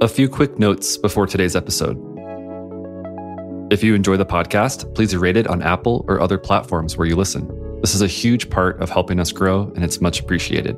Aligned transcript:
A 0.00 0.08
few 0.08 0.28
quick 0.28 0.58
notes 0.58 0.96
before 0.96 1.26
today's 1.26 1.54
episode. 1.54 1.96
If 3.70 3.84
you 3.84 3.94
enjoy 3.94 4.16
the 4.16 4.26
podcast, 4.26 4.92
please 4.96 5.16
rate 5.16 5.36
it 5.36 5.46
on 5.46 5.62
Apple 5.62 6.04
or 6.08 6.20
other 6.20 6.36
platforms 6.36 6.96
where 6.96 7.06
you 7.06 7.14
listen. 7.14 7.48
This 7.80 7.94
is 7.94 8.02
a 8.02 8.08
huge 8.08 8.50
part 8.50 8.82
of 8.82 8.90
helping 8.90 9.20
us 9.20 9.30
grow, 9.30 9.72
and 9.76 9.84
it's 9.84 10.00
much 10.00 10.18
appreciated. 10.18 10.76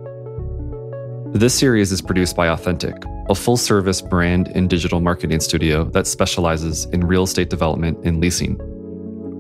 This 1.33 1.59
series 1.59 1.93
is 1.93 2.03
produced 2.03 2.37
by 2.37 2.49
Authentic, 2.49 2.95
a 3.31 3.35
full 3.35 3.57
service 3.57 4.03
brand 4.03 4.49
and 4.55 4.69
digital 4.69 5.01
marketing 5.01 5.41
studio 5.41 5.85
that 5.85 6.07
specializes 6.07 6.85
in 6.87 7.07
real 7.07 7.23
estate 7.23 7.49
development 7.49 7.99
and 8.05 8.21
leasing. 8.21 8.61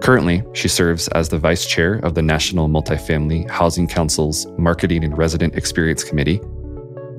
Currently, 0.02 0.44
she 0.54 0.68
serves 0.70 1.08
as 1.10 1.30
the 1.30 1.38
vice 1.38 1.66
chair 1.66 1.96
of 1.96 2.16
the 2.16 2.22
National 2.22 2.70
Multifamily 2.70 3.50
Housing 3.50 3.88
Council's 3.88 4.48
Marketing 4.58 5.04
and 5.04 5.18
Resident 5.18 5.56
Experience 5.56 6.04
Committee, 6.04 6.40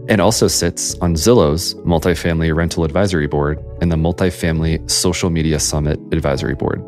and 0.09 0.21
also 0.21 0.49
sits 0.49 0.95
on 0.97 1.15
Zillow's 1.15 1.75
Multifamily 1.75 2.55
Rental 2.55 2.85
Advisory 2.85 3.27
Board 3.27 3.63
and 3.81 3.93
the 3.93 3.97
Multifamily 3.97 4.91
Social 4.91 5.31
Media 5.31 5.61
Summit 5.61 6.01
Advisory 6.11 6.55
Board. 6.55 6.81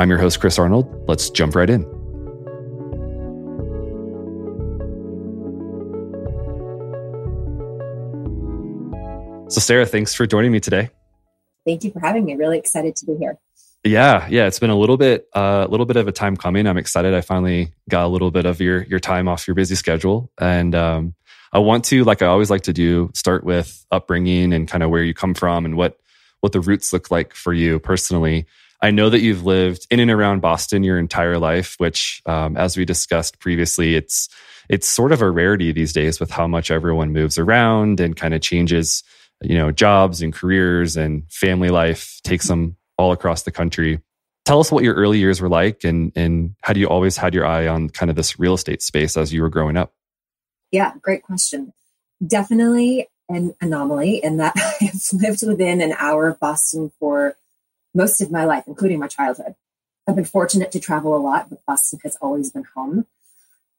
I'm 0.00 0.10
your 0.10 0.18
host, 0.18 0.40
Chris 0.40 0.58
Arnold. 0.58 0.88
Let's 1.08 1.30
jump 1.30 1.54
right 1.54 1.70
in. 1.70 1.84
So, 9.48 9.60
Sarah, 9.60 9.86
thanks 9.86 10.12
for 10.12 10.26
joining 10.26 10.50
me 10.50 10.60
today. 10.60 10.90
Thank 11.64 11.84
you 11.84 11.92
for 11.92 12.00
having 12.00 12.24
me. 12.24 12.34
Really 12.34 12.58
excited 12.58 12.96
to 12.96 13.06
be 13.06 13.16
here. 13.16 13.38
Yeah, 13.84 14.28
yeah, 14.30 14.46
it's 14.46 14.60
been 14.60 14.70
a 14.70 14.78
little 14.78 14.96
bit 14.96 15.26
uh, 15.34 15.40
a 15.40 15.64
uh, 15.64 15.66
little 15.66 15.86
bit 15.86 15.96
of 15.96 16.06
a 16.06 16.12
time 16.12 16.36
coming. 16.36 16.68
I'm 16.68 16.78
excited. 16.78 17.14
I 17.14 17.20
finally 17.20 17.72
got 17.88 18.04
a 18.04 18.08
little 18.08 18.30
bit 18.30 18.46
of 18.46 18.60
your 18.60 18.84
your 18.84 19.00
time 19.00 19.26
off 19.26 19.48
your 19.48 19.56
busy 19.56 19.74
schedule, 19.74 20.30
and 20.38 20.72
um, 20.74 21.14
I 21.52 21.58
want 21.58 21.84
to, 21.86 22.04
like 22.04 22.22
I 22.22 22.26
always 22.26 22.48
like 22.48 22.62
to 22.62 22.72
do, 22.72 23.10
start 23.14 23.42
with 23.42 23.84
upbringing 23.90 24.52
and 24.52 24.68
kind 24.68 24.84
of 24.84 24.90
where 24.90 25.02
you 25.02 25.14
come 25.14 25.34
from 25.34 25.64
and 25.64 25.76
what 25.76 25.98
what 26.40 26.52
the 26.52 26.60
roots 26.60 26.92
look 26.92 27.10
like 27.10 27.34
for 27.34 27.52
you 27.52 27.80
personally. 27.80 28.46
I 28.80 28.92
know 28.92 29.10
that 29.10 29.20
you've 29.20 29.44
lived 29.44 29.86
in 29.90 30.00
and 30.00 30.10
around 30.10 30.40
Boston 30.40 30.82
your 30.84 30.98
entire 30.98 31.38
life, 31.38 31.74
which, 31.78 32.22
um, 32.26 32.56
as 32.56 32.76
we 32.76 32.84
discussed 32.84 33.40
previously, 33.40 33.96
it's 33.96 34.28
it's 34.68 34.88
sort 34.88 35.10
of 35.10 35.22
a 35.22 35.30
rarity 35.30 35.72
these 35.72 35.92
days 35.92 36.20
with 36.20 36.30
how 36.30 36.46
much 36.46 36.70
everyone 36.70 37.12
moves 37.12 37.36
around 37.36 37.98
and 37.98 38.14
kind 38.14 38.32
of 38.32 38.42
changes, 38.42 39.02
you 39.42 39.58
know, 39.58 39.72
jobs 39.72 40.22
and 40.22 40.32
careers 40.32 40.96
and 40.96 41.24
family 41.32 41.68
life 41.68 42.20
takes 42.22 42.46
them 42.46 42.76
all 42.98 43.12
across 43.12 43.42
the 43.42 43.50
country. 43.50 44.00
Tell 44.44 44.60
us 44.60 44.72
what 44.72 44.84
your 44.84 44.94
early 44.94 45.18
years 45.18 45.40
were 45.40 45.48
like 45.48 45.84
and, 45.84 46.12
and 46.16 46.54
how 46.62 46.72
do 46.72 46.80
you 46.80 46.88
always 46.88 47.16
had 47.16 47.34
your 47.34 47.46
eye 47.46 47.68
on 47.68 47.88
kind 47.88 48.10
of 48.10 48.16
this 48.16 48.38
real 48.38 48.54
estate 48.54 48.82
space 48.82 49.16
as 49.16 49.32
you 49.32 49.42
were 49.42 49.48
growing 49.48 49.76
up? 49.76 49.92
Yeah, 50.70 50.92
great 51.00 51.22
question. 51.22 51.72
Definitely 52.26 53.08
an 53.28 53.54
anomaly 53.60 54.16
in 54.22 54.38
that 54.38 54.54
I've 54.80 55.00
lived 55.12 55.46
within 55.46 55.80
an 55.80 55.94
hour 55.98 56.28
of 56.28 56.40
Boston 56.40 56.90
for 56.98 57.36
most 57.94 58.20
of 58.20 58.30
my 58.30 58.44
life, 58.44 58.64
including 58.66 58.98
my 58.98 59.08
childhood. 59.08 59.54
I've 60.08 60.16
been 60.16 60.24
fortunate 60.24 60.72
to 60.72 60.80
travel 60.80 61.16
a 61.16 61.18
lot, 61.18 61.50
but 61.50 61.64
Boston 61.66 62.00
has 62.02 62.16
always 62.20 62.50
been 62.50 62.64
home. 62.74 63.06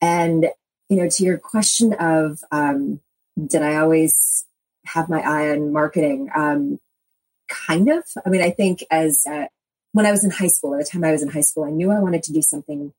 And, 0.02 0.48
you 0.90 0.98
know, 0.98 1.10
to 1.10 1.24
your 1.24 1.38
question 1.38 1.94
of 1.94 2.40
um, 2.52 3.02
did 3.48 3.62
I 3.62 3.76
always 3.78 4.46
have 4.86 5.10
my 5.10 5.22
eye 5.22 5.52
on 5.52 5.74
marketing? 5.74 6.30
Um, 6.36 6.80
kind 7.68 7.90
of. 7.90 8.04
I 8.26 8.30
mean, 8.30 8.42
I 8.42 8.50
think 8.50 8.84
as 8.92 9.24
uh, 9.30 9.46
when 9.92 10.06
I 10.06 10.12
was 10.12 10.24
in 10.24 10.32
high 10.32 10.48
school, 10.48 10.74
at 10.74 10.80
the 10.80 10.86
time 10.86 11.04
I 11.04 11.12
was 11.12 11.22
in 11.22 11.30
high 11.30 11.42
school, 11.42 11.64
I 11.64 11.70
knew 11.70 11.92
I 11.92 12.00
wanted 12.00 12.24
to 12.24 12.34
do 12.34 12.42
something 12.42 12.94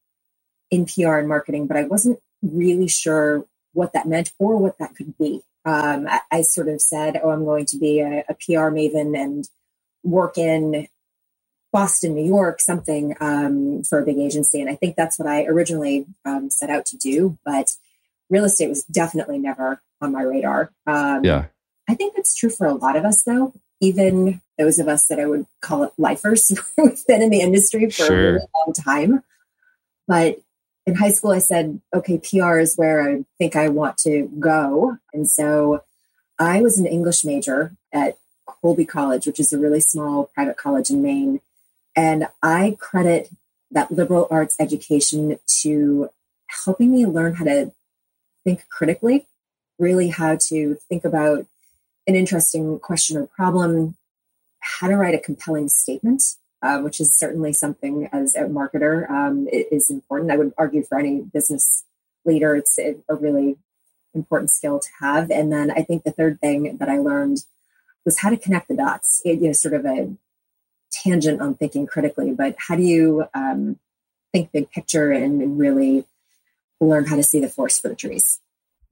in 0.70 0.87
PR 0.87 1.16
and 1.16 1.28
marketing, 1.28 1.66
but 1.66 1.76
I 1.76 1.84
wasn't 1.84 2.19
really 2.42 2.88
sure 2.88 3.44
what 3.72 3.92
that 3.92 4.06
meant 4.06 4.32
or 4.38 4.56
what 4.56 4.78
that 4.78 4.94
could 4.94 5.16
be. 5.19 5.42
Um, 5.65 6.06
I, 6.09 6.20
I, 6.31 6.42
sort 6.42 6.69
of 6.69 6.81
said, 6.81 7.19
"Oh, 7.22 7.31
I'm 7.31 7.44
going 7.44 7.66
to 7.66 7.78
be 7.78 8.00
a, 8.00 8.25
a, 8.28 8.34
PR 8.34 8.70
maven 8.70 9.19
and 9.19 9.48
work 10.03 10.37
in 10.37 10.88
Boston, 11.72 12.15
New 12.15 12.26
York, 12.26 12.60
something 12.60 13.16
um, 13.21 13.82
for 13.82 13.98
a 13.98 14.04
big 14.04 14.19
agency." 14.19 14.60
And 14.60 14.69
I 14.69 14.75
think 14.75 14.94
that's 14.94 15.19
what 15.19 15.26
I 15.26 15.47
originally 15.47 16.06
um, 16.25 16.50
set 16.50 16.69
out 16.69 16.84
to 16.86 16.98
do. 16.98 17.38
But 17.47 17.69
real 18.28 18.44
estate 18.44 18.69
was 18.69 18.84
definitely 18.84 19.38
never 19.38 19.81
on 20.03 20.12
my 20.12 20.22
radar. 20.22 20.71
Um, 20.86 21.25
yeah, 21.25 21.47
I 21.88 21.94
think 21.94 22.15
that's 22.15 22.36
true 22.36 22.50
for 22.50 22.66
a 22.66 22.75
lot 22.75 22.97
of 22.97 23.04
us, 23.06 23.22
though 23.22 23.54
even 23.84 24.41
those 24.59 24.78
of 24.78 24.88
us 24.88 25.06
that 25.06 25.20
I 25.20 25.26
would 25.26 25.47
call 25.60 25.84
it 25.84 25.92
lifers 25.98 26.50
who've 26.76 27.06
been 27.06 27.22
in 27.22 27.31
the 27.31 27.41
industry 27.41 27.87
for 27.87 28.06
sure. 28.06 28.28
a 28.28 28.32
really 28.32 28.47
long 28.66 28.72
time. 28.72 29.22
But 30.06 30.41
in 30.87 30.94
high 30.97 31.12
school, 31.12 31.31
I 31.31 31.38
said, 31.38 31.81
okay, 31.94 32.19
PR 32.19 32.59
is 32.59 32.76
where 32.76 33.09
I 33.09 33.25
think 33.38 33.56
I 33.56 33.69
want 33.69 33.97
to 33.98 34.31
go. 34.38 34.98
And 35.12 35.28
so 35.28 35.82
I 36.38 36.60
was 36.60 36.78
an 36.78 36.87
English 36.87 37.25
major 37.25 37.75
at 37.92 38.19
Colby 38.47 38.84
College, 38.84 39.26
which 39.26 39.41
is 39.41 39.53
a 39.53 39.59
really 39.59 39.81
small 39.81 40.31
private 40.34 40.56
college 40.56 40.91
in 40.91 41.03
Maine. 41.03 41.41
And 41.97 42.28
I 42.42 42.76
credit 42.81 43.31
that 43.71 43.91
liberal 43.91 44.28
arts 44.31 44.56
education 44.60 45.38
to 45.62 46.10
helping 46.65 46.92
me 46.92 47.06
learn 47.06 47.34
how 47.34 47.44
to 47.44 47.72
think 48.44 48.69
critically, 48.69 49.26
really 49.78 50.09
how 50.09 50.36
to 50.48 50.76
think 50.88 51.04
about 51.04 51.47
an 52.06 52.15
interesting 52.15 52.78
question 52.78 53.16
or 53.16 53.26
problem, 53.26 53.97
how 54.64 54.88
to 54.88 54.97
write 54.97 55.14
a 55.14 55.19
compelling 55.19 55.69
statement, 55.69 56.22
uh, 56.62 56.80
which 56.80 57.00
is 57.00 57.16
certainly 57.16 57.52
something 57.52 58.08
as 58.12 58.34
a 58.34 58.44
marketer 58.44 59.08
um, 59.10 59.47
is 59.50 59.91
important. 59.91 60.30
I 60.30 60.36
would 60.36 60.52
argue 60.56 60.82
for 60.82 60.98
any 60.98 61.20
business 61.20 61.84
leader, 62.25 62.56
it's 62.56 62.78
a, 62.78 62.97
really 63.10 63.56
important 64.14 64.50
skill 64.50 64.78
to 64.78 64.88
have. 65.00 65.30
And 65.30 65.53
then 65.53 65.70
I 65.70 65.82
think 65.82 66.04
the 66.04 66.12
third 66.12 66.41
thing 66.41 66.76
that 66.78 66.88
I 66.88 66.98
learned 66.98 67.38
was 68.04 68.19
how 68.19 68.30
to 68.30 68.36
connect 68.36 68.69
the 68.69 68.76
dots. 68.76 69.20
It, 69.24 69.41
you 69.41 69.48
know, 69.48 69.53
sort 69.53 69.74
of 69.74 69.84
a 69.84 70.14
tangent 70.92 71.41
on 71.41 71.56
thinking 71.56 71.86
critically, 71.86 72.32
but 72.32 72.54
how 72.56 72.77
do 72.77 72.83
you 72.83 73.24
um, 73.34 73.78
think 74.33 74.53
big 74.53 74.71
picture 74.71 75.10
and 75.10 75.59
really 75.59 76.04
learn 76.80 77.06
how 77.06 77.16
to 77.16 77.22
see 77.22 77.41
the 77.41 77.48
forest 77.48 77.83
for 77.83 77.89
the 77.89 77.94
trees? 77.94 78.41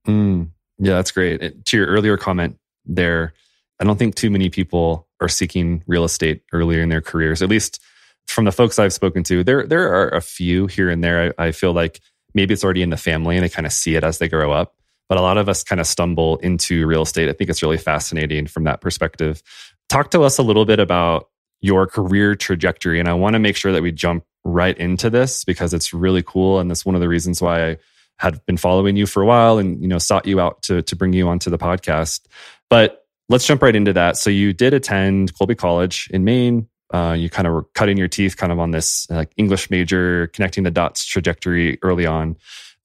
Mm, 0.07 0.49
yeah, 0.79 0.95
that's 0.95 1.13
great. 1.13 1.41
It, 1.41 1.65
to 1.67 1.77
your 1.77 1.87
earlier 1.87 2.17
comment, 2.17 2.59
there, 2.85 3.35
I 3.81 3.85
don't 3.85 3.99
think 3.99 4.15
too 4.15 4.31
many 4.31 4.49
people 4.49 5.09
are 5.21 5.29
seeking 5.29 5.83
real 5.87 6.05
estate 6.05 6.43
earlier 6.53 6.83
in 6.83 6.89
their 6.89 7.01
careers. 7.01 7.43
At 7.43 7.49
least 7.49 7.83
from 8.27 8.45
the 8.45 8.53
folks 8.53 8.79
I've 8.79 8.93
spoken 8.93 9.23
to, 9.25 9.43
there 9.45 9.67
there 9.67 9.93
are 9.93 10.09
a 10.09 10.21
few 10.21 10.67
here 10.67 10.89
and 10.89 11.03
there. 11.03 11.35
I, 11.39 11.47
I 11.47 11.53
feel 11.53 11.73
like 11.73 12.01
maybe 12.35 12.55
it's 12.55 12.65
already 12.65 12.83
in 12.83 12.91
the 12.91 12.97
family 12.97 13.37
and 13.37 13.45
they 13.45 13.49
kind 13.49 13.67
of 13.67 13.73
see 13.73 13.95
it 13.95 14.05
as 14.05 14.19
they 14.19 14.29
grow 14.29 14.53
up. 14.53 14.75
But 15.09 15.19
a 15.19 15.23
lot 15.23 15.37
of 15.37 15.49
us 15.49 15.63
kind 15.63 15.81
of 15.81 15.87
stumble 15.87 16.37
into 16.39 16.87
real 16.87 17.03
estate. 17.03 17.29
I 17.29 17.33
think 17.33 17.51
it's 17.51 17.63
really 17.63 17.77
fascinating 17.77 18.47
from 18.47 18.65
that 18.65 18.81
perspective. 18.81 19.43
Talk 19.89 20.11
to 20.13 20.23
us 20.23 20.39
a 20.39 20.43
little 20.43 20.65
bit 20.65 20.79
about 20.79 21.29
your 21.61 21.87
career 21.87 22.35
trajectory. 22.35 22.99
And 22.99 23.09
I 23.09 23.15
want 23.15 23.35
to 23.35 23.39
make 23.39 23.57
sure 23.57 23.73
that 23.73 23.83
we 23.83 23.93
jump 23.93 24.25
right 24.45 24.77
into 24.79 25.11
this 25.11 25.45
because 25.45 25.73
it's 25.73 25.95
really 25.95 26.23
cool. 26.23 26.59
And 26.59 26.71
that's 26.71 26.85
one 26.85 26.95
of 26.95 27.01
the 27.01 27.09
reasons 27.09 27.41
why 27.41 27.71
I 27.71 27.77
had 28.19 28.45
been 28.47 28.57
following 28.57 28.97
you 28.97 29.07
for 29.07 29.23
a 29.23 29.27
while 29.27 29.59
and, 29.59 29.81
you 29.81 29.89
know, 29.89 29.99
sought 29.99 30.27
you 30.27 30.41
out 30.41 30.63
to, 30.63 30.83
to 30.83 30.97
bring 30.97 31.13
you 31.13 31.29
onto 31.29 31.51
the 31.51 31.59
podcast. 31.59 32.27
But 32.69 33.02
let's 33.29 33.47
jump 33.47 33.63
right 33.63 33.75
into 33.75 33.93
that. 33.93 34.17
So 34.17 34.31
you 34.31 34.53
did 34.53 34.75
attend 34.75 35.37
Colby 35.37 35.55
College 35.55 36.09
in 36.13 36.25
Maine. 36.25 36.69
Uh, 36.93 37.15
you 37.19 37.31
kind 37.31 37.47
of 37.47 37.55
were 37.55 37.65
cutting 37.75 37.97
your 37.97 38.09
teeth 38.09 38.37
kind 38.37 38.53
of 38.53 38.59
on 38.59 38.71
this 38.71 39.09
like 39.09 39.33
English 39.37 39.71
major, 39.71 40.27
connecting 40.29 40.65
the 40.65 40.71
dots 40.71 41.07
trajectory 41.07 41.79
early 41.83 42.05
on. 42.05 42.37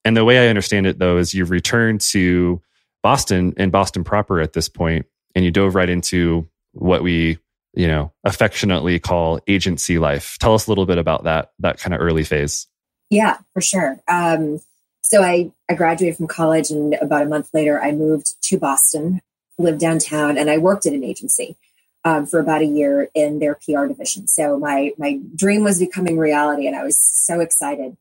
And 0.05 0.15
the 0.15 0.23
way 0.23 0.39
I 0.39 0.47
understand 0.47 0.87
it, 0.87 0.99
though, 0.99 1.17
is 1.17 1.33
you've 1.33 1.49
returned 1.49 1.99
to 2.01 2.61
Boston 3.03 3.53
and 3.57 3.71
Boston 3.71 4.05
proper 4.05 4.39
at 4.39 4.53
this 4.53 4.69
point, 4.69 5.05
and 5.35 5.43
you 5.43 5.51
dove 5.51 5.75
right 5.75 5.89
into 5.89 6.47
what 6.71 7.03
we, 7.03 7.39
you 7.73 7.87
know, 7.87 8.13
affectionately 8.23 8.99
call 8.99 9.41
agency 9.47 9.99
life. 9.99 10.37
Tell 10.39 10.53
us 10.53 10.67
a 10.67 10.71
little 10.71 10.85
bit 10.85 10.97
about 10.97 11.25
that 11.25 11.51
that 11.59 11.77
kind 11.77 11.93
of 11.93 11.99
early 11.99 12.23
phase. 12.23 12.67
Yeah, 13.09 13.37
for 13.53 13.61
sure. 13.61 13.99
Um, 14.07 14.61
so 15.01 15.21
I 15.21 15.51
I 15.69 15.73
graduated 15.73 16.15
from 16.15 16.27
college, 16.27 16.69
and 16.69 16.93
about 16.95 17.23
a 17.23 17.29
month 17.29 17.49
later, 17.53 17.81
I 17.81 17.91
moved 17.91 18.41
to 18.43 18.57
Boston, 18.57 19.19
lived 19.57 19.79
downtown, 19.79 20.37
and 20.37 20.49
I 20.49 20.57
worked 20.57 20.85
at 20.85 20.93
an 20.93 21.03
agency 21.03 21.55
um, 22.03 22.25
for 22.25 22.39
about 22.39 22.61
a 22.61 22.65
year 22.65 23.09
in 23.13 23.39
their 23.39 23.55
PR 23.55 23.85
division. 23.85 24.27
So 24.27 24.57
my 24.57 24.91
my 24.97 25.19
dream 25.35 25.63
was 25.63 25.79
becoming 25.79 26.17
reality, 26.17 26.67
and 26.67 26.75
I 26.75 26.83
was 26.83 26.97
so 26.99 27.39
excited. 27.39 27.97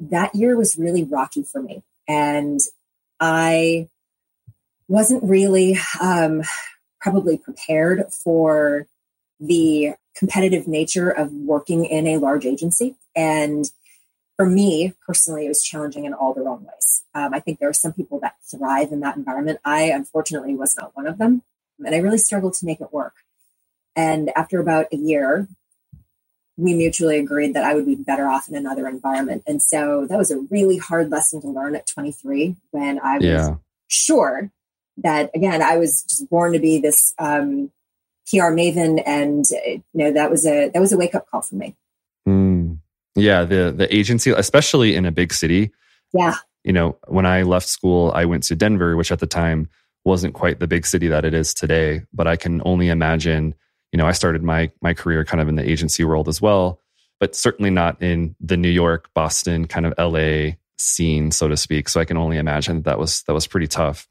That 0.00 0.34
year 0.34 0.56
was 0.56 0.76
really 0.76 1.04
rocky 1.04 1.42
for 1.42 1.62
me, 1.62 1.82
and 2.06 2.60
I 3.20 3.88
wasn't 4.86 5.22
really 5.24 5.78
um, 6.00 6.42
probably 7.00 7.36
prepared 7.36 8.04
for 8.12 8.86
the 9.40 9.94
competitive 10.16 10.66
nature 10.66 11.10
of 11.10 11.32
working 11.32 11.84
in 11.84 12.06
a 12.06 12.18
large 12.18 12.44
agency. 12.44 12.96
And 13.14 13.70
for 14.38 14.46
me 14.46 14.94
personally, 15.04 15.46
it 15.46 15.48
was 15.48 15.62
challenging 15.62 16.04
in 16.04 16.14
all 16.14 16.32
the 16.32 16.42
wrong 16.42 16.64
ways. 16.64 17.02
Um, 17.14 17.34
I 17.34 17.40
think 17.40 17.58
there 17.58 17.68
are 17.68 17.74
some 17.74 17.92
people 17.92 18.20
that 18.20 18.36
thrive 18.48 18.92
in 18.92 19.00
that 19.00 19.16
environment. 19.16 19.58
I 19.64 19.90
unfortunately 19.90 20.54
was 20.54 20.76
not 20.78 20.92
one 20.94 21.08
of 21.08 21.18
them. 21.18 21.42
And 21.84 21.94
I 21.94 21.98
really 21.98 22.18
struggled 22.18 22.54
to 22.54 22.66
make 22.66 22.80
it 22.80 22.92
work. 22.92 23.14
And 23.96 24.30
after 24.36 24.60
about 24.60 24.86
a 24.92 24.96
year, 24.96 25.48
we 26.56 26.74
mutually 26.74 27.18
agreed 27.18 27.54
that 27.54 27.64
I 27.64 27.74
would 27.74 27.86
be 27.86 27.96
better 27.96 28.28
off 28.28 28.48
in 28.48 28.54
another 28.54 28.86
environment. 28.86 29.42
And 29.46 29.60
so 29.60 30.06
that 30.08 30.18
was 30.18 30.30
a 30.30 30.38
really 30.50 30.76
hard 30.76 31.10
lesson 31.10 31.40
to 31.40 31.48
learn 31.48 31.74
at 31.74 31.88
23 31.88 32.56
when 32.70 33.00
I 33.00 33.16
was 33.16 33.24
yeah. 33.24 33.54
sure 33.88 34.52
that 35.02 35.30
again 35.34 35.62
i 35.62 35.76
was 35.76 36.02
just 36.02 36.28
born 36.28 36.52
to 36.52 36.58
be 36.58 36.78
this 36.80 37.14
um, 37.18 37.70
pr 38.28 38.50
maven 38.50 39.02
and 39.06 39.46
you 39.50 39.82
know 39.94 40.12
that 40.12 40.30
was 40.30 40.46
a 40.46 40.68
that 40.70 40.80
was 40.80 40.92
a 40.92 40.96
wake-up 40.96 41.28
call 41.30 41.42
for 41.42 41.54
me. 41.54 41.74
Yeah 43.18 43.44
the 43.44 43.72
the 43.76 43.94
agency 43.94 44.30
especially 44.30 44.94
in 44.94 45.04
a 45.04 45.12
big 45.12 45.32
city. 45.32 45.70
Yeah. 46.12 46.36
You 46.64 46.72
know 46.72 46.98
when 47.06 47.24
i 47.26 47.42
left 47.42 47.68
school 47.68 48.12
i 48.14 48.24
went 48.24 48.42
to 48.44 48.56
denver 48.56 48.96
which 48.96 49.12
at 49.12 49.20
the 49.20 49.26
time 49.26 49.68
wasn't 50.04 50.34
quite 50.34 50.58
the 50.58 50.66
big 50.66 50.86
city 50.86 51.08
that 51.08 51.24
it 51.24 51.32
is 51.32 51.54
today 51.54 52.02
but 52.12 52.26
i 52.26 52.36
can 52.36 52.60
only 52.64 52.88
imagine 52.88 53.54
you 53.92 53.96
know 53.96 54.06
i 54.06 54.12
started 54.12 54.42
my 54.42 54.70
my 54.82 54.92
career 54.92 55.24
kind 55.24 55.40
of 55.40 55.48
in 55.48 55.54
the 55.54 55.68
agency 55.68 56.04
world 56.04 56.28
as 56.28 56.42
well 56.42 56.80
but 57.20 57.34
certainly 57.34 57.70
not 57.70 58.00
in 58.02 58.34
the 58.40 58.56
new 58.56 58.68
york 58.68 59.08
boston 59.14 59.66
kind 59.66 59.86
of 59.86 59.94
la 59.98 60.50
scene 60.78 61.30
so 61.30 61.48
to 61.48 61.56
speak. 61.56 61.88
So 61.88 62.00
i 62.00 62.04
can 62.04 62.16
only 62.16 62.38
imagine 62.38 62.76
that, 62.76 62.84
that 62.84 62.98
was 62.98 63.22
that 63.22 63.34
was 63.34 63.46
pretty 63.46 63.66
tough. 63.66 64.08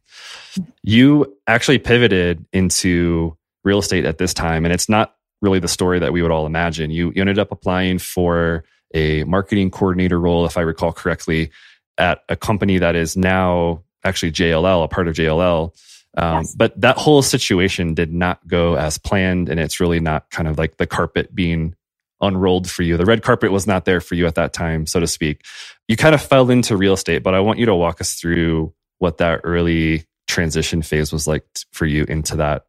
You 0.83 1.35
actually 1.47 1.79
pivoted 1.79 2.45
into 2.53 3.37
real 3.63 3.79
estate 3.79 4.05
at 4.05 4.17
this 4.17 4.33
time, 4.33 4.65
and 4.65 4.73
it's 4.73 4.89
not 4.89 5.15
really 5.41 5.59
the 5.59 5.67
story 5.67 5.99
that 5.99 6.13
we 6.13 6.21
would 6.21 6.31
all 6.31 6.45
imagine. 6.45 6.89
You, 6.89 7.11
you 7.15 7.21
ended 7.21 7.39
up 7.39 7.51
applying 7.51 7.99
for 7.99 8.63
a 8.93 9.23
marketing 9.25 9.71
coordinator 9.71 10.19
role, 10.19 10.45
if 10.45 10.57
I 10.57 10.61
recall 10.61 10.93
correctly, 10.93 11.51
at 11.97 12.23
a 12.29 12.35
company 12.35 12.77
that 12.77 12.95
is 12.95 13.17
now 13.17 13.83
actually 14.03 14.31
JLL, 14.31 14.83
a 14.83 14.87
part 14.87 15.07
of 15.07 15.15
JLL. 15.15 15.71
Um, 16.17 16.37
yes. 16.37 16.55
But 16.55 16.79
that 16.81 16.97
whole 16.97 17.21
situation 17.21 17.93
did 17.93 18.13
not 18.13 18.45
go 18.47 18.75
as 18.75 18.97
planned, 18.97 19.49
and 19.49 19.59
it's 19.59 19.79
really 19.79 19.99
not 19.99 20.29
kind 20.31 20.47
of 20.47 20.57
like 20.57 20.77
the 20.77 20.87
carpet 20.87 21.33
being 21.33 21.75
unrolled 22.21 22.69
for 22.69 22.83
you. 22.83 22.97
The 22.97 23.05
red 23.05 23.21
carpet 23.21 23.51
was 23.51 23.67
not 23.67 23.85
there 23.85 24.01
for 24.01 24.15
you 24.15 24.25
at 24.25 24.35
that 24.35 24.53
time, 24.53 24.87
so 24.87 24.99
to 24.99 25.07
speak. 25.07 25.43
You 25.87 25.95
kind 25.95 26.15
of 26.15 26.21
fell 26.21 26.49
into 26.49 26.75
real 26.75 26.93
estate, 26.93 27.23
but 27.23 27.35
I 27.35 27.39
want 27.39 27.59
you 27.59 27.67
to 27.67 27.75
walk 27.75 28.01
us 28.01 28.13
through 28.13 28.73
what 28.97 29.17
that 29.17 29.41
early 29.43 30.05
transition 30.27 30.81
phase 30.81 31.13
was 31.13 31.27
like 31.27 31.45
for 31.71 31.85
you 31.85 32.03
into 32.05 32.37
that 32.37 32.65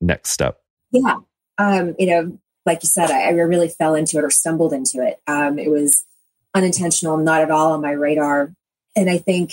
next 0.00 0.30
step. 0.30 0.58
Yeah. 0.90 1.16
Um, 1.58 1.94
you 1.98 2.06
know, 2.06 2.38
like 2.66 2.82
you 2.82 2.88
said, 2.88 3.10
I, 3.10 3.28
I, 3.28 3.30
really 3.30 3.68
fell 3.68 3.94
into 3.94 4.18
it 4.18 4.24
or 4.24 4.30
stumbled 4.30 4.72
into 4.72 5.02
it. 5.02 5.20
Um, 5.26 5.58
it 5.58 5.70
was 5.70 6.04
unintentional, 6.54 7.16
not 7.16 7.40
at 7.42 7.50
all 7.50 7.72
on 7.72 7.80
my 7.80 7.92
radar. 7.92 8.52
And 8.94 9.08
I 9.08 9.18
think, 9.18 9.52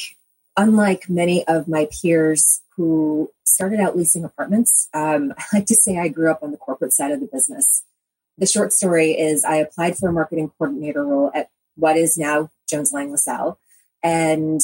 unlike 0.58 1.10
many 1.10 1.48
of 1.48 1.68
my 1.68 1.88
peers 2.02 2.62
who 2.76 3.32
started 3.46 3.80
out 3.80 3.96
leasing 3.96 4.24
apartments, 4.24 4.90
um, 4.94 5.34
I 5.38 5.44
like 5.54 5.66
to 5.68 5.76
say 5.76 5.98
I 5.98 6.10
grew 6.10 6.30
up 6.30 6.44
on 6.44 6.52
the 6.52 6.58
corporate 6.58 6.94
side 6.94 7.12
of 7.12 7.20
the 7.20 7.30
business. 7.32 7.84
The 8.38 8.46
short 8.46 8.74
story 8.74 9.12
is 9.12 9.44
I 9.44 9.56
applied 9.56 9.98
for 9.98 10.10
a 10.10 10.14
marketing 10.14 10.52
coordinator 10.58 11.06
role 11.06 11.32
at 11.34 11.50
what 11.76 11.98
is 11.98 12.18
now 12.18 12.52
Jones 12.70 12.92
Lang 12.94 13.12
LaSalle. 13.12 13.60
And 14.04 14.62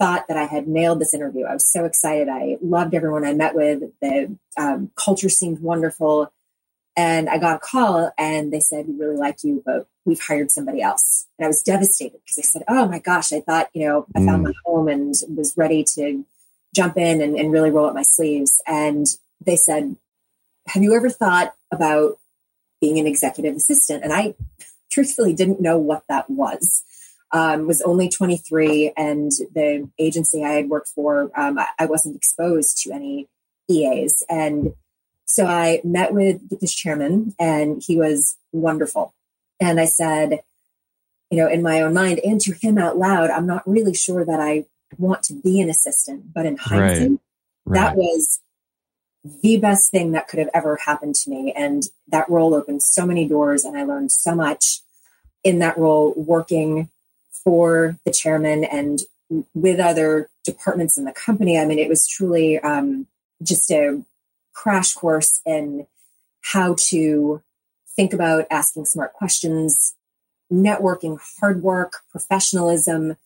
thought 0.00 0.26
that 0.28 0.36
I 0.38 0.44
had 0.44 0.66
nailed 0.66 0.98
this 0.98 1.12
interview. 1.12 1.44
I 1.44 1.52
was 1.52 1.70
so 1.70 1.84
excited. 1.84 2.28
I 2.28 2.56
loved 2.62 2.94
everyone 2.94 3.24
I 3.24 3.34
met 3.34 3.54
with. 3.54 3.82
The 4.00 4.34
um, 4.56 4.90
culture 4.96 5.28
seemed 5.28 5.60
wonderful. 5.60 6.32
And 7.00 7.30
I 7.30 7.38
got 7.38 7.56
a 7.56 7.58
call 7.58 8.12
and 8.18 8.52
they 8.52 8.60
said, 8.60 8.86
We 8.86 8.94
really 8.94 9.16
like 9.16 9.42
you, 9.42 9.62
but 9.64 9.86
we've 10.04 10.20
hired 10.20 10.50
somebody 10.50 10.82
else. 10.82 11.26
And 11.38 11.46
I 11.46 11.48
was 11.48 11.62
devastated 11.62 12.20
because 12.22 12.38
I 12.38 12.42
said, 12.42 12.62
Oh 12.68 12.86
my 12.86 12.98
gosh, 12.98 13.32
I 13.32 13.40
thought, 13.40 13.70
you 13.72 13.86
know, 13.88 14.06
I 14.14 14.22
found 14.22 14.42
mm. 14.42 14.48
my 14.48 14.52
home 14.66 14.88
and 14.88 15.14
was 15.34 15.54
ready 15.56 15.82
to 15.94 16.26
jump 16.74 16.98
in 16.98 17.22
and, 17.22 17.36
and 17.36 17.50
really 17.50 17.70
roll 17.70 17.86
up 17.86 17.94
my 17.94 18.02
sleeves. 18.02 18.60
And 18.66 19.06
they 19.40 19.56
said, 19.56 19.96
Have 20.68 20.82
you 20.82 20.94
ever 20.94 21.08
thought 21.08 21.54
about 21.72 22.18
being 22.82 22.98
an 22.98 23.06
executive 23.06 23.56
assistant? 23.56 24.04
And 24.04 24.12
I 24.12 24.34
truthfully 24.92 25.32
didn't 25.32 25.62
know 25.62 25.78
what 25.78 26.02
that 26.10 26.28
was 26.28 26.84
um, 27.32 27.66
was 27.66 27.80
only 27.80 28.10
23, 28.10 28.92
and 28.96 29.30
the 29.54 29.88
agency 29.98 30.44
I 30.44 30.50
had 30.50 30.68
worked 30.68 30.88
for, 30.88 31.30
um, 31.34 31.58
I, 31.58 31.68
I, 31.78 31.86
wasn't 31.86 32.16
exposed 32.16 32.82
to 32.82 32.92
any 32.92 33.28
EAs. 33.70 34.24
And 34.28 34.74
so 35.30 35.46
I 35.46 35.80
met 35.84 36.12
with, 36.12 36.58
this 36.58 36.74
chairman, 36.74 37.36
and 37.38 37.80
he 37.86 37.96
was 37.96 38.36
wonderful. 38.50 39.14
And 39.60 39.78
I 39.78 39.84
said, 39.84 40.40
you 41.30 41.38
know, 41.38 41.48
in 41.48 41.62
my 41.62 41.82
own 41.82 41.94
mind 41.94 42.18
and 42.24 42.40
to 42.40 42.52
him 42.52 42.78
out 42.78 42.98
loud, 42.98 43.30
I'm 43.30 43.46
not 43.46 43.62
really 43.64 43.94
sure 43.94 44.24
that 44.24 44.40
I 44.40 44.66
want 44.98 45.22
to 45.24 45.34
be 45.34 45.60
an 45.60 45.70
assistant, 45.70 46.34
but 46.34 46.46
in 46.46 46.56
hindsight, 46.56 47.10
right. 47.10 47.18
Right. 47.64 47.80
that 47.80 47.96
was 47.96 48.40
the 49.40 49.56
best 49.58 49.92
thing 49.92 50.10
that 50.12 50.26
could 50.26 50.40
have 50.40 50.50
ever 50.52 50.80
happened 50.84 51.14
to 51.14 51.30
me. 51.30 51.52
And 51.52 51.84
that 52.08 52.28
role 52.28 52.52
opened 52.52 52.82
so 52.82 53.06
many 53.06 53.28
doors, 53.28 53.64
and 53.64 53.78
I 53.78 53.84
learned 53.84 54.10
so 54.10 54.34
much 54.34 54.80
in 55.44 55.60
that 55.60 55.78
role 55.78 56.12
working 56.16 56.88
for 57.44 57.96
the 58.04 58.10
chairman 58.10 58.64
and 58.64 58.98
with 59.54 59.78
other 59.78 60.28
departments 60.44 60.98
in 60.98 61.04
the 61.04 61.12
company. 61.12 61.56
I 61.56 61.66
mean, 61.66 61.78
it 61.78 61.88
was 61.88 62.08
truly 62.08 62.58
um, 62.58 63.06
just 63.44 63.70
a 63.70 64.02
crash 64.60 64.92
course 64.92 65.40
in 65.46 65.86
how 66.42 66.74
to 66.78 67.42
think 67.96 68.12
about 68.12 68.46
asking 68.50 68.84
smart 68.84 69.14
questions, 69.14 69.94
networking, 70.52 71.18
hard 71.40 71.62
work, 71.62 71.94
professionalism. 72.10 73.16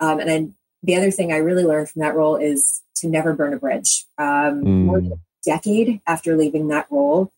Um, 0.00 0.18
and 0.18 0.28
then 0.28 0.54
the 0.82 0.96
other 0.96 1.12
thing 1.12 1.32
I 1.32 1.36
really 1.36 1.62
learned 1.64 1.90
from 1.90 2.00
that 2.00 2.16
role 2.16 2.34
is 2.34 2.82
to 2.96 3.08
never 3.08 3.34
burn 3.34 3.54
a 3.54 3.58
bridge. 3.58 4.04
Um, 4.18 4.64
mm. 4.64 4.84
More 4.84 5.00
than 5.00 5.12
a 5.12 5.18
decade 5.44 6.00
after 6.08 6.36
leaving 6.36 6.68
that 6.68 6.88
role, 6.90 7.32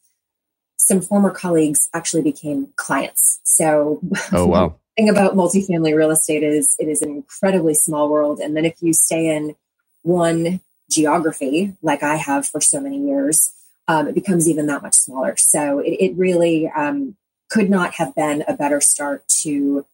some 0.76 1.02
former 1.02 1.30
colleagues 1.30 1.88
actually 1.92 2.22
became 2.22 2.68
clients. 2.76 3.40
So, 3.44 4.00
oh 4.32 4.46
wow, 4.46 4.76
thing 4.96 5.10
about 5.10 5.34
multifamily 5.34 5.94
real 5.94 6.10
estate 6.10 6.42
is 6.42 6.74
it 6.78 6.88
is 6.88 7.02
an 7.02 7.10
incredibly 7.10 7.74
small 7.74 8.08
world. 8.08 8.40
And 8.40 8.56
then 8.56 8.64
if 8.64 8.80
you 8.80 8.94
stay 8.94 9.28
in 9.28 9.56
one 10.02 10.60
geography, 10.92 11.74
like 11.82 12.02
I 12.02 12.16
have 12.16 12.46
for 12.46 12.60
so 12.60 12.80
many 12.80 12.98
years, 12.98 13.52
um, 13.88 14.08
it 14.08 14.14
becomes 14.14 14.48
even 14.48 14.66
that 14.66 14.82
much 14.82 14.94
smaller. 14.94 15.36
So 15.36 15.80
it, 15.80 15.96
it 16.00 16.16
really 16.16 16.68
um, 16.68 17.16
could 17.50 17.68
not 17.68 17.94
have 17.94 18.14
been 18.14 18.44
a 18.46 18.54
better 18.54 18.80
start 18.80 19.26
to 19.42 19.86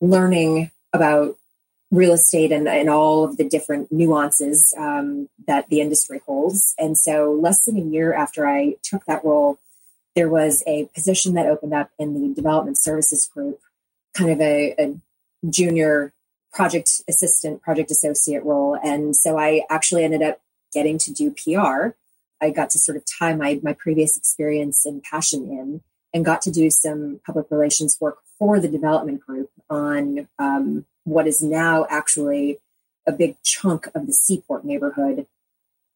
learning 0.00 0.70
about 0.92 1.36
real 1.90 2.12
estate 2.12 2.52
and, 2.52 2.68
and 2.68 2.88
all 2.88 3.24
of 3.24 3.36
the 3.36 3.48
different 3.48 3.90
nuances 3.90 4.74
um, 4.78 5.28
that 5.46 5.68
the 5.68 5.80
industry 5.80 6.20
holds. 6.26 6.74
And 6.78 6.96
so, 6.96 7.32
less 7.32 7.64
than 7.64 7.76
a 7.76 7.80
year 7.80 8.12
after 8.12 8.46
I 8.46 8.74
took 8.82 9.04
that 9.06 9.24
role, 9.24 9.58
there 10.14 10.28
was 10.28 10.62
a 10.66 10.86
position 10.94 11.34
that 11.34 11.46
opened 11.46 11.72
up 11.72 11.90
in 11.98 12.14
the 12.14 12.34
development 12.34 12.78
services 12.78 13.28
group 13.32 13.60
kind 14.14 14.30
of 14.30 14.40
a, 14.40 14.74
a 14.78 14.94
junior 15.48 16.12
project 16.52 17.02
assistant, 17.08 17.62
project 17.62 17.90
associate 17.90 18.44
role. 18.44 18.78
And 18.82 19.14
so 19.14 19.38
I 19.38 19.62
actually 19.70 20.04
ended 20.04 20.22
up 20.22 20.40
getting 20.72 20.98
to 20.98 21.12
do 21.12 21.30
PR. 21.30 21.90
I 22.40 22.50
got 22.50 22.70
to 22.70 22.78
sort 22.78 22.96
of 22.96 23.04
tie 23.18 23.34
my, 23.34 23.60
my 23.62 23.72
previous 23.72 24.16
experience 24.16 24.86
and 24.86 25.02
passion 25.02 25.44
in 25.44 25.80
and 26.14 26.24
got 26.24 26.42
to 26.42 26.50
do 26.50 26.70
some 26.70 27.20
public 27.26 27.46
relations 27.50 27.96
work 28.00 28.18
for 28.38 28.60
the 28.60 28.68
development 28.68 29.20
group 29.20 29.50
on 29.68 30.28
um, 30.38 30.84
what 31.04 31.26
is 31.26 31.42
now 31.42 31.86
actually 31.90 32.58
a 33.06 33.12
big 33.12 33.36
chunk 33.42 33.88
of 33.94 34.06
the 34.06 34.12
Seaport 34.12 34.64
neighborhood 34.64 35.26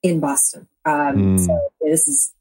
in 0.03 0.21
Boston. 0.21 0.67
Um, 0.85 1.39
mm. 1.39 1.47
So 1.47 1.71
this 1.81 2.09
is 2.09 2.33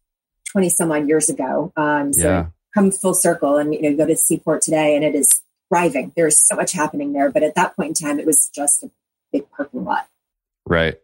20 0.52 0.70
some 0.70 0.92
odd 0.92 1.08
years 1.08 1.30
ago. 1.30 1.72
Um, 1.78 2.14
so 2.14 2.28
yeah. 2.28 2.46
come 2.74 2.92
full 2.92 3.14
circle 3.14 3.58
and, 3.58 3.74
you 3.74 3.82
know, 3.82 3.96
go 3.96 4.06
to 4.06 4.16
Seaport 4.16 4.62
today 4.62 4.96
and 4.96 5.06
it 5.06 5.16
is 5.16 5.42
thriving. 5.72 6.12
There's 6.16 6.38
so 6.38 6.56
much 6.56 6.74
happening 6.74 7.14
there. 7.14 7.32
But 7.32 7.44
at 7.44 7.56
that 7.56 7.76
point 7.76 7.90
in 8.00 8.08
time, 8.08 8.20
it 8.20 8.26
was 8.26 8.50
just 8.54 8.84
a 8.84 8.92
big 9.32 9.50
parking 9.52 9.86
lot. 9.86 10.08
Right. 10.66 10.98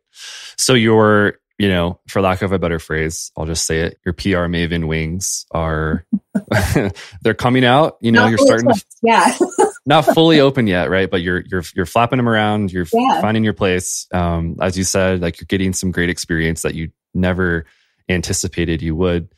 So 0.57 0.73
your, 0.73 1.39
you 1.57 1.69
know, 1.69 1.99
for 2.07 2.21
lack 2.21 2.41
of 2.41 2.51
a 2.51 2.59
better 2.59 2.79
phrase, 2.79 3.31
I'll 3.37 3.45
just 3.45 3.65
say 3.65 3.79
it. 3.79 3.97
Your 4.05 4.13
PR 4.13 4.47
Maven 4.47 4.87
wings 4.87 5.45
are 5.51 6.05
they're 7.21 7.33
coming 7.33 7.63
out. 7.63 7.97
You 8.01 8.11
know, 8.11 8.23
not 8.23 8.29
you're 8.29 8.37
starting 8.37 8.67
to 8.67 8.85
yeah. 9.01 9.37
not 9.85 10.05
fully 10.05 10.39
open 10.39 10.67
yet, 10.67 10.89
right? 10.89 11.09
But 11.09 11.21
you're 11.21 11.43
you're 11.47 11.63
you're 11.75 11.85
flapping 11.85 12.17
them 12.17 12.29
around. 12.29 12.71
You're 12.71 12.85
yeah. 12.93 13.21
finding 13.21 13.43
your 13.43 13.53
place. 13.53 14.07
Um, 14.13 14.57
as 14.61 14.77
you 14.77 14.83
said, 14.83 15.21
like 15.21 15.39
you're 15.39 15.47
getting 15.47 15.73
some 15.73 15.91
great 15.91 16.09
experience 16.09 16.61
that 16.61 16.75
you 16.75 16.91
never 17.13 17.65
anticipated 18.09 18.81
you 18.81 18.95
would 18.95 19.29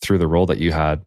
through 0.00 0.18
the 0.18 0.26
role 0.26 0.46
that 0.46 0.58
you 0.58 0.72
had. 0.72 1.04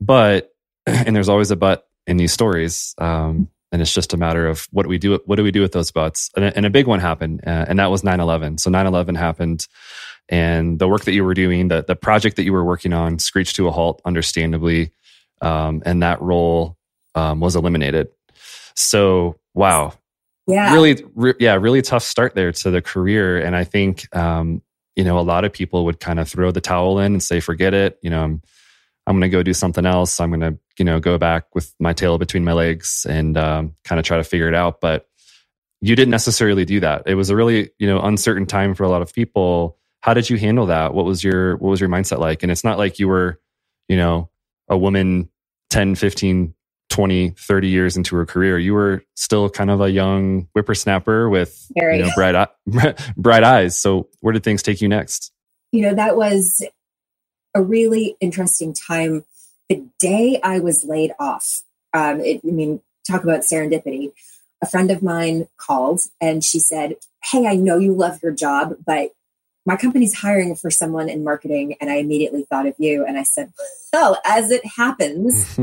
But 0.00 0.52
and 0.86 1.16
there's 1.16 1.28
always 1.28 1.50
a 1.50 1.56
but 1.56 1.87
in 2.08 2.16
these 2.16 2.32
stories. 2.32 2.94
Um, 2.98 3.48
and 3.70 3.80
it's 3.82 3.94
just 3.94 4.14
a 4.14 4.16
matter 4.16 4.48
of 4.48 4.66
what 4.72 4.84
do 4.84 4.88
we 4.88 4.98
do 4.98 5.20
what 5.26 5.36
do 5.36 5.44
we 5.44 5.50
do 5.50 5.60
with 5.60 5.72
those 5.72 5.90
butts 5.90 6.30
and, 6.34 6.44
and 6.56 6.64
a 6.64 6.70
big 6.70 6.86
one 6.86 7.00
happened 7.00 7.42
uh, 7.46 7.66
and 7.68 7.78
that 7.78 7.90
was 7.90 8.00
9-11 8.00 8.58
so 8.58 8.70
9-11 8.70 9.14
happened 9.14 9.68
and 10.30 10.78
the 10.78 10.88
work 10.88 11.04
that 11.04 11.12
you 11.12 11.22
were 11.22 11.34
doing 11.34 11.68
the, 11.68 11.84
the 11.86 11.94
project 11.94 12.36
that 12.36 12.44
you 12.44 12.54
were 12.54 12.64
working 12.64 12.94
on 12.94 13.18
screeched 13.18 13.56
to 13.56 13.68
a 13.68 13.70
halt 13.70 14.00
understandably 14.06 14.90
um, 15.40 15.82
and 15.84 16.02
that 16.02 16.20
role 16.20 16.76
um, 17.14 17.40
was 17.40 17.56
eliminated. 17.56 18.08
So 18.74 19.38
wow. 19.54 19.94
Yeah. 20.46 20.72
Really 20.72 21.04
re- 21.14 21.34
yeah 21.38 21.54
really 21.56 21.82
tough 21.82 22.02
start 22.02 22.34
there 22.34 22.52
to 22.52 22.70
the 22.70 22.80
career 22.80 23.38
and 23.38 23.54
i 23.54 23.64
think 23.64 24.14
um, 24.16 24.62
you 24.96 25.04
know 25.04 25.18
a 25.18 25.20
lot 25.20 25.44
of 25.44 25.52
people 25.52 25.84
would 25.84 26.00
kind 26.00 26.18
of 26.18 26.26
throw 26.26 26.50
the 26.50 26.62
towel 26.62 26.98
in 27.00 27.12
and 27.12 27.22
say 27.22 27.38
forget 27.38 27.74
it 27.74 27.98
you 28.02 28.08
know 28.08 28.22
i'm 28.24 28.42
I'm 29.08 29.14
going 29.14 29.30
to 29.30 29.34
go 29.34 29.42
do 29.42 29.54
something 29.54 29.86
else. 29.86 30.20
I'm 30.20 30.28
going 30.28 30.40
to, 30.40 30.58
you 30.78 30.84
know, 30.84 31.00
go 31.00 31.16
back 31.16 31.46
with 31.54 31.74
my 31.80 31.94
tail 31.94 32.18
between 32.18 32.44
my 32.44 32.52
legs 32.52 33.06
and 33.08 33.38
um, 33.38 33.74
kind 33.82 33.98
of 33.98 34.04
try 34.04 34.18
to 34.18 34.24
figure 34.24 34.48
it 34.48 34.54
out. 34.54 34.82
But 34.82 35.08
you 35.80 35.96
didn't 35.96 36.10
necessarily 36.10 36.66
do 36.66 36.80
that. 36.80 37.04
It 37.06 37.14
was 37.14 37.30
a 37.30 37.36
really, 37.36 37.70
you 37.78 37.86
know, 37.86 38.00
uncertain 38.00 38.44
time 38.44 38.74
for 38.74 38.84
a 38.84 38.90
lot 38.90 39.00
of 39.00 39.14
people. 39.14 39.78
How 40.00 40.12
did 40.12 40.28
you 40.28 40.36
handle 40.36 40.66
that? 40.66 40.92
What 40.92 41.06
was 41.06 41.24
your 41.24 41.56
what 41.56 41.70
was 41.70 41.80
your 41.80 41.88
mindset 41.88 42.18
like? 42.18 42.42
And 42.42 42.52
it's 42.52 42.64
not 42.64 42.76
like 42.76 42.98
you 42.98 43.08
were, 43.08 43.40
you 43.88 43.96
know, 43.96 44.28
a 44.68 44.76
woman 44.76 45.30
10, 45.70 45.94
15, 45.94 46.54
20, 46.90 47.30
30 47.30 47.68
years 47.68 47.96
into 47.96 48.14
her 48.14 48.26
career. 48.26 48.58
You 48.58 48.74
were 48.74 49.02
still 49.16 49.48
kind 49.48 49.70
of 49.70 49.80
a 49.80 49.90
young 49.90 50.48
whippersnapper 50.52 51.30
with 51.30 51.66
you 51.74 51.98
know, 51.98 52.10
bright 52.14 52.48
bright 53.16 53.42
eyes. 53.42 53.80
So 53.80 54.08
where 54.20 54.34
did 54.34 54.44
things 54.44 54.62
take 54.62 54.82
you 54.82 54.88
next? 54.88 55.32
You 55.72 55.82
know, 55.82 55.94
that 55.94 56.16
was 56.16 56.62
a 57.54 57.62
really 57.62 58.16
interesting 58.20 58.72
time. 58.72 59.24
The 59.68 59.84
day 59.98 60.40
I 60.42 60.60
was 60.60 60.84
laid 60.84 61.12
off, 61.18 61.62
um, 61.92 62.20
it, 62.20 62.40
I 62.44 62.50
mean, 62.50 62.80
talk 63.06 63.24
about 63.24 63.40
serendipity. 63.40 64.12
A 64.62 64.66
friend 64.66 64.90
of 64.90 65.02
mine 65.02 65.48
called 65.56 66.00
and 66.20 66.42
she 66.42 66.58
said, 66.58 66.96
Hey, 67.24 67.46
I 67.46 67.56
know 67.56 67.78
you 67.78 67.94
love 67.94 68.22
your 68.22 68.32
job, 68.32 68.76
but 68.84 69.10
my 69.66 69.76
company's 69.76 70.14
hiring 70.14 70.56
for 70.56 70.70
someone 70.70 71.10
in 71.10 71.22
marketing. 71.22 71.76
And 71.80 71.90
I 71.90 71.96
immediately 71.96 72.46
thought 72.48 72.66
of 72.66 72.74
you. 72.78 73.04
And 73.04 73.18
I 73.18 73.22
said, 73.22 73.52
Well, 73.92 74.18
as 74.24 74.50
it 74.50 74.64
happens, 74.64 75.58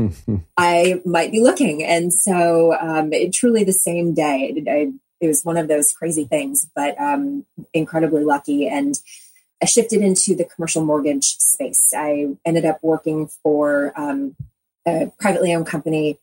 I 0.56 1.00
might 1.04 1.32
be 1.32 1.40
looking. 1.40 1.82
And 1.82 2.12
so 2.12 2.74
um, 2.78 3.12
it 3.12 3.32
truly 3.32 3.64
the 3.64 3.72
same 3.72 4.14
day. 4.14 4.54
It, 4.56 4.68
I, 4.68 4.92
it 5.20 5.26
was 5.26 5.42
one 5.44 5.56
of 5.56 5.68
those 5.68 5.92
crazy 5.92 6.24
things, 6.24 6.68
but 6.74 6.98
um, 7.00 7.44
incredibly 7.74 8.22
lucky. 8.22 8.68
And 8.68 8.94
I 9.62 9.66
shifted 9.66 10.02
into 10.02 10.34
the 10.34 10.44
commercial 10.44 10.84
mortgage 10.84 11.36
space. 11.38 11.92
I 11.96 12.36
ended 12.44 12.64
up 12.64 12.78
working 12.82 13.28
for 13.42 13.92
um, 13.96 14.36
a 14.86 15.10
privately 15.18 15.54
owned 15.54 15.66
company 15.66 16.18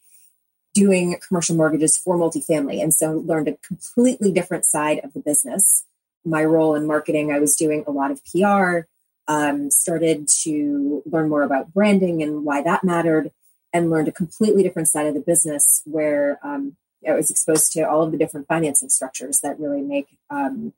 doing 0.73 1.17
commercial 1.27 1.55
mortgages 1.55 1.97
for 1.97 2.17
multifamily. 2.17 2.81
And 2.81 2.93
so 2.93 3.23
learned 3.25 3.47
a 3.47 3.57
completely 3.57 4.31
different 4.31 4.65
side 4.65 5.01
of 5.03 5.13
the 5.13 5.19
business. 5.19 5.85
My 6.25 6.43
role 6.43 6.75
in 6.75 6.87
marketing, 6.87 7.31
I 7.31 7.39
was 7.39 7.55
doing 7.55 7.83
a 7.85 7.91
lot 7.91 8.11
of 8.11 8.21
PR, 8.25 8.87
um, 9.27 9.69
started 9.69 10.27
to 10.43 11.03
learn 11.05 11.29
more 11.29 11.43
about 11.43 11.73
branding 11.73 12.23
and 12.23 12.43
why 12.43 12.61
that 12.63 12.83
mattered, 12.83 13.31
and 13.71 13.89
learned 13.89 14.07
a 14.07 14.11
completely 14.11 14.63
different 14.63 14.87
side 14.87 15.05
of 15.05 15.13
the 15.13 15.19
business 15.21 15.81
where 15.85 16.39
um, 16.43 16.75
I 17.07 17.13
was 17.13 17.29
exposed 17.29 17.71
to 17.73 17.81
all 17.81 18.03
of 18.03 18.11
the 18.11 18.17
different 18.17 18.47
financing 18.47 18.89
structures 18.89 19.41
that 19.41 19.59
really 19.59 19.81
make 19.81 20.17
um, 20.29 20.73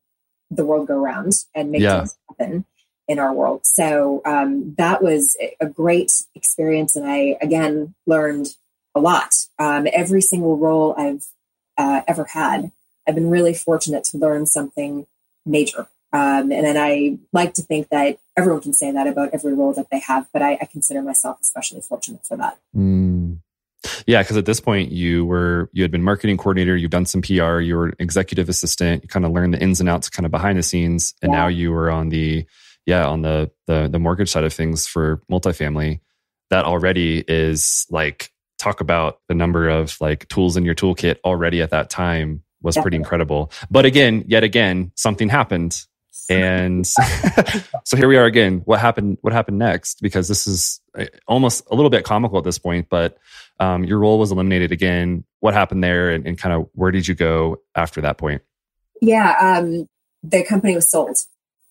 the 0.49 0.65
world 0.65 0.87
go 0.87 0.97
round 0.97 1.33
and 1.53 1.71
make 1.71 1.81
yeah. 1.81 1.99
things 1.99 2.17
happen 2.29 2.65
in 3.07 3.19
our 3.19 3.33
world. 3.33 3.61
So 3.65 4.21
um, 4.25 4.75
that 4.77 5.01
was 5.01 5.37
a 5.59 5.67
great 5.67 6.11
experience, 6.33 6.95
and 6.95 7.07
I 7.07 7.37
again 7.41 7.93
learned 8.05 8.47
a 8.93 8.99
lot. 8.99 9.35
Um, 9.59 9.87
every 9.91 10.21
single 10.21 10.57
role 10.57 10.95
I've 10.97 11.25
uh, 11.77 12.01
ever 12.07 12.25
had, 12.25 12.71
I've 13.07 13.15
been 13.15 13.29
really 13.29 13.53
fortunate 13.53 14.03
to 14.05 14.17
learn 14.17 14.45
something 14.45 15.05
major. 15.45 15.87
Um, 16.13 16.51
and 16.51 16.65
then 16.65 16.77
I 16.77 17.17
like 17.33 17.55
to 17.55 17.61
think 17.61 17.89
that 17.89 18.19
everyone 18.37 18.61
can 18.61 18.71
say 18.71 18.89
that 18.89 19.05
about 19.05 19.31
every 19.33 19.53
role 19.53 19.73
that 19.73 19.89
they 19.91 19.99
have, 19.99 20.27
but 20.31 20.41
I, 20.41 20.57
I 20.61 20.65
consider 20.65 21.01
myself 21.01 21.39
especially 21.41 21.81
fortunate 21.81 22.25
for 22.25 22.37
that. 22.37 22.57
Mm. 22.75 23.24
Yeah, 24.07 24.21
because 24.21 24.37
at 24.37 24.45
this 24.45 24.59
point 24.59 24.91
you 24.91 25.25
were 25.25 25.69
you 25.73 25.83
had 25.83 25.91
been 25.91 26.03
marketing 26.03 26.37
coordinator, 26.37 26.75
you've 26.75 26.91
done 26.91 27.05
some 27.05 27.21
PR, 27.21 27.59
you 27.59 27.75
were 27.75 27.93
executive 27.99 28.49
assistant, 28.49 29.03
you 29.03 29.09
kind 29.09 29.25
of 29.25 29.31
learned 29.31 29.53
the 29.53 29.61
ins 29.61 29.79
and 29.79 29.89
outs 29.89 30.09
kind 30.09 30.25
of 30.25 30.31
behind 30.31 30.57
the 30.57 30.63
scenes, 30.63 31.13
and 31.21 31.31
yeah. 31.31 31.39
now 31.39 31.47
you 31.47 31.71
were 31.71 31.89
on 31.89 32.09
the 32.09 32.45
yeah 32.85 33.07
on 33.07 33.21
the 33.21 33.51
the 33.67 33.87
the 33.91 33.99
mortgage 33.99 34.29
side 34.29 34.43
of 34.43 34.53
things 34.53 34.87
for 34.87 35.21
multifamily. 35.31 35.99
That 36.49 36.65
already 36.65 37.23
is 37.27 37.87
like 37.89 38.31
talk 38.57 38.79
about 38.79 39.19
the 39.27 39.33
number 39.33 39.67
of 39.67 39.97
like 39.99 40.27
tools 40.27 40.55
in 40.55 40.63
your 40.63 40.75
toolkit 40.75 41.17
already 41.25 41.61
at 41.61 41.71
that 41.71 41.89
time 41.89 42.43
was 42.61 42.77
pretty 42.77 42.97
incredible. 42.97 43.51
But 43.69 43.85
again, 43.85 44.23
yet 44.27 44.43
again, 44.43 44.91
something 44.95 45.29
happened 45.29 45.85
and 46.29 46.87
so 47.83 47.97
here 47.97 48.07
we 48.07 48.17
are 48.17 48.25
again. 48.25 48.61
What 48.65 48.79
happened? 48.79 49.17
What 49.21 49.33
happened 49.33 49.59
next? 49.59 50.01
Because 50.01 50.27
this 50.27 50.47
is 50.47 50.79
uh, 50.97 51.05
almost 51.27 51.63
a 51.69 51.75
little 51.75 51.89
bit 51.89 52.03
comical 52.03 52.37
at 52.37 52.43
this 52.43 52.57
point, 52.57 52.87
but 52.89 53.17
um, 53.59 53.83
your 53.83 53.99
role 53.99 54.19
was 54.19 54.31
eliminated 54.31 54.71
again. 54.71 55.23
What 55.39 55.53
happened 55.53 55.83
there, 55.83 56.09
and, 56.09 56.25
and, 56.25 56.37
kind 56.37 56.53
of 56.53 56.69
where 56.73 56.91
did 56.91 57.07
you 57.07 57.15
go 57.15 57.61
after 57.75 58.01
that 58.01 58.17
point? 58.17 58.41
Yeah, 59.01 59.35
um, 59.39 59.87
the 60.23 60.43
company 60.43 60.75
was 60.75 60.89
sold, 60.89 61.17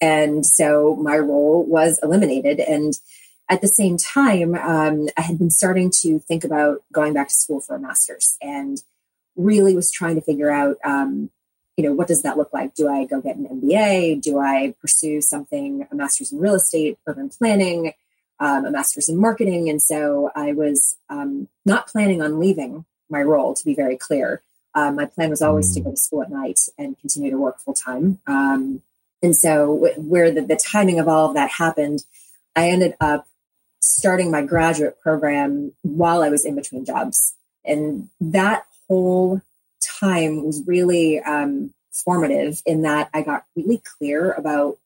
and 0.00 0.46
so 0.46 0.96
my 0.96 1.18
role 1.18 1.64
was 1.64 1.98
eliminated. 2.02 2.60
And 2.60 2.92
at 3.48 3.60
the 3.60 3.68
same 3.68 3.96
time, 3.96 4.54
um, 4.54 5.08
I 5.16 5.22
had 5.22 5.38
been 5.38 5.50
starting 5.50 5.90
to 6.02 6.20
think 6.20 6.44
about 6.44 6.82
going 6.92 7.12
back 7.12 7.28
to 7.28 7.34
school 7.34 7.60
for 7.60 7.76
a 7.76 7.80
master's, 7.80 8.36
and 8.40 8.78
really 9.36 9.74
was 9.74 9.90
trying 9.90 10.14
to 10.14 10.22
figure 10.22 10.50
out 10.50 10.76
um, 10.84 11.30
you 11.76 11.84
know, 11.84 11.92
what 11.92 12.08
does 12.08 12.22
that 12.22 12.36
look 12.36 12.52
like? 12.52 12.74
Do 12.74 12.88
I 12.88 13.04
go 13.04 13.20
get 13.20 13.36
an 13.36 13.46
MBA? 13.46 14.22
Do 14.22 14.38
I 14.38 14.74
pursue 14.80 15.20
something, 15.20 15.86
a 15.90 15.94
master's 15.94 16.32
in 16.32 16.38
real 16.38 16.54
estate, 16.54 16.98
urban 17.06 17.28
planning, 17.28 17.92
um, 18.40 18.64
a 18.64 18.70
master's 18.70 19.08
in 19.08 19.18
marketing? 19.18 19.68
And 19.68 19.80
so 19.80 20.30
I 20.34 20.52
was 20.52 20.96
um, 21.08 21.48
not 21.64 21.88
planning 21.88 22.22
on 22.22 22.38
leaving 22.38 22.84
my 23.10 23.22
role, 23.22 23.54
to 23.54 23.64
be 23.64 23.74
very 23.74 23.96
clear. 23.96 24.42
Um, 24.74 24.96
my 24.96 25.06
plan 25.06 25.30
was 25.30 25.42
always 25.42 25.72
to 25.74 25.80
go 25.80 25.90
to 25.90 25.96
school 25.96 26.22
at 26.22 26.30
night 26.30 26.60
and 26.76 26.98
continue 26.98 27.30
to 27.30 27.38
work 27.38 27.60
full 27.60 27.74
time. 27.74 28.18
Um, 28.26 28.82
and 29.22 29.36
so, 29.36 29.74
w- 29.74 29.94
where 30.00 30.30
the, 30.32 30.42
the 30.42 30.56
timing 30.56 30.98
of 30.98 31.06
all 31.06 31.28
of 31.28 31.34
that 31.34 31.50
happened, 31.50 32.02
I 32.56 32.70
ended 32.70 32.94
up 33.00 33.26
starting 33.80 34.30
my 34.30 34.42
graduate 34.42 35.00
program 35.00 35.72
while 35.82 36.22
I 36.22 36.28
was 36.28 36.44
in 36.44 36.56
between 36.56 36.84
jobs. 36.84 37.34
And 37.64 38.08
that 38.20 38.66
whole 38.88 39.40
time 40.00 40.44
was 40.44 40.62
really 40.66 41.20
um, 41.20 41.72
formative 41.92 42.62
in 42.66 42.82
that 42.82 43.10
I 43.14 43.22
got 43.22 43.44
really 43.54 43.82
clear 43.98 44.32
about 44.32 44.78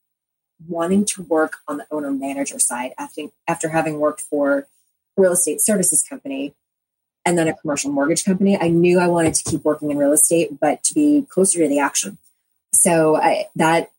wanting 0.67 1.05
to 1.05 1.23
work 1.23 1.57
on 1.67 1.77
the 1.77 1.87
owner 1.91 2.11
manager 2.11 2.59
side 2.59 2.91
after, 2.97 3.23
after 3.47 3.69
having 3.69 3.99
worked 3.99 4.21
for 4.21 4.59
a 4.59 5.21
real 5.21 5.31
estate 5.31 5.61
services 5.61 6.03
company 6.07 6.53
and 7.25 7.37
then 7.37 7.47
a 7.47 7.55
commercial 7.55 7.91
mortgage 7.91 8.23
company. 8.23 8.57
I 8.59 8.69
knew 8.69 8.99
I 8.99 9.07
wanted 9.07 9.33
to 9.35 9.49
keep 9.49 9.63
working 9.63 9.91
in 9.91 9.97
real 9.97 10.11
estate, 10.11 10.59
but 10.59 10.83
to 10.83 10.93
be 10.93 11.25
closer 11.29 11.59
to 11.59 11.67
the 11.67 11.79
action. 11.79 12.17
So 12.73 13.15
I, 13.15 13.45
that 13.55 13.91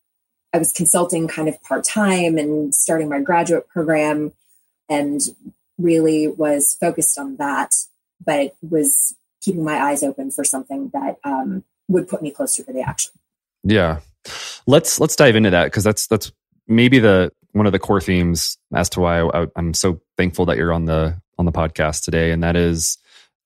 I 0.52 0.58
was 0.58 0.72
consulting 0.72 1.28
kind 1.28 1.48
of 1.48 1.62
part 1.62 1.84
time 1.84 2.38
and 2.38 2.74
starting 2.74 3.08
my 3.08 3.20
graduate 3.20 3.68
program 3.68 4.32
and 4.88 5.20
really 5.78 6.28
was 6.28 6.76
focused 6.80 7.18
on 7.18 7.36
that, 7.36 7.74
but 8.24 8.54
was 8.68 9.14
keeping 9.40 9.64
my 9.64 9.78
eyes 9.78 10.02
open 10.02 10.30
for 10.30 10.44
something 10.44 10.90
that 10.92 11.16
um, 11.24 11.64
would 11.88 12.08
put 12.08 12.22
me 12.22 12.30
closer 12.30 12.62
to 12.62 12.72
the 12.72 12.80
action. 12.80 13.12
Yeah, 13.62 14.00
let's 14.66 15.00
let's 15.00 15.16
dive 15.16 15.36
into 15.36 15.50
that 15.50 15.64
because 15.64 15.84
that's 15.84 16.06
that's 16.06 16.32
maybe 16.70 17.00
the 17.00 17.30
one 17.52 17.66
of 17.66 17.72
the 17.72 17.78
core 17.78 18.00
themes 18.00 18.56
as 18.72 18.88
to 18.90 19.00
why 19.00 19.20
I, 19.20 19.46
I'm 19.56 19.74
so 19.74 20.00
thankful 20.16 20.46
that 20.46 20.56
you're 20.56 20.72
on 20.72 20.86
the 20.86 21.20
on 21.38 21.44
the 21.44 21.52
podcast 21.52 22.04
today, 22.04 22.30
and 22.30 22.42
that 22.42 22.56
is 22.56 22.96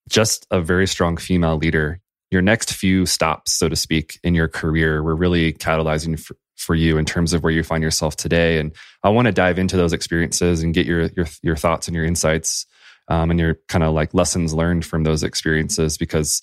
just 0.08 0.46
a 0.50 0.60
very 0.60 0.86
strong 0.86 1.16
female 1.16 1.56
leader. 1.56 2.00
Your 2.30 2.42
next 2.42 2.72
few 2.72 3.06
stops, 3.06 3.52
so 3.52 3.68
to 3.68 3.76
speak, 3.76 4.18
in 4.22 4.34
your 4.34 4.48
career 4.48 5.02
were 5.02 5.16
really 5.16 5.52
catalyzing 5.52 6.18
for, 6.18 6.36
for 6.56 6.74
you 6.74 6.98
in 6.98 7.04
terms 7.04 7.32
of 7.32 7.42
where 7.42 7.52
you 7.52 7.62
find 7.62 7.82
yourself 7.82 8.16
today. 8.16 8.58
And 8.58 8.74
I 9.02 9.08
want 9.08 9.26
to 9.26 9.32
dive 9.32 9.58
into 9.58 9.76
those 9.76 9.92
experiences 9.92 10.62
and 10.62 10.74
get 10.74 10.86
your 10.86 11.08
your 11.16 11.26
your 11.42 11.56
thoughts 11.56 11.88
and 11.88 11.94
your 11.94 12.04
insights 12.04 12.66
um, 13.08 13.30
and 13.30 13.40
your 13.40 13.58
kind 13.68 13.84
of 13.84 13.94
like 13.94 14.14
lessons 14.14 14.52
learned 14.52 14.84
from 14.84 15.04
those 15.04 15.22
experiences 15.22 15.96
because 15.96 16.42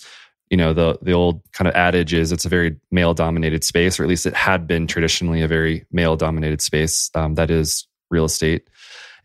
you 0.52 0.58
know 0.58 0.74
the 0.74 1.00
the 1.02 1.14
old 1.14 1.42
kind 1.54 1.68
of 1.68 1.74
adage 1.76 2.14
is 2.14 2.32
it's 2.32 2.46
a 2.46 2.50
very 2.50 2.76
male 2.92 3.14
dominated 3.14 3.64
space, 3.64 4.00
or 4.00 4.04
at 4.04 4.10
least 4.10 4.26
it 4.26 4.36
had 4.36 4.68
been 4.68 4.86
traditionally 4.86 5.42
a 5.42 5.48
very 5.48 5.86
male 5.92 6.18
dominated 6.18 6.62
space. 6.62 7.10
Um, 7.16 7.36
that 7.36 7.50
is 7.50 7.88
real 8.12 8.26
estate. 8.26 8.68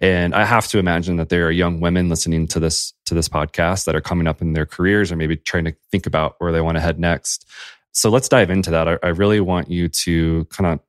And 0.01 0.35
I 0.35 0.45
have 0.45 0.69
to 0.69 0.79
imagine 0.79 1.17
that 1.17 1.31
there 1.31 1.47
are 1.47 1.51
young 1.51 1.81
women 1.81 2.09
listening 2.09 2.47
to 2.49 2.61
this 2.61 2.95
to 3.07 3.15
this 3.15 3.29
podcast 3.29 3.87
that 3.87 3.97
are 3.97 4.01
coming 4.01 4.29
up 4.29 4.41
in 4.41 4.53
their 4.53 4.67
careers 4.67 5.11
or 5.11 5.17
maybe 5.17 5.37
trying 5.37 5.65
to 5.65 5.75
think 5.91 6.07
about 6.07 6.37
where 6.39 6.53
they 6.53 6.61
want 6.61 6.77
to 6.77 6.81
head 6.81 7.01
next. 7.01 7.45
So 7.91 8.09
let's 8.09 8.29
dive 8.29 8.51
into 8.51 8.71
that. 8.71 8.87
I, 8.87 8.99
I 9.03 9.09
really 9.09 9.41
want 9.41 9.69
you 9.69 9.89
to 9.89 10.45
kind 10.47 10.75
of 10.75 10.81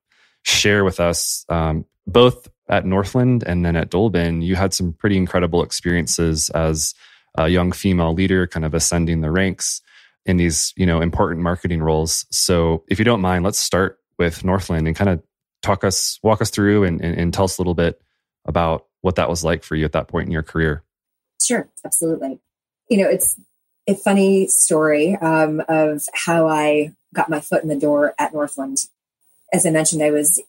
share 0.43 0.83
with 0.83 0.99
us 0.99 1.45
um, 1.49 1.85
both 2.05 2.47
at 2.69 2.85
Northland 2.85 3.43
and 3.47 3.65
then 3.65 3.75
at 3.75 3.89
Dolben. 3.89 4.43
You 4.43 4.55
had 4.55 4.73
some 4.73 4.93
pretty 4.93 5.17
incredible 5.17 5.63
experiences 5.63 6.49
as 6.51 6.93
a 7.37 7.47
young 7.47 7.71
female 7.71 8.13
leader, 8.13 8.45
kind 8.45 8.65
of 8.65 8.73
ascending 8.73 9.21
the 9.21 9.31
ranks 9.31 9.81
in 10.27 10.37
these 10.37 10.73
you 10.75 10.85
know 10.85 11.01
important 11.01 11.41
marketing 11.41 11.81
roles. 11.81 12.25
So 12.29 12.83
if 12.87 12.99
you 12.99 13.05
don't 13.05 13.21
mind, 13.21 13.43
let's 13.43 13.57
start 13.57 13.99
with 14.19 14.43
Northland 14.43 14.85
and 14.87 14.95
kind 14.95 15.09
of 15.09 15.23
talk 15.63 15.83
us 15.83 16.19
walk 16.21 16.41
us 16.41 16.51
through 16.51 16.83
and, 16.83 17.01
and, 17.01 17.17
and 17.17 17.33
tell 17.33 17.45
us 17.45 17.57
a 17.57 17.61
little 17.61 17.73
bit 17.73 17.99
about 18.45 18.85
what 19.01 19.15
that 19.15 19.29
was 19.29 19.43
like 19.43 19.63
for 19.63 19.75
you 19.75 19.85
at 19.85 19.93
that 19.93 20.07
point 20.07 20.27
in 20.27 20.31
your 20.31 20.43
career. 20.43 20.83
Sure, 21.41 21.67
absolutely. 21.85 22.39
You 22.89 22.97
know, 22.97 23.09
it's 23.09 23.39
a 23.87 23.95
funny 23.95 24.47
story 24.47 25.15
um, 25.15 25.61
of 25.67 26.03
how 26.13 26.47
I 26.47 26.93
got 27.13 27.29
my 27.29 27.39
foot 27.39 27.63
in 27.63 27.69
the 27.69 27.79
door 27.79 28.13
at 28.19 28.33
Northland. 28.33 28.85
As 29.53 29.65
I 29.65 29.69
mentioned, 29.69 30.03
I 30.03 30.11
was 30.11 30.41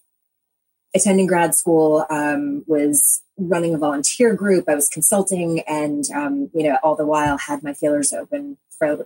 attending 0.95 1.27
grad 1.27 1.55
school, 1.55 2.07
um, 2.11 2.65
was 2.67 3.23
running 3.37 3.75
a 3.75 3.79
volunteer 3.79 4.35
group, 4.35 4.69
I 4.69 4.75
was 4.75 4.89
consulting, 4.89 5.61
and 5.61 6.05
um, 6.15 6.51
you 6.55 6.65
know, 6.65 6.79
all 6.83 6.97
the 6.97 7.07
while 7.07 7.39
had 7.39 7.63
my 7.63 7.73
feelers 7.75 8.13
open, 8.13 8.59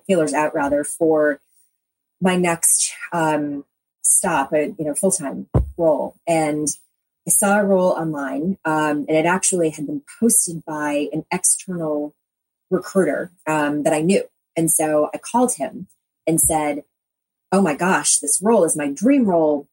feelers 0.07 0.33
out 0.33 0.55
rather 0.55 0.85
for 0.85 1.41
my 2.21 2.37
next 2.37 2.93
um, 3.13 3.65
stop, 4.03 4.53
a 4.53 4.75
you 4.79 4.85
know 4.85 4.95
full 4.95 5.11
time 5.11 5.49
role, 5.77 6.17
and 6.27 6.69
I 7.27 7.31
saw 7.31 7.61
a 7.61 7.65
role 7.65 7.91
online, 7.93 8.59
um, 8.65 9.07
and 9.09 9.17
it 9.17 9.27
actually 9.27 9.71
had 9.71 9.87
been 9.87 10.03
posted 10.21 10.65
by 10.65 11.09
an 11.13 11.25
external 11.33 12.15
recruiter 12.71 13.31
um, 13.47 13.85
that 13.85 13.93
I 13.93 14.01
knew. 14.01 14.25
And 14.57 14.71
so 14.71 15.11
I 15.15 15.19
called 15.19 15.55
him 15.55 15.87
and 16.27 16.41
said, 16.41 16.85
Oh 17.53 17.61
my 17.61 17.75
gosh, 17.75 18.19
this 18.19 18.41
role 18.43 18.65
is 18.65 18.77
my 18.77 18.91
dream 18.91 19.27
role. 19.27 19.69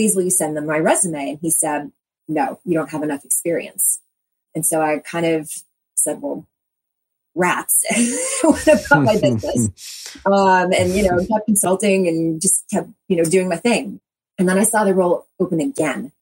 Please 0.00 0.16
will 0.16 0.22
you 0.22 0.30
send 0.30 0.56
them 0.56 0.64
my 0.64 0.78
resume? 0.78 1.28
And 1.28 1.38
he 1.42 1.50
said, 1.50 1.92
No, 2.26 2.58
you 2.64 2.72
don't 2.72 2.88
have 2.88 3.02
enough 3.02 3.22
experience. 3.22 4.00
And 4.54 4.64
so 4.64 4.80
I 4.80 5.00
kind 5.00 5.26
of 5.26 5.50
said, 5.94 6.22
Well, 6.22 6.46
rats. 7.34 7.84
what 8.42 8.66
about 8.66 9.04
my 9.04 9.18
business? 9.20 9.68
Um, 10.26 10.72
and, 10.72 10.90
you 10.92 11.04
know, 11.04 11.24
kept 11.24 11.46
consulting 11.46 12.08
and 12.08 12.40
just 12.40 12.64
kept, 12.68 12.88
you 13.08 13.16
know, 13.16 13.24
doing 13.24 13.48
my 13.48 13.56
thing. 13.56 14.00
And 14.38 14.48
then 14.48 14.58
I 14.58 14.64
saw 14.64 14.82
the 14.82 14.92
role 14.92 15.26
open 15.38 15.60
again 15.60 16.12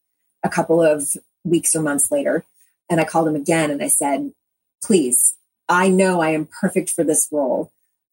a 0.43 0.49
couple 0.49 0.83
of 0.83 1.09
weeks 1.43 1.75
or 1.75 1.81
months 1.81 2.11
later. 2.11 2.43
And 2.87 2.99
I 2.99 3.05
called 3.05 3.29
him 3.29 3.35
again 3.35 3.71
and 3.71 3.81
I 3.81 3.87
said, 3.87 4.31
please, 4.83 5.35
I 5.67 5.87
know 5.87 6.21
I 6.21 6.31
am 6.31 6.49
perfect 6.61 6.91
for 6.91 7.03
this 7.03 7.29
role. 7.31 7.71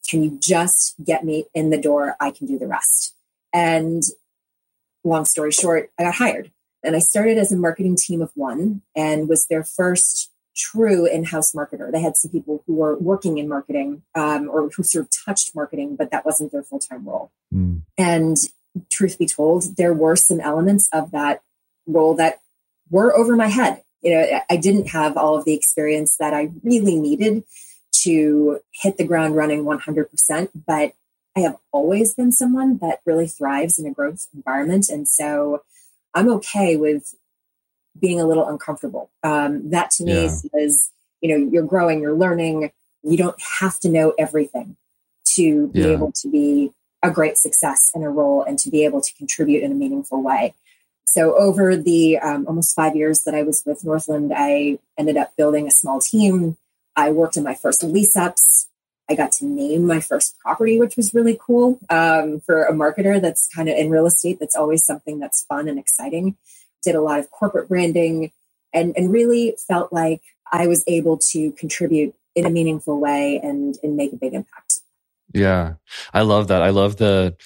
Can 0.09 0.23
you 0.23 0.39
just 0.41 0.95
get 1.05 1.25
me 1.25 1.45
in 1.55 1.71
the 1.71 1.81
door? 1.81 2.17
I 2.21 2.31
can 2.31 2.47
do 2.47 2.59
the 2.59 2.67
rest. 2.67 3.15
And 3.53 4.03
long 5.07 5.25
story 5.25 5.53
short, 5.53 5.91
I 5.99 6.05
got 6.05 6.15
hired. 6.15 6.51
And 6.83 6.95
I 6.95 7.01
started 7.01 7.39
as 7.39 7.53
a 7.53 7.57
marketing 7.57 7.97
team 7.97 8.23
of 8.23 8.31
one 8.35 8.83
and 8.95 9.29
was 9.29 9.47
their 9.47 9.65
first 9.65 10.31
true 10.57 11.05
in-house 11.07 11.53
marketer. 11.53 11.91
They 11.93 12.01
had 12.01 12.17
some 12.17 12.31
people 12.31 12.63
who 12.67 12.75
were 12.75 12.97
working 12.97 13.39
in 13.39 13.49
marketing 13.49 14.03
um, 14.15 14.49
or 14.49 14.69
who 14.71 14.83
sort 14.83 15.05
of 15.05 15.11
touched 15.25 15.55
marketing, 15.55 15.97
but 15.97 16.11
that 16.11 16.25
wasn't 16.25 16.53
their 16.53 16.63
full-time 16.63 17.07
role. 17.07 17.31
Mm. 17.53 17.83
And 17.99 18.37
truth 18.91 19.19
be 19.19 19.27
told, 19.27 19.77
there 19.77 19.93
were 19.93 20.17
some 20.17 20.41
elements 20.41 20.89
of 20.93 21.11
that 21.11 21.43
role 21.87 22.15
that 22.17 22.41
were 22.91 23.17
over 23.17 23.37
my 23.37 23.49
head. 23.49 23.83
You 24.03 24.13
know, 24.13 24.41
I 24.49 24.57
didn't 24.57 24.89
have 24.89 25.17
all 25.17 25.37
of 25.37 25.45
the 25.45 25.55
experience 25.55 26.17
that 26.19 26.33
I 26.33 26.51
really 26.63 26.97
needed 26.97 27.45
to 28.03 28.61
hit 28.73 28.97
the 28.97 29.07
ground 29.07 29.37
running 29.37 29.65
100%, 29.65 30.49
but 30.67 30.93
I 31.37 31.41
have 31.41 31.57
always 31.71 32.15
been 32.15 32.33
someone 32.33 32.79
that 32.79 33.01
really 33.05 33.29
thrives 33.29 33.79
in 33.79 33.87
a 33.87 33.93
growth 33.93 34.27
environment. 34.35 34.89
And 34.89 35.07
so 35.07 35.63
I'm 36.15 36.31
okay 36.31 36.77
with 36.77 37.15
being 37.99 38.21
a 38.21 38.27
little 38.27 38.49
uncomfortable. 38.49 39.11
Um, 39.23 39.71
that 39.71 39.91
to 39.93 40.05
me 40.05 40.25
yeah. 40.25 40.29
says, 40.29 40.91
you 41.21 41.29
know, 41.29 41.51
you're 41.51 41.65
growing, 41.65 42.01
you're 42.01 42.17
learning. 42.17 42.73
You 43.03 43.17
don't 43.17 43.37
have 43.61 43.79
to 43.81 43.89
know 43.89 44.15
everything 44.19 44.77
to 45.35 45.69
be 45.69 45.81
yeah. 45.81 45.89
able 45.89 46.13
to 46.13 46.29
be 46.29 46.73
a 47.03 47.11
great 47.11 47.37
success 47.37 47.91
in 47.95 48.03
a 48.03 48.11
role 48.11 48.43
and 48.43 48.59
to 48.61 48.71
be 48.71 48.85
able 48.85 49.01
to 49.01 49.15
contribute 49.15 49.63
in 49.63 49.73
a 49.73 49.75
meaningful 49.75 50.23
way. 50.23 50.55
So 51.05 51.37
over 51.37 51.77
the 51.77 52.19
um, 52.19 52.47
almost 52.49 52.75
five 52.75 52.97
years 52.97 53.23
that 53.25 53.35
I 53.35 53.43
was 53.43 53.63
with 53.65 53.85
Northland, 53.85 54.33
I 54.35 54.79
ended 54.99 55.17
up 55.17 55.37
building 55.37 55.67
a 55.67 55.71
small 55.71 56.01
team. 56.01 56.57
I 56.97 57.11
worked 57.11 57.37
on 57.37 57.45
my 57.45 57.55
first 57.55 57.83
lease 57.83 58.17
ups. 58.17 58.69
I 59.09 59.15
got 59.15 59.33
to 59.33 59.47
name 59.47 59.87
my 59.87 60.01
first 60.01 60.39
property, 60.39 60.81
which 60.81 60.97
was 60.97 61.15
really 61.15 61.39
cool 61.41 61.79
um, 61.91 62.41
for 62.41 62.65
a 62.65 62.73
marketer 62.73 63.21
that's 63.21 63.49
kind 63.55 63.69
of 63.69 63.77
in 63.77 63.91
real 63.91 64.07
estate. 64.07 64.39
That's 64.41 64.57
always 64.57 64.85
something 64.85 65.21
that's 65.21 65.45
fun 65.45 65.69
and 65.69 65.79
exciting. 65.79 66.37
Did 66.83 66.97
a 66.97 67.01
lot 67.01 67.21
of 67.21 67.31
corporate 67.31 67.69
branding 67.69 68.33
and, 68.73 68.95
and 68.97 69.13
really 69.13 69.57
felt 69.69 69.93
like 69.93 70.23
I 70.51 70.67
was 70.67 70.83
able 70.87 71.19
to 71.33 71.53
contribute 71.53 72.15
in 72.35 72.47
a 72.47 72.51
meaningful 72.51 73.01
way 73.01 73.41
and, 73.43 73.77
and 73.83 73.97
make 73.97 74.13
a 74.13 74.17
big 74.17 74.35
impact. 74.35 74.81
Yeah, 75.33 75.75
I 76.13 76.23
love 76.23 76.49
that. 76.49 76.63
I 76.63 76.71
love 76.71 76.97
the. 76.97 77.37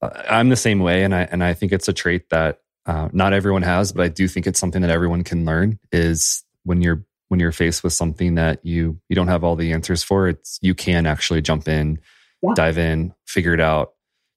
Uh, 0.00 0.10
I'm 0.28 0.48
the 0.48 0.56
same 0.56 0.80
way, 0.80 1.04
and 1.04 1.14
I 1.14 1.22
and 1.22 1.42
I 1.44 1.54
think 1.54 1.72
it's 1.72 1.88
a 1.88 1.92
trait 1.92 2.30
that 2.30 2.60
uh, 2.86 3.08
not 3.12 3.32
everyone 3.32 3.62
has, 3.62 3.92
but 3.92 4.04
I 4.04 4.08
do 4.08 4.28
think 4.28 4.46
it's 4.46 4.58
something 4.58 4.82
that 4.82 4.90
everyone 4.90 5.24
can 5.24 5.44
learn. 5.44 5.78
Is 5.92 6.44
when 6.64 6.80
you're 6.80 7.04
when 7.28 7.40
you're 7.40 7.52
faced 7.52 7.82
with 7.82 7.92
something 7.92 8.36
that 8.36 8.64
you 8.64 9.00
you 9.08 9.16
don't 9.16 9.28
have 9.28 9.44
all 9.44 9.56
the 9.56 9.72
answers 9.72 10.02
for, 10.02 10.28
it's 10.28 10.58
you 10.62 10.74
can 10.74 11.06
actually 11.06 11.42
jump 11.42 11.68
in, 11.68 11.98
yeah. 12.42 12.54
dive 12.54 12.78
in, 12.78 13.14
figure 13.26 13.54
it 13.54 13.60
out, 13.60 13.92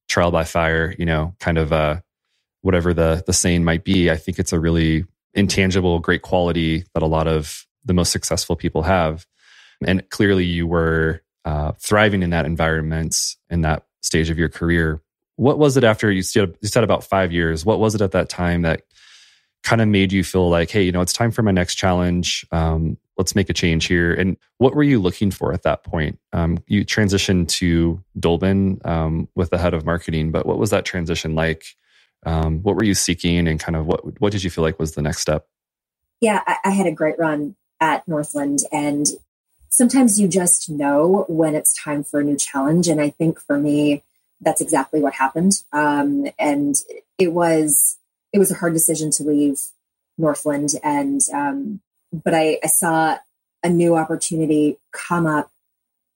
trial 0.07 0.31
by 0.31 0.43
fire. 0.43 0.95
You 0.97 1.05
know, 1.05 1.35
kind 1.39 1.57
of 1.57 1.71
uh, 1.71 2.01
whatever 2.61 2.93
the 2.93 3.23
the 3.25 3.33
saying 3.33 3.63
might 3.63 3.83
be. 3.83 4.09
I 4.09 4.17
think 4.17 4.39
it's 4.39 4.53
a 4.53 4.59
really 4.59 5.05
intangible, 5.33 5.99
great 5.99 6.21
quality 6.21 6.85
that 6.93 7.03
a 7.03 7.07
lot 7.07 7.27
of 7.27 7.65
the 7.85 7.93
most 7.93 8.11
successful 8.11 8.55
people 8.55 8.83
have. 8.83 9.25
And 9.85 10.09
clearly, 10.09 10.45
you 10.45 10.67
were 10.67 11.21
uh, 11.45 11.73
thriving 11.79 12.23
in 12.23 12.31
that 12.31 12.45
environment 12.45 13.15
in 13.49 13.61
that 13.61 13.85
stage 14.01 14.29
of 14.29 14.37
your 14.37 14.49
career 14.49 15.01
what 15.39 15.57
was 15.57 15.77
it 15.77 15.85
after 15.85 16.11
you 16.11 16.21
said, 16.21 16.53
you 16.59 16.67
said 16.67 16.83
about 16.83 17.05
five 17.05 17.31
years? 17.31 17.65
What 17.65 17.79
was 17.79 17.95
it 17.95 18.01
at 18.01 18.11
that 18.11 18.27
time 18.27 18.63
that 18.63 18.81
kind 19.63 19.81
of 19.81 19.87
made 19.87 20.11
you 20.11 20.23
feel 20.23 20.49
like, 20.49 20.69
hey, 20.69 20.83
you 20.83 20.91
know, 20.91 21.01
it's 21.01 21.13
time 21.13 21.31
for 21.31 21.41
my 21.43 21.51
next 21.51 21.75
challenge. 21.75 22.45
Um, 22.51 22.97
let's 23.17 23.35
make 23.35 23.49
a 23.49 23.53
change 23.53 23.85
here. 23.85 24.13
And 24.13 24.37
what 24.57 24.73
were 24.73 24.83
you 24.83 24.99
looking 24.99 25.29
for 25.29 25.53
at 25.53 25.63
that 25.63 25.83
point? 25.83 26.17
Um, 26.33 26.57
you 26.67 26.85
transitioned 26.85 27.49
to 27.49 28.01
Dolben 28.17 28.83
um, 28.85 29.27
with 29.35 29.49
the 29.49 29.57
head 29.57 29.73
of 29.73 29.85
marketing, 29.85 30.31
but 30.31 30.45
what 30.45 30.57
was 30.57 30.69
that 30.69 30.85
transition 30.85 31.35
like? 31.35 31.65
Um, 32.25 32.63
what 32.63 32.75
were 32.75 32.83
you 32.83 32.95
seeking, 32.95 33.47
and 33.47 33.59
kind 33.59 33.77
of 33.77 33.85
what 33.85 34.19
what 34.19 34.33
did 34.33 34.43
you 34.43 34.49
feel 34.49 34.63
like 34.63 34.77
was 34.77 34.93
the 34.93 35.01
next 35.01 35.19
step? 35.19 35.47
Yeah, 36.19 36.41
I, 36.45 36.57
I 36.65 36.69
had 36.71 36.85
a 36.85 36.91
great 36.91 37.17
run 37.17 37.55
at 37.79 38.05
Northland, 38.09 38.59
and 38.73 39.05
sometimes 39.69 40.19
you 40.19 40.27
just 40.27 40.69
know 40.69 41.25
when 41.29 41.55
it's 41.55 41.81
time 41.81 42.03
for 42.03 42.19
a 42.19 42.23
new 42.23 42.35
challenge. 42.35 42.89
And 42.89 42.99
I 42.99 43.09
think 43.09 43.39
for 43.39 43.57
me, 43.57 44.03
that's 44.41 44.59
exactly 44.59 44.99
what 44.99 45.13
happened. 45.13 45.61
Um, 45.71 46.27
and 46.37 46.75
it 47.17 47.31
was 47.31 47.97
it 48.33 48.39
was 48.39 48.51
a 48.51 48.55
hard 48.55 48.73
decision 48.73 49.11
to 49.11 49.23
leave 49.23 49.59
Northland, 50.17 50.71
and 50.83 51.21
um, 51.33 51.81
but 52.11 52.33
I, 52.33 52.59
I, 52.63 52.67
saw 52.67 53.17
a 53.63 53.69
new 53.69 53.95
opportunity 53.95 54.77
come 54.91 55.25
up 55.25 55.51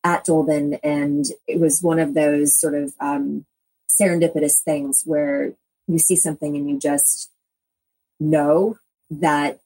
at 0.03 0.25
Dolben, 0.25 0.79
and 0.83 1.25
it 1.47 1.59
was 1.59 1.81
one 1.81 1.99
of 1.99 2.13
those 2.13 2.59
sort 2.59 2.75
of 2.75 2.93
um, 2.99 3.45
serendipitous 3.89 4.61
things 4.61 5.03
where 5.05 5.53
you 5.87 5.99
see 5.99 6.15
something 6.15 6.55
and 6.55 6.69
you 6.69 6.79
just 6.79 7.29
know 8.19 8.77
that 9.09 9.59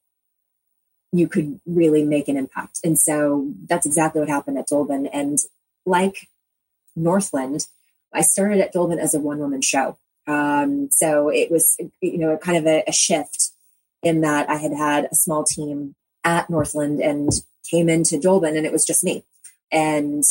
you 1.11 1.27
could 1.27 1.59
really 1.65 2.03
make 2.03 2.27
an 2.27 2.37
impact. 2.37 2.79
And 2.83 2.99
so 2.99 3.51
that's 3.67 3.85
exactly 3.85 4.19
what 4.19 4.29
happened 4.29 4.57
at 4.57 4.67
Dolben. 4.67 5.09
And 5.11 5.37
like 5.85 6.27
Northland, 6.95 7.67
I 8.13 8.21
started 8.21 8.59
at 8.59 8.73
Dolben 8.73 8.99
as 8.99 9.13
a 9.13 9.19
one 9.19 9.39
woman 9.39 9.61
show. 9.61 9.97
Um, 10.27 10.89
so 10.91 11.29
it 11.29 11.49
was, 11.51 11.77
you 12.01 12.17
know, 12.17 12.37
kind 12.37 12.57
of 12.57 12.65
a, 12.65 12.83
a 12.87 12.91
shift 12.91 13.51
in 14.03 14.21
that 14.21 14.49
I 14.49 14.55
had 14.55 14.73
had 14.73 15.07
a 15.11 15.15
small 15.15 15.43
team 15.43 15.95
at 16.23 16.49
Northland 16.49 16.99
and 16.99 17.31
came 17.69 17.89
into 17.89 18.19
Dolben 18.19 18.57
and 18.57 18.65
it 18.65 18.71
was 18.71 18.85
just 18.85 19.03
me. 19.03 19.23
And 19.71 20.23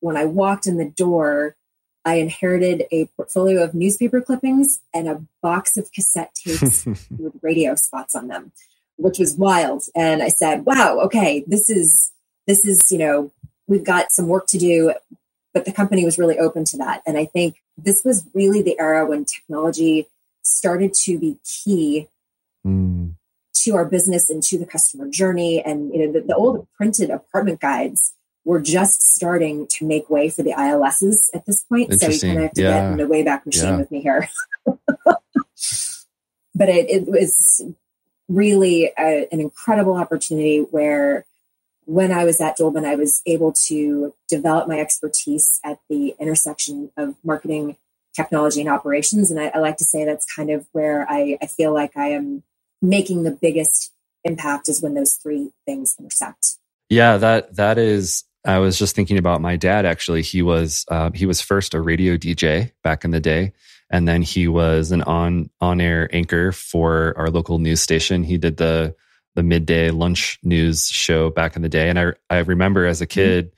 when 0.00 0.16
I 0.16 0.24
walked 0.24 0.66
in 0.66 0.78
the 0.78 0.88
door, 0.88 1.56
I 2.04 2.14
inherited 2.14 2.84
a 2.90 3.06
portfolio 3.16 3.62
of 3.62 3.74
newspaper 3.74 4.20
clippings 4.20 4.80
and 4.94 5.08
a 5.08 5.22
box 5.42 5.76
of 5.76 5.92
cassette 5.92 6.34
tapes 6.34 6.86
with 7.18 7.34
radio 7.42 7.74
spots 7.74 8.14
on 8.14 8.28
them, 8.28 8.52
which 8.96 9.18
was 9.18 9.36
wild. 9.36 9.82
And 9.94 10.22
I 10.22 10.28
said, 10.28 10.64
wow, 10.64 11.00
okay, 11.00 11.44
this 11.46 11.68
is, 11.68 12.10
this 12.46 12.64
is, 12.64 12.90
you 12.90 12.98
know, 12.98 13.30
we've 13.66 13.84
got 13.84 14.12
some 14.12 14.28
work 14.28 14.46
to 14.48 14.58
do 14.58 14.94
but 15.52 15.64
the 15.64 15.72
company 15.72 16.04
was 16.04 16.18
really 16.18 16.38
open 16.38 16.64
to 16.64 16.76
that. 16.78 17.02
And 17.06 17.18
I 17.18 17.24
think 17.24 17.59
this 17.76 18.02
was 18.04 18.26
really 18.34 18.62
the 18.62 18.78
era 18.78 19.06
when 19.06 19.24
technology 19.24 20.06
started 20.42 20.94
to 20.94 21.18
be 21.18 21.38
key 21.44 22.08
mm. 22.66 23.14
to 23.54 23.74
our 23.74 23.84
business 23.84 24.30
and 24.30 24.42
to 24.42 24.58
the 24.58 24.66
customer 24.66 25.08
journey. 25.08 25.62
And 25.62 25.92
you 25.92 26.06
know, 26.06 26.12
the, 26.12 26.20
the 26.20 26.34
old 26.34 26.66
printed 26.76 27.10
apartment 27.10 27.60
guides 27.60 28.14
were 28.44 28.60
just 28.60 29.02
starting 29.02 29.66
to 29.78 29.86
make 29.86 30.08
way 30.08 30.30
for 30.30 30.42
the 30.42 30.52
ILSs 30.52 31.30
at 31.34 31.46
this 31.46 31.62
point. 31.64 31.92
So 32.00 32.08
you 32.08 32.20
kind 32.20 32.38
of 32.38 32.42
have 32.44 32.52
to 32.54 32.62
yeah. 32.62 32.70
get 32.70 32.92
in 32.92 32.96
the 32.96 33.04
Wayback 33.04 33.46
Machine 33.46 33.64
yeah. 33.64 33.76
with 33.76 33.90
me 33.90 34.00
here. 34.00 34.28
but 34.66 36.68
it, 36.68 36.90
it, 36.90 37.06
was 37.06 37.62
really 38.28 38.90
a, 38.98 39.28
an 39.30 39.40
incredible 39.40 39.94
opportunity 39.94 40.58
where 40.58 41.26
when 41.90 42.12
I 42.12 42.24
was 42.24 42.40
at 42.40 42.56
Dolben, 42.56 42.84
I 42.84 42.94
was 42.94 43.20
able 43.26 43.52
to 43.66 44.14
develop 44.28 44.68
my 44.68 44.78
expertise 44.78 45.58
at 45.64 45.80
the 45.88 46.14
intersection 46.20 46.92
of 46.96 47.16
marketing, 47.24 47.78
technology, 48.14 48.60
and 48.60 48.70
operations. 48.70 49.28
And 49.28 49.40
I, 49.40 49.50
I 49.52 49.58
like 49.58 49.76
to 49.78 49.84
say 49.84 50.04
that's 50.04 50.24
kind 50.32 50.50
of 50.50 50.68
where 50.70 51.04
I, 51.10 51.36
I, 51.42 51.46
feel 51.48 51.74
like 51.74 51.96
I 51.96 52.10
am 52.10 52.44
making 52.80 53.24
the 53.24 53.32
biggest 53.32 53.92
impact 54.22 54.68
is 54.68 54.80
when 54.80 54.94
those 54.94 55.14
three 55.14 55.50
things 55.66 55.96
intersect. 55.98 56.58
Yeah, 56.88 57.16
that 57.16 57.56
that 57.56 57.76
is. 57.76 58.22
I 58.46 58.58
was 58.58 58.78
just 58.78 58.94
thinking 58.94 59.18
about 59.18 59.40
my 59.40 59.56
dad. 59.56 59.84
Actually, 59.84 60.22
he 60.22 60.42
was 60.42 60.86
uh, 60.88 61.10
he 61.12 61.26
was 61.26 61.40
first 61.40 61.74
a 61.74 61.80
radio 61.80 62.16
DJ 62.16 62.70
back 62.84 63.04
in 63.04 63.10
the 63.10 63.20
day, 63.20 63.52
and 63.90 64.06
then 64.06 64.22
he 64.22 64.46
was 64.46 64.92
an 64.92 65.02
on 65.02 65.50
on 65.60 65.80
air 65.80 66.08
anchor 66.12 66.52
for 66.52 67.14
our 67.16 67.30
local 67.30 67.58
news 67.58 67.82
station. 67.82 68.22
He 68.22 68.38
did 68.38 68.58
the 68.58 68.94
the 69.34 69.42
midday 69.42 69.90
lunch 69.90 70.38
news 70.42 70.88
show 70.88 71.30
back 71.30 71.56
in 71.56 71.62
the 71.62 71.68
day. 71.68 71.88
And 71.88 71.98
I, 71.98 72.12
I 72.28 72.38
remember 72.38 72.86
as 72.86 73.00
a 73.00 73.06
mm-hmm. 73.06 73.20
kid 73.20 73.52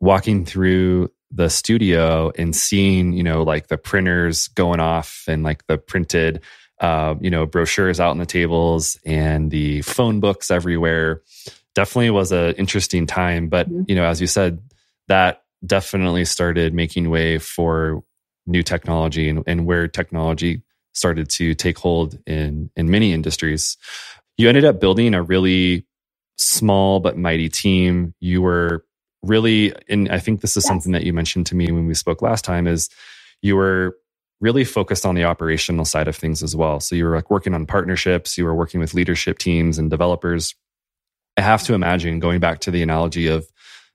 walking 0.00 0.44
through 0.44 1.10
the 1.30 1.48
studio 1.48 2.32
and 2.36 2.56
seeing, 2.56 3.12
you 3.12 3.22
know, 3.22 3.42
like 3.42 3.68
the 3.68 3.78
printers 3.78 4.48
going 4.48 4.80
off 4.80 5.24
and 5.28 5.42
like 5.42 5.66
the 5.66 5.78
printed, 5.78 6.42
uh, 6.80 7.14
you 7.20 7.30
know, 7.30 7.46
brochures 7.46 8.00
out 8.00 8.10
on 8.10 8.18
the 8.18 8.26
tables 8.26 8.98
and 9.04 9.50
the 9.50 9.82
phone 9.82 10.20
books 10.20 10.50
everywhere. 10.50 11.22
Definitely 11.74 12.10
was 12.10 12.32
an 12.32 12.54
interesting 12.54 13.06
time. 13.06 13.48
But, 13.48 13.68
mm-hmm. 13.68 13.82
you 13.86 13.94
know, 13.94 14.04
as 14.04 14.20
you 14.20 14.26
said, 14.26 14.60
that 15.08 15.44
definitely 15.64 16.24
started 16.24 16.74
making 16.74 17.10
way 17.10 17.38
for 17.38 18.02
new 18.46 18.62
technology 18.62 19.28
and, 19.28 19.44
and 19.46 19.66
where 19.66 19.86
technology 19.86 20.62
started 20.92 21.28
to 21.30 21.54
take 21.54 21.78
hold 21.78 22.18
in 22.26 22.70
in 22.74 22.90
many 22.90 23.12
industries 23.12 23.76
you 24.40 24.48
ended 24.48 24.64
up 24.64 24.80
building 24.80 25.14
a 25.14 25.22
really 25.22 25.86
small 26.36 27.00
but 27.00 27.18
mighty 27.18 27.48
team. 27.48 28.14
You 28.20 28.42
were 28.42 28.84
really, 29.22 29.74
and 29.88 30.10
I 30.10 30.18
think 30.18 30.40
this 30.40 30.56
is 30.56 30.64
yes. 30.64 30.68
something 30.68 30.92
that 30.92 31.04
you 31.04 31.12
mentioned 31.12 31.46
to 31.48 31.54
me 31.54 31.70
when 31.70 31.86
we 31.86 31.94
spoke 31.94 32.22
last 32.22 32.44
time, 32.44 32.66
is 32.66 32.88
you 33.42 33.56
were 33.56 33.96
really 34.40 34.64
focused 34.64 35.04
on 35.04 35.14
the 35.14 35.24
operational 35.24 35.84
side 35.84 36.08
of 36.08 36.16
things 36.16 36.42
as 36.42 36.56
well. 36.56 36.80
So 36.80 36.94
you 36.94 37.04
were 37.04 37.14
like 37.16 37.30
working 37.30 37.52
on 37.52 37.66
partnerships, 37.66 38.38
you 38.38 38.46
were 38.46 38.54
working 38.54 38.80
with 38.80 38.94
leadership 38.94 39.38
teams 39.38 39.78
and 39.78 39.90
developers. 39.90 40.54
I 41.36 41.42
have 41.42 41.62
to 41.64 41.74
imagine 41.74 42.20
going 42.20 42.40
back 42.40 42.60
to 42.60 42.70
the 42.70 42.82
analogy 42.82 43.26
of 43.26 43.46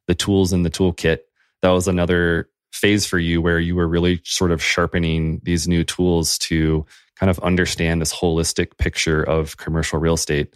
the 0.07 0.15
tools 0.15 0.53
in 0.53 0.61
the 0.61 0.69
toolkit, 0.69 1.19
that 1.63 1.71
was 1.71 1.87
another 1.87 2.49
phase 2.71 3.07
for 3.07 3.17
you 3.17 3.41
where 3.41 3.59
you 3.59 3.75
were 3.75 3.87
really 3.87 4.21
sort 4.23 4.51
of 4.51 4.61
sharpening 4.61 5.41
these 5.43 5.67
new 5.67 5.83
tools 5.83 6.37
to 6.37 6.85
kind 7.15 7.29
of 7.29 7.39
understand 7.39 8.01
this 8.01 8.13
holistic 8.13 8.77
picture 8.77 9.23
of 9.23 9.57
commercial 9.57 9.99
real 9.99 10.15
estate. 10.15 10.53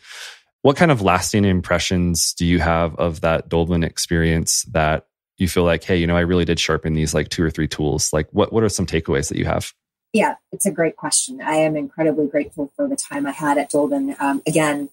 What 0.61 0.75
kind 0.75 0.91
of 0.91 1.01
lasting 1.01 1.45
impressions 1.45 2.33
do 2.33 2.45
you 2.45 2.59
have 2.59 2.95
of 2.95 3.21
that 3.21 3.49
Dolben 3.49 3.83
experience 3.83 4.63
that 4.63 5.05
you 5.37 5.47
feel 5.47 5.63
like, 5.63 5.83
hey, 5.83 5.95
you 5.95 6.05
know, 6.05 6.17
I 6.17 6.21
really 6.21 6.45
did 6.45 6.59
sharpen 6.59 6.93
these 6.93 7.13
like 7.13 7.29
two 7.29 7.43
or 7.43 7.49
three 7.49 7.67
tools? 7.67 8.11
Like, 8.11 8.27
what, 8.31 8.51
what 8.51 8.63
are 8.63 8.69
some 8.69 8.85
takeaways 8.85 9.29
that 9.29 9.37
you 9.37 9.45
have? 9.45 9.73
Yeah, 10.11 10.35
it's 10.51 10.65
a 10.65 10.71
great 10.71 10.97
question. 10.97 11.39
I 11.39 11.55
am 11.55 11.77
incredibly 11.77 12.27
grateful 12.27 12.71
for 12.75 12.87
the 12.87 12.95
time 12.95 13.25
I 13.25 13.31
had 13.31 13.57
at 13.57 13.71
Dolben. 13.71 14.19
Um, 14.19 14.41
again, 14.45 14.89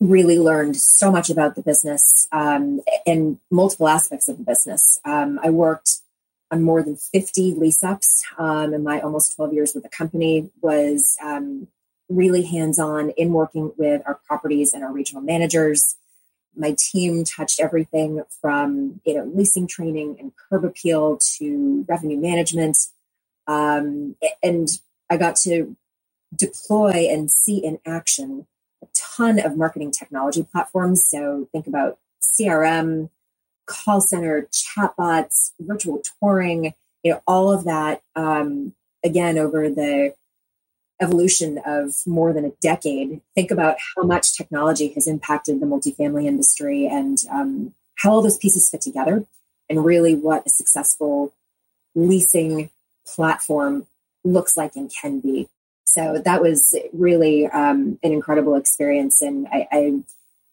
really 0.00 0.38
learned 0.38 0.76
so 0.76 1.12
much 1.12 1.30
about 1.30 1.54
the 1.54 1.62
business 1.62 2.26
um, 2.32 2.80
and 3.06 3.38
multiple 3.50 3.88
aspects 3.88 4.28
of 4.28 4.38
the 4.38 4.44
business. 4.44 4.98
Um, 5.04 5.38
I 5.42 5.50
worked 5.50 5.98
on 6.50 6.62
more 6.62 6.82
than 6.82 6.96
50 6.96 7.54
lease 7.54 7.82
ups 7.82 8.24
um, 8.38 8.74
in 8.74 8.82
my 8.82 9.00
almost 9.00 9.36
12 9.36 9.52
years 9.52 9.74
with 9.74 9.82
the 9.82 9.88
company 9.88 10.50
was 10.60 11.16
um, 11.22 11.68
really 12.08 12.42
hands-on 12.42 13.10
in 13.10 13.32
working 13.32 13.72
with 13.76 14.02
our 14.06 14.20
properties 14.26 14.72
and 14.72 14.82
our 14.82 14.92
regional 14.92 15.22
managers. 15.22 15.96
My 16.56 16.74
team 16.76 17.24
touched 17.24 17.60
everything 17.60 18.22
from 18.40 19.00
you 19.04 19.14
know 19.14 19.30
leasing 19.32 19.66
training 19.66 20.16
and 20.18 20.32
curb 20.36 20.64
appeal 20.64 21.18
to 21.38 21.84
revenue 21.88 22.18
management 22.18 22.76
um, 23.46 24.16
and 24.42 24.68
i 25.08 25.16
got 25.16 25.34
to 25.34 25.76
deploy 26.34 27.08
and 27.10 27.30
see 27.30 27.58
in 27.58 27.78
action 27.86 28.46
a 28.82 28.86
ton 28.94 29.38
of 29.38 29.56
marketing 29.56 29.90
technology 29.90 30.42
platforms. 30.42 31.04
So 31.06 31.48
think 31.52 31.66
about 31.66 31.98
crm 32.22 33.10
call 33.70 34.00
center, 34.00 34.48
chatbots, 34.52 35.52
virtual 35.60 36.02
touring, 36.20 36.74
you 37.02 37.12
know, 37.12 37.22
all 37.26 37.52
of 37.52 37.64
that, 37.64 38.02
um, 38.16 38.74
again, 39.04 39.38
over 39.38 39.70
the 39.70 40.14
evolution 41.00 41.58
of 41.64 41.94
more 42.06 42.32
than 42.32 42.44
a 42.44 42.52
decade, 42.60 43.20
think 43.34 43.50
about 43.50 43.76
how 43.96 44.02
much 44.02 44.36
technology 44.36 44.88
has 44.88 45.06
impacted 45.06 45.60
the 45.60 45.66
multifamily 45.66 46.26
industry 46.26 46.86
and 46.86 47.18
um, 47.30 47.72
how 47.96 48.10
all 48.10 48.22
those 48.22 48.36
pieces 48.36 48.68
fit 48.68 48.82
together 48.82 49.24
and 49.68 49.84
really 49.84 50.14
what 50.14 50.46
a 50.46 50.50
successful 50.50 51.32
leasing 51.94 52.70
platform 53.06 53.86
looks 54.24 54.56
like 54.56 54.76
and 54.76 54.92
can 55.00 55.20
be. 55.20 55.48
So 55.84 56.20
that 56.24 56.42
was 56.42 56.76
really 56.92 57.46
um, 57.46 57.98
an 58.02 58.12
incredible 58.12 58.54
experience. 58.54 59.22
And 59.22 59.48
I, 59.48 59.66
I 59.72 60.00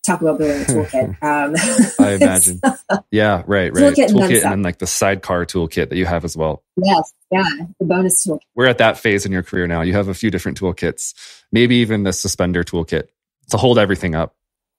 talk 0.08 0.22
about 0.22 0.39
building 0.39 0.62
a 0.62 0.65
toolkit. 0.65 1.10
Um, 1.22 1.56
I 2.06 2.13
imagine. 2.13 2.62
yeah, 3.12 3.43
right, 3.46 3.74
right. 3.74 3.93
Toolkit, 3.93 4.08
toolkit 4.08 4.24
and, 4.24 4.32
and, 4.32 4.52
then 4.52 4.62
like 4.63 4.80
the 4.80 4.88
sidecar 4.88 5.46
toolkit 5.46 5.89
that 5.89 5.98
you 5.98 6.06
have 6.06 6.26
as 6.26 6.36
well. 6.36 6.63
Yes, 6.82 7.13
yeah, 7.32 7.43
the 7.80 7.86
bonus 7.86 8.26
toolkit. 8.26 8.39
We're 8.56 8.67
at 8.67 8.80
that 8.80 8.98
phase 8.98 9.26
in 9.26 9.32
your 9.32 9.43
career 9.43 9.67
now. 9.67 9.82
You 9.82 9.93
have 9.93 10.08
a 10.08 10.13
few 10.13 10.32
different 10.32 10.60
toolkits, 10.60 11.13
maybe 11.52 11.76
even 11.76 12.04
the 12.04 12.13
suspender 12.13 12.63
toolkit 12.63 13.10
to 13.52 13.58
hold 13.58 13.78
everything 13.78 14.15
up. 14.15 14.36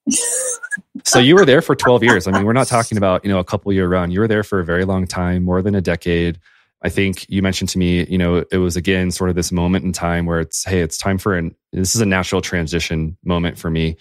so 1.05 1.19
you 1.19 1.35
were 1.35 1.45
there 1.45 1.63
for 1.63 1.77
12 1.77 2.03
years. 2.03 2.27
I 2.27 2.33
mean, 2.33 2.45
we're 2.45 2.53
not 2.55 2.67
talking 2.67 2.97
about, 2.99 3.25
you 3.25 3.31
know, 3.31 3.39
a 3.39 3.45
couple 3.45 3.73
year 3.73 3.89
run. 3.89 4.11
You 4.11 4.21
were 4.21 4.29
there 4.29 4.43
for 4.43 4.59
a 4.61 4.65
very 4.65 4.85
long 4.85 5.07
time, 5.07 5.45
more 5.45 5.63
than 5.63 5.75
a 5.75 5.81
decade. 5.81 6.41
I 6.81 6.89
think 6.89 7.27
you 7.29 7.43
mentioned 7.43 7.71
to 7.71 7.79
me, 7.79 8.07
you 8.07 8.17
know, 8.17 8.45
it 8.51 8.59
was 8.59 8.77
again 8.77 9.11
sort 9.11 9.31
of 9.31 9.37
this 9.37 9.51
moment 9.51 9.85
in 9.85 9.93
time 9.93 10.27
where 10.27 10.41
it's, 10.41 10.65
hey, 10.65 10.81
it's 10.81 10.97
time 10.97 11.19
for 11.19 11.37
an, 11.37 11.55
this 11.73 11.95
is 11.95 12.01
a 12.01 12.07
natural 12.07 12.41
transition 12.41 13.19
moment 13.25 13.59
for 13.59 13.69
me 13.69 13.97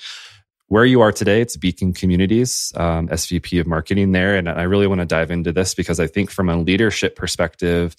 where 0.68 0.86
you 0.86 1.02
are 1.02 1.12
today, 1.12 1.42
it's 1.42 1.56
Beacon 1.56 1.94
Communities, 1.94 2.74
um, 2.76 3.08
SVP 3.08 3.60
of 3.60 3.68
marketing 3.68 4.12
there. 4.12 4.36
And 4.36 4.50
I 4.50 4.64
really 4.64 4.88
want 4.88 5.00
to 5.00 5.06
dive 5.06 5.32
into 5.32 5.52
this 5.54 5.74
because 5.74 6.00
I 6.00 6.08
think 6.08 6.30
from 6.30 6.50
a 6.50 6.58
leadership 6.58 7.16
perspective, 7.16 7.96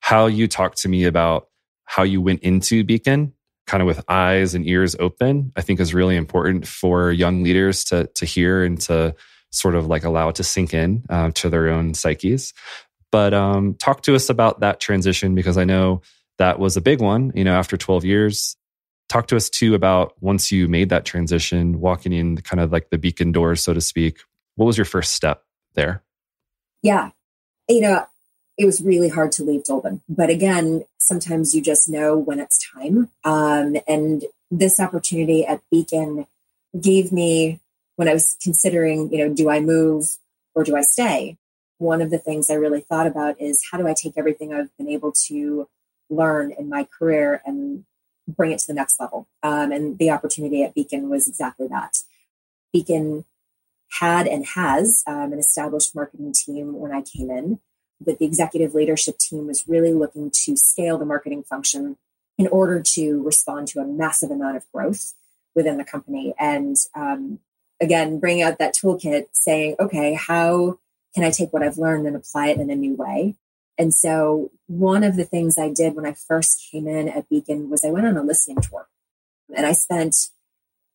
how 0.00 0.26
you 0.26 0.48
talk 0.48 0.74
to 0.76 0.88
me 0.88 1.04
about 1.04 1.48
how 1.84 2.02
you 2.02 2.20
went 2.20 2.40
into 2.40 2.82
Beacon, 2.82 3.32
kind 3.66 3.82
of 3.82 3.86
with 3.86 4.04
eyes 4.08 4.54
and 4.54 4.66
ears 4.66 4.96
open, 4.98 5.52
I 5.56 5.62
think 5.62 5.78
is 5.78 5.94
really 5.94 6.16
important 6.16 6.66
for 6.66 7.12
young 7.12 7.42
leaders 7.44 7.84
to, 7.84 8.08
to 8.14 8.24
hear 8.24 8.64
and 8.64 8.80
to 8.82 9.14
sort 9.50 9.76
of 9.76 9.86
like 9.86 10.04
allow 10.04 10.28
it 10.28 10.36
to 10.36 10.44
sink 10.44 10.74
in 10.74 11.04
uh, 11.08 11.30
to 11.34 11.48
their 11.48 11.68
own 11.68 11.94
psyches. 11.94 12.52
But 13.10 13.32
um, 13.32 13.74
talk 13.74 14.02
to 14.02 14.14
us 14.14 14.28
about 14.28 14.60
that 14.60 14.80
transition 14.80 15.34
because 15.34 15.56
I 15.56 15.64
know 15.64 16.02
that 16.38 16.58
was 16.58 16.76
a 16.76 16.80
big 16.80 17.00
one. 17.00 17.32
You 17.34 17.44
know, 17.44 17.54
after 17.54 17.76
12 17.76 18.04
years, 18.04 18.56
talk 19.08 19.26
to 19.28 19.36
us 19.36 19.48
too 19.48 19.74
about 19.74 20.14
once 20.20 20.52
you 20.52 20.68
made 20.68 20.90
that 20.90 21.04
transition, 21.04 21.80
walking 21.80 22.12
in 22.12 22.36
kind 22.38 22.60
of 22.60 22.72
like 22.72 22.90
the 22.90 22.98
beacon 22.98 23.32
doors, 23.32 23.62
so 23.62 23.72
to 23.72 23.80
speak. 23.80 24.20
What 24.56 24.66
was 24.66 24.76
your 24.76 24.84
first 24.84 25.14
step 25.14 25.44
there? 25.74 26.02
Yeah. 26.82 27.10
You 27.68 27.80
know, 27.80 28.06
it 28.56 28.66
was 28.66 28.80
really 28.80 29.08
hard 29.08 29.32
to 29.32 29.44
leave 29.44 29.64
Dolben. 29.64 30.00
But 30.08 30.30
again, 30.30 30.84
sometimes 30.98 31.54
you 31.54 31.62
just 31.62 31.88
know 31.88 32.16
when 32.16 32.40
it's 32.40 32.58
time. 32.72 33.10
Um, 33.24 33.76
and 33.86 34.24
this 34.50 34.80
opportunity 34.80 35.46
at 35.46 35.62
Beacon 35.70 36.26
gave 36.78 37.12
me, 37.12 37.60
when 37.96 38.08
I 38.08 38.14
was 38.14 38.36
considering, 38.42 39.12
you 39.12 39.18
know, 39.18 39.34
do 39.34 39.48
I 39.48 39.60
move 39.60 40.06
or 40.54 40.64
do 40.64 40.76
I 40.76 40.82
stay? 40.82 41.36
One 41.78 42.02
of 42.02 42.10
the 42.10 42.18
things 42.18 42.50
I 42.50 42.54
really 42.54 42.80
thought 42.80 43.06
about 43.06 43.40
is 43.40 43.64
how 43.70 43.78
do 43.78 43.86
I 43.86 43.94
take 43.94 44.14
everything 44.16 44.52
I've 44.52 44.76
been 44.76 44.88
able 44.88 45.12
to 45.26 45.68
learn 46.10 46.52
in 46.52 46.68
my 46.68 46.86
career 46.98 47.42
and 47.44 47.84
bring 48.28 48.52
it 48.52 48.58
to 48.60 48.66
the 48.66 48.74
next 48.74 49.00
level. 49.00 49.26
Um, 49.42 49.72
and 49.72 49.98
the 49.98 50.10
opportunity 50.10 50.62
at 50.62 50.74
Beacon 50.74 51.08
was 51.08 51.26
exactly 51.26 51.66
that. 51.68 51.98
Beacon 52.72 53.24
had 53.98 54.26
and 54.26 54.44
has 54.46 55.02
um, 55.06 55.32
an 55.32 55.38
established 55.38 55.94
marketing 55.94 56.34
team 56.34 56.78
when 56.78 56.92
I 56.92 57.02
came 57.02 57.30
in, 57.30 57.60
but 58.00 58.18
the 58.18 58.26
executive 58.26 58.74
leadership 58.74 59.18
team 59.18 59.46
was 59.46 59.66
really 59.66 59.92
looking 59.92 60.30
to 60.44 60.56
scale 60.56 60.98
the 60.98 61.06
marketing 61.06 61.42
function 61.42 61.96
in 62.36 62.46
order 62.48 62.82
to 62.94 63.22
respond 63.22 63.66
to 63.68 63.80
a 63.80 63.86
massive 63.86 64.30
amount 64.30 64.56
of 64.56 64.64
growth 64.72 65.14
within 65.54 65.78
the 65.78 65.84
company. 65.84 66.34
And 66.38 66.76
um, 66.94 67.40
again, 67.80 68.20
bring 68.20 68.42
out 68.42 68.58
that 68.58 68.74
toolkit 68.74 69.26
saying, 69.32 69.76
okay, 69.80 70.14
how 70.14 70.78
can 71.14 71.24
I 71.24 71.30
take 71.30 71.52
what 71.52 71.62
I've 71.62 71.78
learned 71.78 72.06
and 72.06 72.14
apply 72.14 72.48
it 72.48 72.60
in 72.60 72.70
a 72.70 72.76
new 72.76 72.94
way? 72.94 73.34
And 73.78 73.94
so 73.94 74.50
one 74.66 75.04
of 75.04 75.16
the 75.16 75.24
things 75.24 75.56
I 75.56 75.72
did 75.72 75.94
when 75.94 76.04
I 76.04 76.12
first 76.12 76.68
came 76.70 76.88
in 76.88 77.08
at 77.08 77.28
Beacon 77.28 77.70
was 77.70 77.84
I 77.84 77.90
went 77.90 78.06
on 78.06 78.16
a 78.16 78.22
listening 78.22 78.60
tour. 78.60 78.88
And 79.56 79.64
I 79.64 79.72
spent 79.72 80.16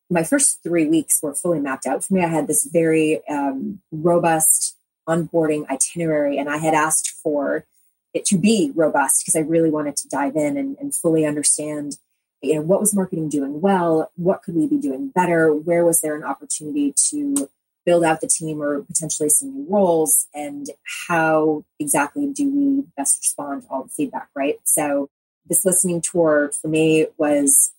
my 0.10 0.24
first 0.24 0.62
three 0.62 0.86
weeks 0.86 1.22
were 1.24 1.34
fully 1.34 1.60
mapped 1.60 1.88
out 1.88 2.04
for 2.04 2.14
me. 2.14 2.24
I 2.24 2.28
had 2.28 2.48
this 2.48 2.70
very 2.72 3.26
um, 3.28 3.82
robust 3.92 4.78
onboarding 5.08 5.68
itinerary, 5.70 6.38
and 6.38 6.50
I 6.50 6.58
had 6.58 6.74
asked 6.74 7.10
for 7.10 7.66
it 8.14 8.26
to 8.26 8.38
be 8.38 8.72
robust 8.76 9.22
because 9.22 9.36
I 9.36 9.40
really 9.40 9.72
wanted 9.72 9.96
to 9.98 10.10
dive 10.10 10.36
in 10.36 10.58
and, 10.58 10.78
and 10.80 10.94
fully 10.94 11.26
understand 11.26 11.98
you 12.42 12.56
know 12.56 12.62
what 12.62 12.82
was 12.82 12.94
marketing 12.94 13.30
doing 13.30 13.62
well 13.62 14.12
what 14.16 14.44
could 14.44 14.54
we 14.54 14.68
be 14.68 14.78
doing 14.78 15.08
better 15.08 15.54
where 15.54 15.86
was 15.86 16.02
there 16.02 16.16
an 16.16 16.26
opportunity 16.26 16.94
to 17.10 17.50
build 17.86 18.04
out 18.04 18.22
the 18.22 18.28
team 18.28 18.62
or 18.62 18.82
potentially 18.84 19.30
some 19.30 19.54
new 19.54 19.66
roles 19.70 20.28
and 20.34 20.68
how 21.08 21.64
exactly 21.80 22.28
do 22.28 22.50
we 22.50 22.84
best 22.96 23.18
respond 23.20 23.64
to 23.64 23.68
all 23.70 23.84
the 23.84 23.90
feedback 23.90 24.30
right? 24.36 24.60
So 24.64 25.10
this 25.48 25.66
listening 25.66 26.02
tour 26.02 26.52
for 26.62 26.68
me 26.68 27.08
was 27.18 27.72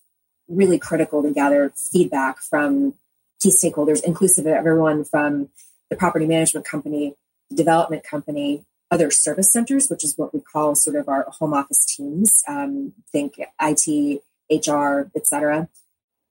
really 0.47 0.77
critical 0.77 1.23
to 1.23 1.31
gather 1.31 1.71
feedback 1.75 2.39
from 2.39 2.93
key 3.41 3.49
stakeholders 3.49 4.03
inclusive 4.03 4.45
of 4.45 4.53
everyone 4.53 5.03
from 5.03 5.49
the 5.89 5.95
property 5.95 6.25
management 6.25 6.65
company 6.65 7.15
the 7.49 7.55
development 7.55 8.03
company 8.03 8.63
other 8.91 9.09
service 9.09 9.51
centers 9.51 9.89
which 9.89 10.03
is 10.03 10.17
what 10.17 10.33
we 10.33 10.39
call 10.39 10.75
sort 10.75 10.95
of 10.95 11.09
our 11.09 11.25
home 11.29 11.53
office 11.53 11.83
teams 11.85 12.43
um, 12.47 12.93
think 13.11 13.39
it 13.39 14.67
hr 14.67 15.09
etc 15.15 15.67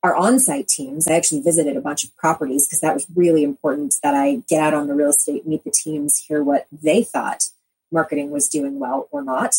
our 0.04 0.14
on-site 0.14 0.68
teams, 0.68 1.08
I 1.08 1.14
actually 1.14 1.40
visited 1.40 1.78
a 1.78 1.80
bunch 1.80 2.04
of 2.04 2.14
properties 2.14 2.68
because 2.68 2.80
that 2.80 2.92
was 2.92 3.06
really 3.16 3.42
important 3.42 3.94
that 4.02 4.14
I 4.14 4.42
get 4.50 4.62
out 4.62 4.74
on 4.74 4.86
the 4.86 4.94
real 4.94 5.08
estate, 5.08 5.46
meet 5.46 5.64
the 5.64 5.70
teams, 5.70 6.18
hear 6.18 6.44
what 6.44 6.66
they 6.70 7.02
thought 7.02 7.44
marketing 7.90 8.30
was 8.30 8.50
doing 8.50 8.78
well 8.78 9.08
or 9.10 9.22
not. 9.22 9.54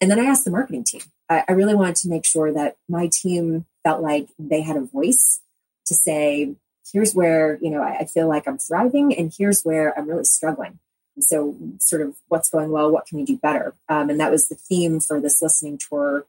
And 0.00 0.10
then 0.10 0.18
I 0.18 0.24
asked 0.24 0.44
the 0.44 0.50
marketing 0.50 0.82
team. 0.82 1.02
I, 1.28 1.44
I 1.48 1.52
really 1.52 1.76
wanted 1.76 1.94
to 1.96 2.08
make 2.08 2.24
sure 2.24 2.52
that 2.52 2.76
my 2.88 3.08
team 3.12 3.64
felt 3.84 4.02
like 4.02 4.26
they 4.40 4.62
had 4.62 4.76
a 4.76 4.80
voice 4.80 5.40
to 5.86 5.94
say, 5.94 6.56
here's 6.92 7.14
where, 7.14 7.56
you 7.62 7.70
know, 7.70 7.80
I, 7.80 7.98
I 7.98 8.04
feel 8.06 8.26
like 8.28 8.48
I'm 8.48 8.58
thriving 8.58 9.16
and 9.16 9.32
here's 9.38 9.62
where 9.62 9.96
I'm 9.96 10.08
really 10.08 10.24
struggling. 10.24 10.80
So 11.20 11.56
sort 11.78 12.02
of 12.02 12.16
what's 12.26 12.50
going 12.50 12.70
well, 12.70 12.90
what 12.90 13.06
can 13.06 13.18
we 13.18 13.24
do 13.24 13.38
better? 13.38 13.76
Um, 13.88 14.10
and 14.10 14.18
that 14.18 14.32
was 14.32 14.48
the 14.48 14.56
theme 14.56 14.98
for 14.98 15.20
this 15.20 15.40
listening 15.40 15.78
tour 15.78 16.26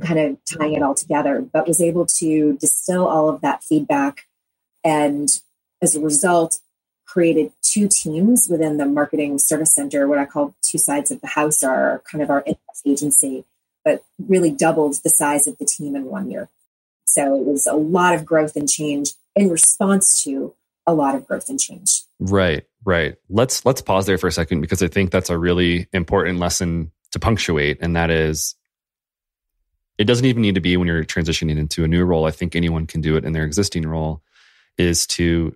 kind 0.00 0.18
of 0.18 0.38
tying 0.44 0.74
it 0.74 0.82
all 0.82 0.94
together, 0.94 1.40
but 1.40 1.68
was 1.68 1.80
able 1.80 2.06
to 2.06 2.56
distill 2.58 3.06
all 3.06 3.28
of 3.28 3.40
that 3.42 3.62
feedback 3.62 4.26
and 4.84 5.28
as 5.80 5.94
a 5.94 6.00
result 6.00 6.58
created 7.04 7.52
two 7.62 7.88
teams 7.88 8.48
within 8.48 8.78
the 8.78 8.86
marketing 8.86 9.38
service 9.38 9.74
center. 9.74 10.08
What 10.08 10.18
i 10.18 10.24
call 10.24 10.54
two 10.62 10.78
sides 10.78 11.10
of 11.10 11.20
the 11.20 11.26
house 11.26 11.62
are 11.62 12.02
kind 12.10 12.22
of 12.22 12.30
our 12.30 12.44
agency 12.86 13.44
but 13.84 14.04
really 14.28 14.50
doubled 14.50 14.94
the 15.02 15.10
size 15.10 15.48
of 15.48 15.58
the 15.58 15.64
team 15.64 15.96
in 15.96 16.04
one 16.04 16.30
year. 16.30 16.48
So 17.04 17.34
it 17.34 17.44
was 17.44 17.66
a 17.66 17.74
lot 17.74 18.14
of 18.14 18.24
growth 18.24 18.54
and 18.54 18.68
change 18.68 19.10
in 19.34 19.50
response 19.50 20.22
to 20.22 20.54
a 20.86 20.94
lot 20.94 21.16
of 21.16 21.26
growth 21.26 21.48
and 21.48 21.58
change. 21.58 22.02
Right 22.20 22.64
right. 22.84 23.16
Let's 23.28 23.64
let's 23.64 23.82
pause 23.82 24.06
there 24.06 24.18
for 24.18 24.26
a 24.26 24.32
second 24.32 24.60
because 24.60 24.82
i 24.82 24.88
think 24.88 25.10
that's 25.10 25.30
a 25.30 25.38
really 25.38 25.88
important 25.92 26.38
lesson 26.38 26.90
to 27.12 27.18
punctuate 27.18 27.78
and 27.80 27.96
that 27.96 28.10
is 28.10 28.54
it 29.98 30.04
doesn't 30.04 30.24
even 30.24 30.42
need 30.42 30.54
to 30.54 30.60
be 30.60 30.76
when 30.76 30.88
you're 30.88 31.04
transitioning 31.04 31.58
into 31.58 31.84
a 31.84 31.88
new 31.88 32.04
role. 32.04 32.24
I 32.24 32.30
think 32.30 32.56
anyone 32.56 32.86
can 32.86 33.00
do 33.00 33.16
it 33.16 33.24
in 33.24 33.32
their 33.32 33.44
existing 33.44 33.86
role 33.86 34.22
is 34.78 35.06
to 35.06 35.54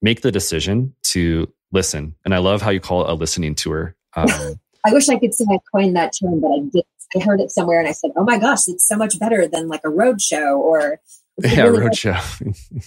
make 0.00 0.22
the 0.22 0.32
decision 0.32 0.94
to 1.02 1.52
listen. 1.72 2.14
And 2.24 2.34
I 2.34 2.38
love 2.38 2.62
how 2.62 2.70
you 2.70 2.80
call 2.80 3.04
it 3.04 3.10
a 3.10 3.14
listening 3.14 3.54
tour. 3.54 3.94
Um, 4.16 4.28
I 4.86 4.92
wish 4.92 5.08
I 5.08 5.18
could 5.18 5.34
say 5.34 5.44
I 5.50 5.58
coined 5.72 5.96
that 5.96 6.12
term, 6.18 6.40
but 6.40 6.48
I 6.48 6.58
did. 6.72 6.84
I 7.16 7.20
heard 7.20 7.40
it 7.40 7.50
somewhere 7.50 7.78
and 7.78 7.88
I 7.88 7.92
said, 7.92 8.10
"Oh 8.16 8.24
my 8.24 8.38
gosh, 8.38 8.68
it's 8.68 8.86
so 8.86 8.94
much 8.94 9.18
better 9.18 9.48
than 9.48 9.68
like 9.68 9.80
a 9.82 9.88
road 9.88 10.20
show 10.20 10.60
or 10.60 11.00
yeah, 11.42 11.62
really 11.62 11.80
road 11.80 11.96
show." 11.96 12.18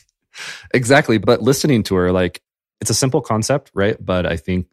exactly, 0.73 1.17
but 1.17 1.41
listening 1.41 1.81
tour, 1.81 2.11
like 2.11 2.41
it's 2.81 2.91
a 2.91 2.95
simple 2.95 3.21
concept, 3.21 3.71
right? 3.73 3.97
But 3.99 4.27
I 4.27 4.37
think 4.37 4.67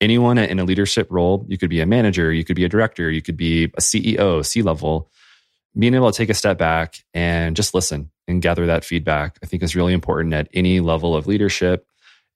anyone 0.00 0.38
in 0.38 0.58
a 0.58 0.64
leadership 0.64 1.08
role, 1.10 1.44
you 1.48 1.58
could 1.58 1.70
be 1.70 1.80
a 1.80 1.86
manager, 1.86 2.32
you 2.32 2.44
could 2.44 2.56
be 2.56 2.64
a 2.64 2.68
director, 2.68 3.10
you 3.10 3.22
could 3.22 3.36
be 3.36 3.64
a 3.64 3.80
CEO, 3.80 4.44
C 4.44 4.62
level, 4.62 5.10
being 5.78 5.94
able 5.94 6.10
to 6.10 6.16
take 6.16 6.30
a 6.30 6.34
step 6.34 6.58
back 6.58 7.04
and 7.12 7.56
just 7.56 7.74
listen 7.74 8.10
and 8.28 8.42
gather 8.42 8.66
that 8.66 8.84
feedback, 8.84 9.38
I 9.42 9.46
think 9.46 9.62
is 9.62 9.76
really 9.76 9.92
important 9.92 10.34
at 10.34 10.48
any 10.54 10.80
level 10.80 11.14
of 11.14 11.26
leadership. 11.26 11.86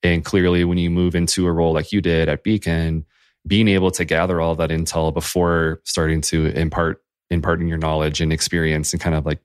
And 0.03 0.23
clearly, 0.23 0.63
when 0.63 0.77
you 0.77 0.89
move 0.89 1.15
into 1.15 1.45
a 1.47 1.51
role 1.51 1.73
like 1.73 1.91
you 1.91 2.01
did 2.01 2.29
at 2.29 2.43
Beacon, 2.43 3.05
being 3.47 3.67
able 3.67 3.91
to 3.91 4.05
gather 4.05 4.39
all 4.39 4.55
that 4.55 4.69
intel 4.69 5.13
before 5.13 5.81
starting 5.83 6.21
to 6.21 6.47
impart 6.47 7.01
imparting 7.29 7.67
your 7.67 7.77
knowledge 7.77 8.21
and 8.21 8.33
experience 8.33 8.91
and 8.93 9.01
kind 9.01 9.15
of 9.15 9.25
like 9.25 9.39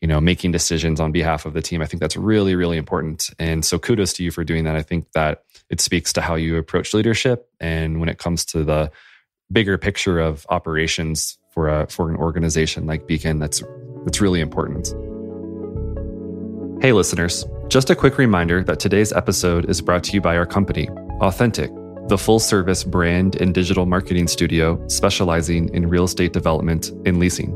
you 0.00 0.08
know 0.08 0.20
making 0.20 0.52
decisions 0.52 1.00
on 1.00 1.12
behalf 1.12 1.46
of 1.46 1.54
the 1.54 1.62
team. 1.62 1.80
I 1.80 1.86
think 1.86 2.00
that's 2.00 2.16
really 2.16 2.54
really 2.54 2.76
important. 2.76 3.30
And 3.38 3.64
so 3.64 3.78
kudos 3.78 4.12
to 4.14 4.24
you 4.24 4.30
for 4.30 4.44
doing 4.44 4.64
that. 4.64 4.76
I 4.76 4.82
think 4.82 5.12
that 5.12 5.44
it 5.70 5.80
speaks 5.80 6.12
to 6.14 6.20
how 6.20 6.34
you 6.34 6.56
approach 6.56 6.94
leadership 6.94 7.48
and 7.60 8.00
when 8.00 8.08
it 8.08 8.18
comes 8.18 8.44
to 8.46 8.64
the 8.64 8.90
bigger 9.50 9.78
picture 9.78 10.18
of 10.18 10.46
operations 10.50 11.38
for 11.50 11.68
a 11.68 11.86
for 11.88 12.10
an 12.10 12.16
organization 12.16 12.86
like 12.86 13.06
beacon 13.06 13.38
that's 13.38 13.62
that's 14.04 14.20
really 14.20 14.40
important. 14.40 14.88
Hey 16.82 16.92
listeners 16.92 17.44
just 17.68 17.90
a 17.90 17.96
quick 17.96 18.16
reminder 18.16 18.64
that 18.64 18.80
today's 18.80 19.12
episode 19.12 19.68
is 19.68 19.80
brought 19.82 20.02
to 20.04 20.12
you 20.12 20.20
by 20.20 20.36
our 20.36 20.46
company 20.46 20.88
authentic 21.20 21.70
the 22.08 22.18
full 22.18 22.38
service 22.38 22.84
brand 22.84 23.36
and 23.36 23.54
digital 23.54 23.84
marketing 23.86 24.28
studio 24.28 24.82
specializing 24.88 25.72
in 25.74 25.88
real 25.88 26.04
estate 26.04 26.32
development 26.32 26.90
and 27.04 27.18
leasing. 27.18 27.52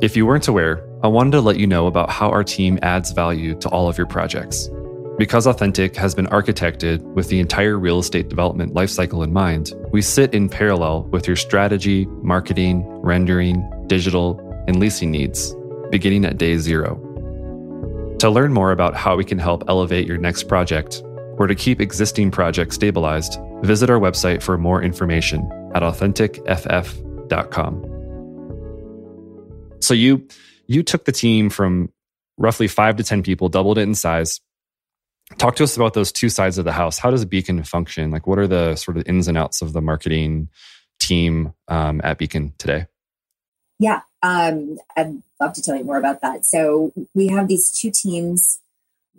If 0.00 0.16
you 0.16 0.24
weren't 0.24 0.48
aware, 0.48 0.88
I 1.02 1.08
wanted 1.08 1.32
to 1.32 1.40
let 1.42 1.58
you 1.58 1.66
know 1.66 1.86
about 1.86 2.10
how 2.10 2.30
our 2.30 2.42
team 2.42 2.78
adds 2.80 3.12
value 3.12 3.54
to 3.60 3.68
all 3.68 3.88
of 3.88 3.98
your 3.98 4.06
projects. 4.06 4.70
Because 5.18 5.46
Authentic 5.46 5.96
has 5.96 6.14
been 6.14 6.28
architected 6.28 7.02
with 7.12 7.28
the 7.28 7.40
entire 7.40 7.78
real 7.78 7.98
estate 7.98 8.30
development 8.30 8.72
lifecycle 8.72 9.22
in 9.22 9.34
mind, 9.34 9.74
we 9.92 10.00
sit 10.00 10.32
in 10.32 10.48
parallel 10.48 11.02
with 11.04 11.26
your 11.26 11.36
strategy, 11.36 12.06
marketing, 12.22 12.86
rendering, 13.02 13.62
digital, 13.86 14.40
and 14.66 14.80
leasing 14.80 15.10
needs, 15.10 15.54
beginning 15.90 16.24
at 16.24 16.38
day 16.38 16.56
zero. 16.56 16.96
To 18.20 18.30
learn 18.30 18.54
more 18.54 18.72
about 18.72 18.94
how 18.94 19.16
we 19.16 19.24
can 19.24 19.38
help 19.38 19.64
elevate 19.68 20.06
your 20.06 20.16
next 20.16 20.44
project, 20.44 21.02
or 21.40 21.46
to 21.46 21.54
keep 21.54 21.80
existing 21.80 22.30
projects 22.30 22.74
stabilized, 22.74 23.40
visit 23.62 23.88
our 23.88 23.98
website 23.98 24.42
for 24.42 24.58
more 24.58 24.82
information 24.82 25.40
at 25.74 25.82
authenticff.com. 25.82 27.86
So 29.80 29.94
you 29.94 30.28
you 30.66 30.82
took 30.82 31.06
the 31.06 31.12
team 31.12 31.48
from 31.48 31.90
roughly 32.36 32.68
5 32.68 32.96
to 32.96 33.04
10 33.04 33.22
people, 33.22 33.48
doubled 33.48 33.78
it 33.78 33.82
in 33.82 33.94
size. 33.94 34.42
Talk 35.38 35.56
to 35.56 35.64
us 35.64 35.76
about 35.76 35.94
those 35.94 36.12
two 36.12 36.28
sides 36.28 36.58
of 36.58 36.66
the 36.66 36.72
house. 36.72 36.98
How 36.98 37.10
does 37.10 37.24
Beacon 37.24 37.64
function? 37.64 38.10
Like 38.10 38.26
what 38.26 38.38
are 38.38 38.46
the 38.46 38.76
sort 38.76 38.98
of 38.98 39.08
ins 39.08 39.26
and 39.26 39.38
outs 39.38 39.62
of 39.62 39.72
the 39.72 39.80
marketing 39.80 40.50
team 40.98 41.54
um, 41.68 42.02
at 42.04 42.18
Beacon 42.18 42.52
today? 42.58 42.84
Yeah, 43.78 44.00
um, 44.22 44.76
I'd 44.94 45.22
love 45.40 45.54
to 45.54 45.62
tell 45.62 45.76
you 45.76 45.84
more 45.84 45.96
about 45.96 46.20
that. 46.20 46.44
So 46.44 46.92
we 47.14 47.28
have 47.28 47.48
these 47.48 47.70
two 47.70 47.90
teams 47.90 48.60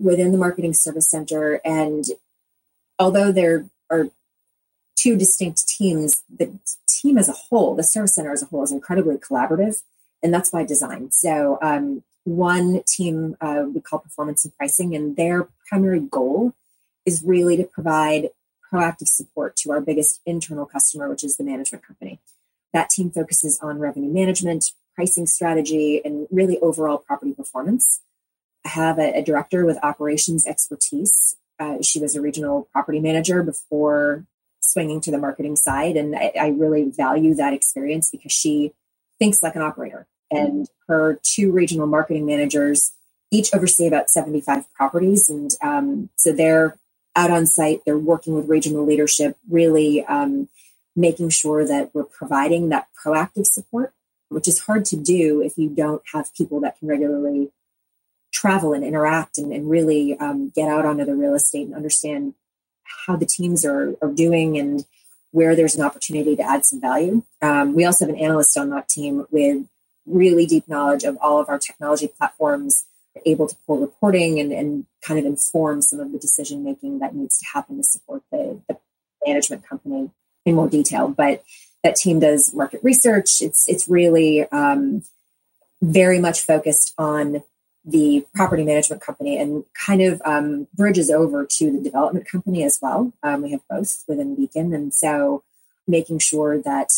within 0.02 0.32
the 0.32 0.38
marketing 0.38 0.74
service 0.74 1.10
center. 1.10 1.62
And 1.64 2.06
although 3.00 3.32
there 3.32 3.66
are 3.90 4.10
two 4.96 5.18
distinct 5.18 5.68
teams, 5.68 6.24
the 6.30 6.58
team 6.88 7.18
as 7.18 7.30
a 7.30 7.34
whole, 7.34 7.76
the 7.76 7.84
service 7.84 8.16
center 8.16 8.32
as 8.32 8.44
a 8.44 8.46
whole, 8.46 8.64
is 8.64 8.72
incredibly 8.72 9.18
collaborative. 9.18 9.82
And 10.24 10.34
that's 10.34 10.52
by 10.52 10.64
design. 10.64 11.12
So, 11.12 11.58
um, 11.62 12.04
one 12.24 12.84
team 12.86 13.36
uh, 13.42 13.64
we 13.74 13.82
call 13.82 13.98
performance 13.98 14.46
and 14.46 14.56
pricing, 14.56 14.96
and 14.96 15.16
their 15.16 15.48
primary 15.68 16.00
goal 16.00 16.54
is 17.04 17.24
really 17.26 17.58
to 17.58 17.64
provide 17.64 18.30
proactive 18.72 19.08
support 19.08 19.56
to 19.58 19.72
our 19.72 19.82
biggest 19.82 20.22
internal 20.24 20.68
customer, 20.68 21.10
which 21.10 21.24
is 21.24 21.38
the 21.38 21.44
management 21.44 21.84
company. 21.84 22.20
That 22.74 22.90
team 22.90 23.10
focuses 23.10 23.60
on 23.60 23.80
revenue 23.80 24.14
management, 24.14 24.72
pricing 24.94 25.26
strategy, 25.26 26.00
and 26.06 26.28
really 26.30 26.60
overall 26.60 27.00
property 27.00 27.34
performance 27.34 28.02
have 28.66 29.00
a, 29.00 29.20
a 29.20 29.24
director 29.24 29.66
with 29.66 29.78
operations 29.84 30.46
expertise. 30.46 31.36
Uh, 31.60 31.82
she 31.82 32.00
was 32.00 32.16
a 32.16 32.22
regional 32.22 32.68
property 32.72 33.00
manager 33.00 33.44
before 33.44 34.26
swinging 34.62 35.02
to 35.02 35.12
the 35.12 35.18
marketing 35.18 35.56
side. 35.56 35.98
And 35.98 36.16
I, 36.16 36.32
I, 36.40 36.48
really 36.50 36.90
value 36.90 37.34
that 37.36 37.54
experience 37.54 38.10
because 38.10 38.32
she 38.32 38.74
thinks 39.20 39.44
like 39.44 39.56
an 39.56 39.62
operator. 39.62 40.08
And 40.30 40.68
her 40.88 41.20
two 41.24 41.52
regional 41.52 41.88
marketing 41.88 42.26
managers 42.26 42.94
each 43.32 43.54
oversee 43.54 43.88
about 43.88 44.10
75 44.10 44.72
properties. 44.74 45.30
And 45.30 45.52
um, 45.62 46.10
so 46.16 46.32
they're 46.32 46.78
out 47.16 47.32
on 47.32 47.46
site, 47.46 47.82
they're 47.86 47.98
working 47.98 48.34
with 48.34 48.48
regional 48.48 48.86
leadership, 48.86 49.38
really 49.50 50.06
um, 50.06 50.48
making 50.96 51.30
sure 51.30 51.66
that 51.66 51.94
we're 51.94 52.04
providing 52.04 52.70
that 52.70 52.88
proactive 53.04 53.46
support, 53.46 53.94
which 54.30 54.48
is 54.48 54.60
hard 54.60 54.86
to 54.86 54.96
do 54.96 55.42
if 55.42 55.58
you 55.58 55.70
don't 55.70 56.02
have 56.14 56.34
people 56.34 56.60
that 56.62 56.78
can 56.80 56.88
regularly 56.88 57.52
travel 58.32 58.74
and 58.74 58.84
interact 58.84 59.38
and, 59.38 59.52
and 59.52 59.70
really 59.70 60.18
um, 60.20 60.52
get 60.56 60.70
out 60.70 60.86
onto 60.86 61.06
the 61.06 61.16
real 61.16 61.36
estate 61.36 61.68
and 61.68 61.76
understand 61.76 62.34
how 63.06 63.16
the 63.16 63.26
teams 63.26 63.66
are, 63.66 63.96
are 64.02 64.12
doing 64.12 64.58
and 64.58 64.86
where 65.32 65.56
there's 65.56 65.76
an 65.76 65.84
opportunity 65.84 66.36
to 66.36 66.44
add 66.44 66.66
some 66.66 66.82
value. 66.82 67.24
Um, 67.42 67.74
we 67.74 67.86
also 67.86 68.06
have 68.06 68.14
an 68.14 68.22
analyst 68.22 68.58
on 68.58 68.70
that 68.70 68.90
team 68.90 69.26
with 69.32 69.66
really 70.06 70.46
deep 70.46 70.68
knowledge 70.68 71.04
of 71.04 71.18
all 71.22 71.40
of 71.40 71.48
our 71.50 71.60
technology 71.60 72.08
platforms, 72.08 72.86
able 73.26 73.48
to 73.48 73.56
pull 73.66 73.80
reporting 73.80 74.40
and, 74.40 74.52
and 74.52 74.86
kind 75.02 75.20
of 75.20 75.26
inform 75.26 75.82
some 75.82 76.00
of 76.00 76.12
the 76.12 76.20
decision 76.20 76.64
making 76.64 77.00
that 77.00 77.16
needs 77.16 77.38
to 77.40 77.46
happen 77.54 77.78
to 77.78 77.84
support 77.84 78.24
the, 78.32 78.60
the 78.68 78.78
management 79.26 79.68
company 79.68 80.10
in 80.46 80.56
more 80.56 80.70
detail. 80.70 81.08
But 81.08 81.44
that 81.84 81.96
team 81.96 82.20
does 82.20 82.54
market 82.54 82.82
research. 82.84 83.42
It's 83.42 83.68
it's 83.68 83.88
really 83.88 84.48
um, 84.52 85.04
very 85.82 86.20
much 86.20 86.42
focused 86.42 86.94
on 86.98 87.44
the 87.84 88.26
property 88.36 88.64
management 88.64 89.02
company 89.02 89.38
and 89.38 89.64
kind 89.74 90.02
of 90.02 90.22
um, 90.24 90.68
bridges 90.74 91.10
over 91.10 91.46
to 91.46 91.72
the 91.72 91.82
development 91.82 92.28
company 92.28 92.64
as 92.64 92.78
well. 92.82 93.12
Um, 93.24 93.42
we 93.42 93.52
have 93.52 93.62
both 93.70 94.04
within 94.08 94.36
Beacon, 94.36 94.74
and 94.74 94.94
so 94.94 95.44
making 95.88 96.20
sure 96.20 96.62
that 96.62 96.90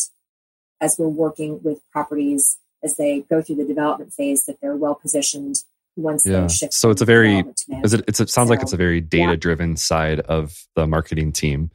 as 0.82 0.98
we're 1.00 1.08
working 1.08 1.62
with 1.64 1.80
properties 1.92 2.58
as 2.84 2.98
they 2.98 3.22
go 3.30 3.42
through 3.42 3.56
the 3.56 3.66
development 3.66 4.12
phase, 4.12 4.44
that 4.46 4.60
they're 4.62 4.76
well 4.76 4.96
positioned 4.96 5.64
once 5.96 6.26
yeah. 6.26 6.42
they 6.42 6.48
shift. 6.50 6.74
So 6.74 6.90
it's 6.90 7.02
a 7.02 7.06
very 7.06 7.46
is 7.84 7.94
it, 7.94 8.04
it's, 8.08 8.20
it 8.20 8.30
sounds 8.30 8.48
so, 8.48 8.54
like 8.54 8.62
it's 8.62 8.74
a 8.74 8.78
very 8.78 9.00
data 9.00 9.38
driven 9.38 9.72
yeah. 9.72 9.76
side 9.76 10.20
of 10.22 10.66
the 10.76 10.86
marketing 10.86 11.32
team. 11.32 11.72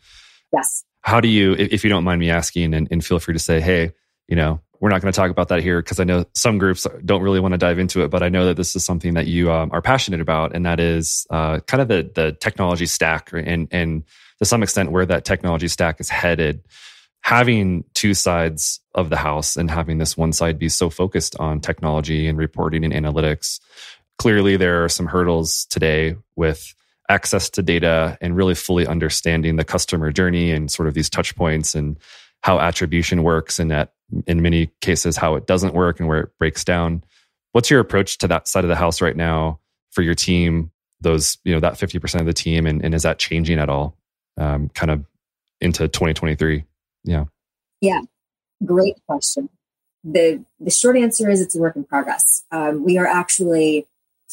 Yes. 0.53 0.85
How 1.01 1.21
do 1.21 1.29
you, 1.29 1.55
if 1.55 1.85
you 1.85 1.88
don't 1.88 2.05
mind 2.05 2.21
me 2.21 2.29
asking, 2.29 2.75
and, 2.75 2.88
and 2.90 3.03
feel 3.03 3.18
free 3.18 3.33
to 3.33 3.40
say, 3.40 3.61
hey, 3.61 3.92
you 4.27 4.37
know, 4.37 4.61
we're 4.81 4.91
not 4.91 5.01
going 5.01 5.12
to 5.12 5.17
talk 5.17 5.31
about 5.31 5.49
that 5.49 5.62
here 5.62 5.83
because 5.83 5.99
I 5.99 6.05
know 6.05 6.25
some 6.35 6.59
groups 6.59 6.87
don't 7.05 7.23
really 7.23 7.41
want 7.41 7.53
to 7.53 7.59
dive 7.59 7.79
into 7.79 8.03
it, 8.03 8.09
but 8.09 8.23
I 8.23 8.29
know 8.29 8.47
that 8.47 8.57
this 8.57 8.77
is 8.77 8.85
something 8.85 9.14
that 9.14 9.27
you 9.27 9.51
um, 9.51 9.71
are 9.73 9.83
passionate 9.83 10.21
about, 10.21 10.55
and 10.55 10.64
that 10.67 10.81
is 10.81 11.27
uh, 11.31 11.61
kind 11.61 11.81
of 11.81 11.88
the 11.88 12.11
the 12.14 12.33
technology 12.33 12.87
stack, 12.87 13.31
and 13.33 13.69
and 13.71 14.05
to 14.38 14.45
some 14.45 14.62
extent 14.62 14.93
where 14.93 15.07
that 15.07 15.25
technology 15.25 15.69
stack 15.69 16.01
is 16.01 16.09
headed. 16.09 16.62
Having 17.23 17.85
two 17.95 18.14
sides 18.14 18.81
of 18.95 19.11
the 19.11 19.17
house 19.17 19.57
and 19.57 19.71
having 19.71 19.99
this 19.99 20.17
one 20.17 20.33
side 20.33 20.59
be 20.59 20.69
so 20.69 20.88
focused 20.88 21.37
on 21.38 21.61
technology 21.61 22.29
and 22.29 22.38
reporting 22.38 22.85
and 22.85 22.95
analytics, 22.95 23.61
clearly 24.19 24.57
there 24.57 24.85
are 24.85 24.88
some 24.88 25.07
hurdles 25.07 25.67
today 25.69 26.14
with 26.37 26.75
access 27.09 27.51
to 27.51 27.62
data 27.62 28.17
and 28.21 28.37
really 28.37 28.55
fully 28.55 28.87
understanding 28.87 29.57
the 29.57 29.64
customer 29.64 30.12
journey 30.12 30.53
and 30.53 30.71
sort 30.71 30.87
of 30.88 30.95
these 30.95 31.11
touch 31.11 31.35
points 31.35 31.75
and 31.75 31.99
how 32.43 32.61
attribution 32.61 33.23
works 33.23 33.59
and 33.59 33.71
that 33.71 33.93
in 34.27 34.42
many 34.42 34.71
cases 34.81 35.16
how 35.16 35.35
it 35.35 35.47
doesn't 35.47 35.75
work 35.75 36.01
and 36.01 36.09
where 36.09 36.21
it 36.21 36.38
breaks 36.38 36.64
down. 36.64 37.05
What's 37.53 37.71
your 37.71 37.81
approach 37.81 38.18
to 38.18 38.29
that 38.29 38.49
side 38.49 38.64
of 38.64 38.68
the 38.68 38.77
house 38.77 39.01
right 39.01 39.16
now 39.16 39.61
for 39.90 40.03
your 40.03 40.14
team? 40.14 40.71
Those, 41.01 41.38
you 41.44 41.55
know, 41.55 41.61
that 41.61 41.75
50% 41.75 42.21
of 42.21 42.27
the 42.27 42.33
team, 42.33 42.66
and, 42.66 42.85
and 42.85 42.94
is 42.94 43.03
that 43.03 43.18
changing 43.18 43.59
at 43.59 43.68
all 43.68 43.97
um, 44.37 44.68
kind 44.71 44.90
of 44.90 45.05
into 45.61 45.87
2023? 45.88 46.64
Yeah. 47.05 47.25
Yeah. 47.81 48.01
Great 48.64 48.97
question. 49.07 49.49
The, 50.03 50.44
the 50.59 50.71
short 50.71 50.97
answer 50.97 51.31
is 51.31 51.40
it's 51.40 51.55
a 51.55 51.61
work 51.61 51.77
in 51.77 51.85
progress. 51.85 52.44
Um, 52.51 52.85
we 52.85 52.99
are 52.99 53.07
actually 53.07 53.87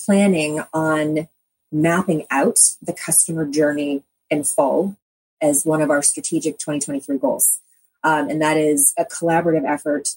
planning 0.05 0.61
on 0.73 1.27
mapping 1.71 2.25
out 2.31 2.59
the 2.81 2.93
customer 2.93 3.45
journey 3.45 4.03
in 4.29 4.43
full 4.43 4.97
as 5.41 5.63
one 5.65 5.81
of 5.81 5.89
our 5.89 6.01
strategic 6.01 6.57
2023 6.57 7.17
goals. 7.17 7.59
Um, 8.05 8.29
and 8.29 8.39
that 8.41 8.55
is 8.55 8.93
a 8.97 9.03
collaborative 9.03 9.67
effort 9.67 10.09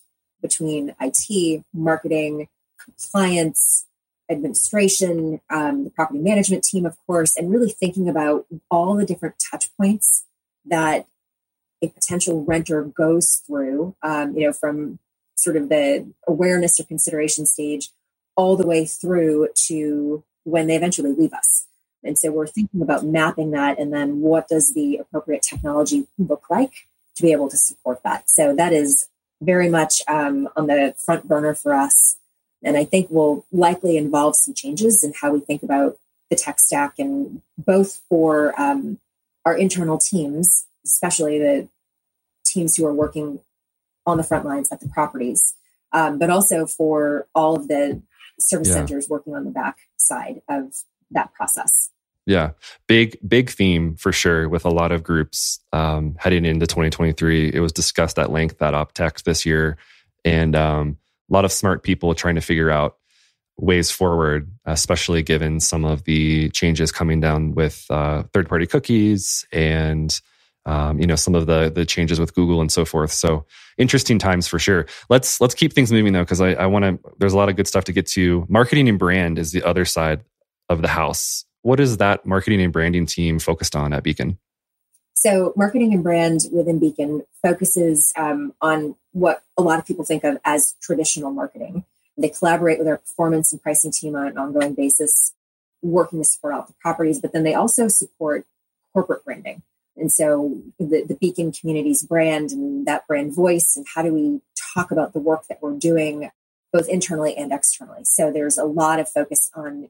between 0.42 0.94
IT, 1.00 1.64
marketing, 1.72 2.48
compliance, 2.84 3.86
administration, 4.30 5.40
um, 5.48 5.84
the 5.84 5.90
property 5.90 6.18
management 6.18 6.62
team, 6.62 6.84
of 6.84 6.96
course, 7.06 7.34
and 7.34 7.50
really 7.50 7.70
thinking 7.70 8.06
about 8.06 8.44
all 8.70 8.94
the 8.94 9.06
different 9.06 9.36
touch 9.50 9.74
points 9.78 10.26
that 10.66 11.06
a 11.82 11.88
potential 11.88 12.44
renter 12.44 12.82
goes 12.82 13.42
through, 13.46 13.96
um, 14.02 14.36
you 14.36 14.46
know, 14.46 14.52
from 14.52 14.98
sort 15.34 15.56
of 15.56 15.70
the 15.70 16.06
awareness 16.26 16.78
or 16.78 16.84
consideration 16.84 17.46
stage 17.46 17.88
all 18.36 18.54
the 18.54 18.66
way 18.66 18.84
through 18.84 19.48
to 19.54 20.22
when 20.44 20.66
they 20.66 20.76
eventually 20.76 21.12
leave 21.12 21.32
us. 21.32 21.66
And 22.04 22.18
so 22.18 22.30
we're 22.30 22.46
thinking 22.46 22.82
about 22.82 23.06
mapping 23.06 23.52
that 23.52 23.78
and 23.78 23.92
then 23.92 24.20
what 24.20 24.46
does 24.48 24.74
the 24.74 24.98
appropriate 24.98 25.42
technology 25.42 26.06
look 26.18 26.50
like 26.50 26.86
to 27.18 27.22
be 27.22 27.32
able 27.32 27.50
to 27.50 27.56
support 27.56 28.00
that. 28.04 28.30
So 28.30 28.54
that 28.54 28.72
is 28.72 29.08
very 29.42 29.68
much 29.68 30.02
um, 30.08 30.48
on 30.56 30.68
the 30.68 30.94
front 31.04 31.28
burner 31.28 31.54
for 31.54 31.74
us. 31.74 32.16
And 32.62 32.76
I 32.76 32.84
think 32.84 33.10
will 33.10 33.44
likely 33.52 33.96
involve 33.96 34.36
some 34.36 34.54
changes 34.54 35.04
in 35.04 35.12
how 35.20 35.32
we 35.32 35.40
think 35.40 35.62
about 35.62 35.96
the 36.30 36.36
tech 36.36 36.60
stack 36.60 36.94
and 36.98 37.42
both 37.56 38.00
for 38.08 38.58
um, 38.60 38.98
our 39.44 39.56
internal 39.56 39.98
teams, 39.98 40.66
especially 40.84 41.38
the 41.38 41.68
teams 42.44 42.76
who 42.76 42.86
are 42.86 42.94
working 42.94 43.40
on 44.06 44.16
the 44.16 44.24
front 44.24 44.44
lines 44.44 44.70
at 44.72 44.80
the 44.80 44.88
properties, 44.88 45.54
um, 45.92 46.18
but 46.18 46.30
also 46.30 46.66
for 46.66 47.26
all 47.34 47.56
of 47.56 47.68
the 47.68 48.00
service 48.38 48.68
yeah. 48.68 48.74
centers 48.74 49.08
working 49.08 49.34
on 49.34 49.44
the 49.44 49.50
back 49.50 49.76
side 49.96 50.40
of 50.48 50.74
that 51.10 51.32
process. 51.34 51.90
Yeah, 52.28 52.52
big 52.88 53.18
big 53.26 53.50
theme 53.50 53.96
for 53.96 54.12
sure 54.12 54.50
with 54.50 54.66
a 54.66 54.70
lot 54.70 54.92
of 54.92 55.02
groups 55.02 55.60
um, 55.72 56.14
heading 56.20 56.44
into 56.44 56.66
2023. 56.68 57.52
It 57.54 57.60
was 57.60 57.72
discussed 57.72 58.20
at 58.20 58.30
length 58.30 58.62
at 58.62 58.74
OpTech 58.74 59.24
this 59.24 59.46
year, 59.46 59.78
and 60.26 60.54
um, 60.54 60.98
a 61.30 61.34
lot 61.34 61.46
of 61.46 61.52
smart 61.52 61.84
people 61.84 62.14
trying 62.14 62.36
to 62.36 62.42
figure 62.42 62.70
out 62.70 62.98
ways 63.58 63.90
forward, 63.90 64.52
especially 64.66 65.22
given 65.22 65.60
some 65.60 65.86
of 65.86 66.04
the 66.04 66.50
changes 66.50 66.92
coming 66.92 67.20
down 67.20 67.54
with 67.56 67.86
uh, 67.90 68.24
third 68.34 68.48
party 68.48 68.66
cookies 68.66 69.46
and 69.50 70.20
um, 70.66 71.00
you 71.00 71.08
know 71.08 71.16
some 71.16 71.34
of 71.34 71.46
the 71.46 71.72
the 71.74 71.86
changes 71.86 72.20
with 72.20 72.34
Google 72.34 72.60
and 72.60 72.70
so 72.70 72.84
forth. 72.84 73.12
So 73.12 73.46
interesting 73.78 74.20
times 74.20 74.46
for 74.46 74.60
sure. 74.60 74.86
Let's 75.10 75.40
let's 75.40 75.54
keep 75.54 75.72
things 75.72 75.92
moving 75.92 76.12
though 76.12 76.24
because 76.24 76.42
I, 76.42 76.52
I 76.52 76.66
want 76.66 76.84
to. 76.84 77.00
There's 77.18 77.34
a 77.34 77.38
lot 77.38 77.48
of 77.48 77.56
good 77.56 77.66
stuff 77.68 77.84
to 77.86 77.92
get 77.92 78.06
to. 78.08 78.46
Marketing 78.50 78.88
and 78.88 78.98
brand 78.98 79.40
is 79.40 79.52
the 79.52 79.64
other 79.64 79.86
side 79.86 80.22
of 80.68 80.82
the 80.82 80.88
house 80.88 81.46
what 81.62 81.80
is 81.80 81.96
that 81.98 82.24
marketing 82.24 82.60
and 82.60 82.72
branding 82.72 83.06
team 83.06 83.38
focused 83.38 83.74
on 83.74 83.92
at 83.92 84.02
Beacon? 84.02 84.38
So, 85.14 85.52
marketing 85.56 85.92
and 85.92 86.02
brand 86.04 86.42
within 86.52 86.78
Beacon 86.78 87.24
focuses 87.42 88.12
um, 88.16 88.54
on 88.60 88.94
what 89.12 89.42
a 89.56 89.62
lot 89.62 89.80
of 89.80 89.86
people 89.86 90.04
think 90.04 90.22
of 90.22 90.38
as 90.44 90.76
traditional 90.80 91.32
marketing. 91.32 91.84
They 92.16 92.28
collaborate 92.28 92.78
with 92.78 92.86
our 92.86 92.98
performance 92.98 93.52
and 93.52 93.60
pricing 93.60 93.90
team 93.90 94.14
on 94.14 94.28
an 94.28 94.38
ongoing 94.38 94.74
basis, 94.74 95.34
working 95.82 96.20
to 96.20 96.24
support 96.24 96.54
all 96.54 96.66
the 96.66 96.74
properties, 96.80 97.20
but 97.20 97.32
then 97.32 97.42
they 97.42 97.54
also 97.54 97.88
support 97.88 98.46
corporate 98.92 99.24
branding. 99.24 99.62
And 99.96 100.12
so, 100.12 100.62
the, 100.78 101.04
the 101.08 101.16
Beacon 101.20 101.50
community's 101.50 102.04
brand 102.04 102.52
and 102.52 102.86
that 102.86 103.08
brand 103.08 103.34
voice, 103.34 103.74
and 103.76 103.86
how 103.92 104.02
do 104.02 104.14
we 104.14 104.40
talk 104.74 104.92
about 104.92 105.14
the 105.14 105.18
work 105.18 105.48
that 105.48 105.60
we're 105.60 105.76
doing 105.76 106.30
both 106.72 106.88
internally 106.88 107.36
and 107.36 107.52
externally? 107.52 108.04
So, 108.04 108.30
there's 108.30 108.56
a 108.56 108.64
lot 108.64 109.00
of 109.00 109.08
focus 109.08 109.50
on 109.52 109.88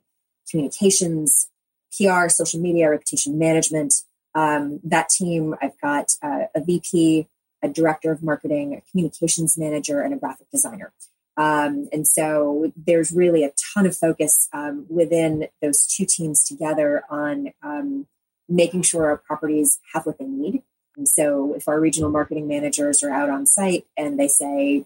communications, 0.51 1.49
PR, 1.97 2.29
social 2.29 2.61
media, 2.61 2.91
reputation 2.91 3.39
management. 3.39 3.95
Um, 4.35 4.81
that 4.85 5.09
team, 5.09 5.55
I've 5.61 5.81
got 5.81 6.13
uh, 6.23 6.45
a 6.55 6.63
VP, 6.65 7.29
a 7.63 7.69
director 7.69 8.13
of 8.13 8.23
marketing, 8.23 8.75
a 8.75 8.91
communications 8.91 9.59
manager, 9.59 10.01
and 10.01 10.15
a 10.15 10.17
graphic 10.17 10.51
designer. 10.51 10.93
Um, 11.37 11.89
and 11.93 12.07
so 12.07 12.73
there's 12.77 13.13
really 13.13 13.45
a 13.45 13.53
ton 13.75 13.87
of 13.87 13.97
focus 13.97 14.49
um, 14.53 14.87
within 14.89 15.47
those 15.63 15.87
two 15.87 16.05
teams 16.05 16.45
together 16.45 17.05
on 17.09 17.53
um, 17.63 18.07
making 18.49 18.83
sure 18.83 19.07
our 19.07 19.19
properties 19.19 19.79
have 19.95 20.05
what 20.05 20.19
they 20.19 20.27
need. 20.27 20.63
And 20.97 21.09
so 21.09 21.55
if 21.55 21.69
our 21.69 21.79
regional 21.79 22.11
marketing 22.11 22.49
managers 22.49 23.05
are 23.05 23.11
out 23.11 23.31
on 23.31 23.47
site 23.47 23.87
and 23.97 24.19
they 24.19 24.27
say, 24.27 24.85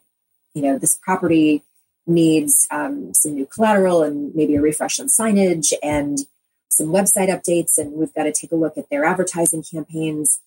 you 0.52 0.62
know, 0.62 0.78
this 0.78 0.98
property 1.02 1.62
needs 2.06 2.66
um, 2.70 3.14
some 3.14 3.32
new 3.32 3.46
collateral 3.46 4.02
and 4.02 4.34
maybe 4.34 4.54
a 4.56 4.60
refresh 4.60 5.00
on 5.00 5.06
signage 5.06 5.72
and 5.82 6.18
some 6.72 6.88
website 6.88 7.28
updates 7.28 7.78
and 7.78 7.92
we've 7.92 8.14
got 8.14 8.24
to 8.24 8.32
take 8.32 8.52
a 8.52 8.56
look 8.56 8.78
at 8.78 8.88
their 8.90 9.04
advertising 9.04 9.62
campaigns 9.62 10.40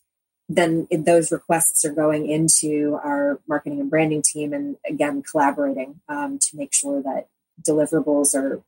then 0.47 0.88
those 0.91 1.32
requests 1.32 1.84
are 1.86 1.91
going 1.91 2.30
into 2.30 2.99
our 3.03 3.39
marketing 3.47 3.80
and 3.80 3.89
branding 3.89 4.21
team 4.21 4.53
and 4.53 4.78
again 4.88 5.23
collaborating 5.23 5.99
um, 6.07 6.38
to 6.39 6.55
make 6.55 6.73
sure 6.73 7.01
that 7.01 7.28
deliverables 7.67 8.36
are 8.36 8.61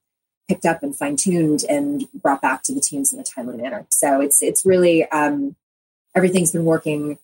picked 0.47 0.65
up 0.65 0.81
and 0.81 0.95
fine-tuned 0.95 1.63
and 1.69 2.05
brought 2.13 2.41
back 2.41 2.63
to 2.63 2.73
the 2.73 2.81
teams 2.81 3.11
in 3.11 3.19
a 3.19 3.23
timely 3.23 3.57
manner. 3.57 3.85
So 3.89 4.21
it's 4.21 4.41
it's 4.41 4.65
really 4.65 5.05
um, 5.11 5.55
everything's 6.15 6.51
been 6.51 6.65
working 6.65 7.19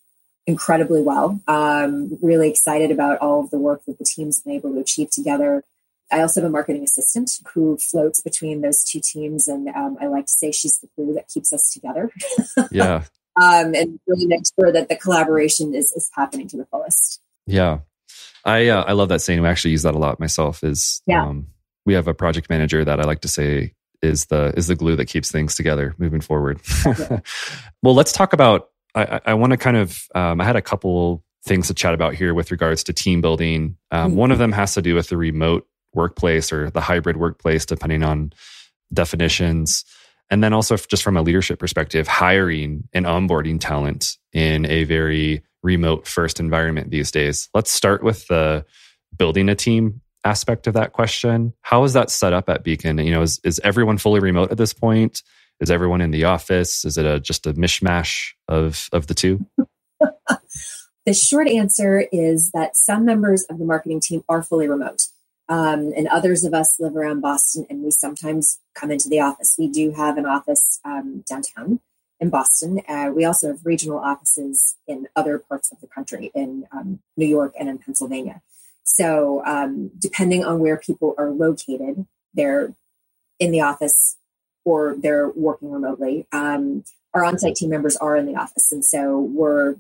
incredibly 0.45 1.01
well. 1.01 1.39
Um, 1.47 2.17
really 2.21 2.49
excited 2.49 2.91
about 2.91 3.19
all 3.19 3.39
of 3.39 3.49
the 3.49 3.57
work 3.57 3.85
that 3.85 3.97
the 3.97 4.05
team's 4.05 4.41
been 4.41 4.53
able 4.53 4.73
to 4.73 4.79
achieve 4.79 5.09
together 5.09 5.63
I 6.11 6.21
also 6.21 6.41
have 6.41 6.47
a 6.47 6.51
marketing 6.51 6.83
assistant 6.83 7.31
who 7.53 7.77
floats 7.77 8.21
between 8.21 8.61
those 8.61 8.83
two 8.83 8.99
teams, 9.03 9.47
and 9.47 9.67
um, 9.69 9.97
I 10.01 10.07
like 10.07 10.25
to 10.25 10.33
say 10.33 10.51
she's 10.51 10.79
the 10.79 10.87
glue 10.95 11.13
that 11.15 11.27
keeps 11.27 11.51
us 11.51 11.71
together. 11.71 12.11
yeah, 12.71 13.03
um, 13.41 13.73
and 13.73 13.99
really 14.07 14.27
make 14.27 14.43
sure 14.59 14.71
that 14.71 14.89
the 14.89 14.95
collaboration 14.95 15.73
is 15.73 15.91
is 15.93 16.09
happening 16.13 16.47
to 16.49 16.57
the 16.57 16.65
fullest. 16.65 17.19
Yeah, 17.45 17.79
I 18.45 18.67
uh, 18.67 18.83
I 18.83 18.93
love 18.93 19.09
that 19.09 19.21
saying. 19.21 19.41
We 19.41 19.47
actually 19.47 19.71
use 19.71 19.83
that 19.83 19.95
a 19.95 19.99
lot 19.99 20.19
myself. 20.19 20.63
Is 20.63 21.01
yeah. 21.07 21.23
Um, 21.23 21.47
we 21.85 21.93
have 21.93 22.07
a 22.07 22.13
project 22.13 22.49
manager 22.49 22.85
that 22.85 22.99
I 22.99 23.03
like 23.03 23.21
to 23.21 23.27
say 23.27 23.73
is 24.01 24.25
the 24.25 24.53
is 24.55 24.67
the 24.67 24.75
glue 24.75 24.95
that 24.97 25.05
keeps 25.05 25.31
things 25.31 25.55
together 25.55 25.95
moving 25.97 26.21
forward. 26.21 26.61
well, 27.81 27.95
let's 27.95 28.11
talk 28.11 28.33
about. 28.33 28.69
I, 28.95 29.21
I 29.25 29.33
want 29.33 29.51
to 29.51 29.57
kind 29.57 29.77
of. 29.77 30.03
Um, 30.13 30.39
I 30.39 30.43
had 30.43 30.55
a 30.55 30.61
couple 30.61 31.23
things 31.45 31.67
to 31.67 31.73
chat 31.73 31.93
about 31.93 32.13
here 32.13 32.33
with 32.33 32.51
regards 32.51 32.83
to 32.85 32.93
team 32.93 33.21
building. 33.21 33.77
Um, 33.91 34.09
mm-hmm. 34.09 34.17
One 34.17 34.31
of 34.31 34.37
them 34.37 34.51
has 34.51 34.75
to 34.75 34.81
do 34.81 34.95
with 34.95 35.09
the 35.09 35.17
remote 35.17 35.67
workplace 35.93 36.51
or 36.51 36.69
the 36.69 36.81
hybrid 36.81 37.17
workplace, 37.17 37.65
depending 37.65 38.03
on 38.03 38.33
definitions. 38.93 39.85
And 40.29 40.43
then 40.43 40.53
also, 40.53 40.77
just 40.77 41.03
from 41.03 41.17
a 41.17 41.21
leadership 41.21 41.59
perspective, 41.59 42.07
hiring 42.07 42.87
and 42.93 43.05
onboarding 43.05 43.59
talent 43.59 44.17
in 44.31 44.65
a 44.65 44.83
very 44.83 45.43
remote 45.61 46.07
first 46.07 46.39
environment 46.39 46.91
these 46.91 47.11
days. 47.11 47.49
Let's 47.53 47.71
start 47.71 48.03
with 48.03 48.27
the 48.27 48.65
building 49.17 49.49
a 49.49 49.55
team 49.55 50.01
aspect 50.25 50.67
of 50.67 50.73
that 50.73 50.93
question. 50.93 51.53
How 51.61 51.83
is 51.83 51.93
that 51.93 52.09
set 52.09 52.33
up 52.33 52.49
at 52.49 52.63
Beacon? 52.63 52.97
You 52.97 53.11
know, 53.11 53.21
is, 53.21 53.39
is 53.43 53.59
everyone 53.63 53.97
fully 53.97 54.19
remote 54.19 54.51
at 54.51 54.57
this 54.57 54.73
point? 54.73 55.23
Is 55.59 55.71
everyone 55.71 56.01
in 56.01 56.11
the 56.11 56.25
office? 56.25 56.83
Is 56.85 56.97
it 56.97 57.05
a, 57.05 57.19
just 57.19 57.47
a 57.47 57.53
mishmash 57.53 58.31
of, 58.47 58.89
of 58.91 59.07
the 59.07 59.13
two? 59.13 59.45
the 61.05 61.13
short 61.13 61.47
answer 61.47 62.05
is 62.11 62.51
that 62.53 62.75
some 62.75 63.05
members 63.05 63.43
of 63.49 63.59
the 63.59 63.65
marketing 63.65 63.99
team 64.01 64.23
are 64.27 64.43
fully 64.43 64.67
remote. 64.67 65.03
Um, 65.49 65.91
and 65.95 66.07
others 66.07 66.45
of 66.45 66.53
us 66.53 66.79
live 66.79 66.95
around 66.95 67.19
Boston 67.19 67.65
and 67.69 67.83
we 67.83 67.91
sometimes 67.91 68.59
come 68.75 68.91
into 68.91 69.09
the 69.09 69.19
office. 69.19 69.55
We 69.59 69.67
do 69.67 69.91
have 69.91 70.17
an 70.17 70.25
office 70.25 70.79
um, 70.85 71.23
downtown 71.29 71.81
in 72.19 72.29
Boston. 72.29 72.81
Uh, 72.87 73.11
we 73.13 73.25
also 73.25 73.47
have 73.47 73.65
regional 73.65 73.99
offices 73.99 74.75
in 74.87 75.07
other 75.15 75.37
parts 75.37 75.71
of 75.71 75.81
the 75.81 75.87
country, 75.87 76.31
in 76.33 76.65
um, 76.71 76.99
New 77.17 77.27
York 77.27 77.53
and 77.59 77.67
in 77.67 77.77
Pennsylvania. 77.77 78.41
So, 78.83 79.43
um, 79.45 79.91
depending 79.99 80.43
on 80.43 80.59
where 80.59 80.77
people 80.77 81.15
are 81.17 81.31
located, 81.31 82.05
they're 82.33 82.73
in 83.39 83.51
the 83.51 83.61
office 83.61 84.17
or 84.65 84.95
they're 84.97 85.29
working 85.29 85.71
remotely. 85.71 86.25
Um, 86.31 86.85
our 87.13 87.23
on 87.23 87.37
site 87.37 87.55
team 87.55 87.69
members 87.69 87.95
are 87.97 88.15
in 88.15 88.25
the 88.25 88.35
office. 88.35 88.71
And 88.71 88.83
so 88.83 89.19
we're 89.19 89.75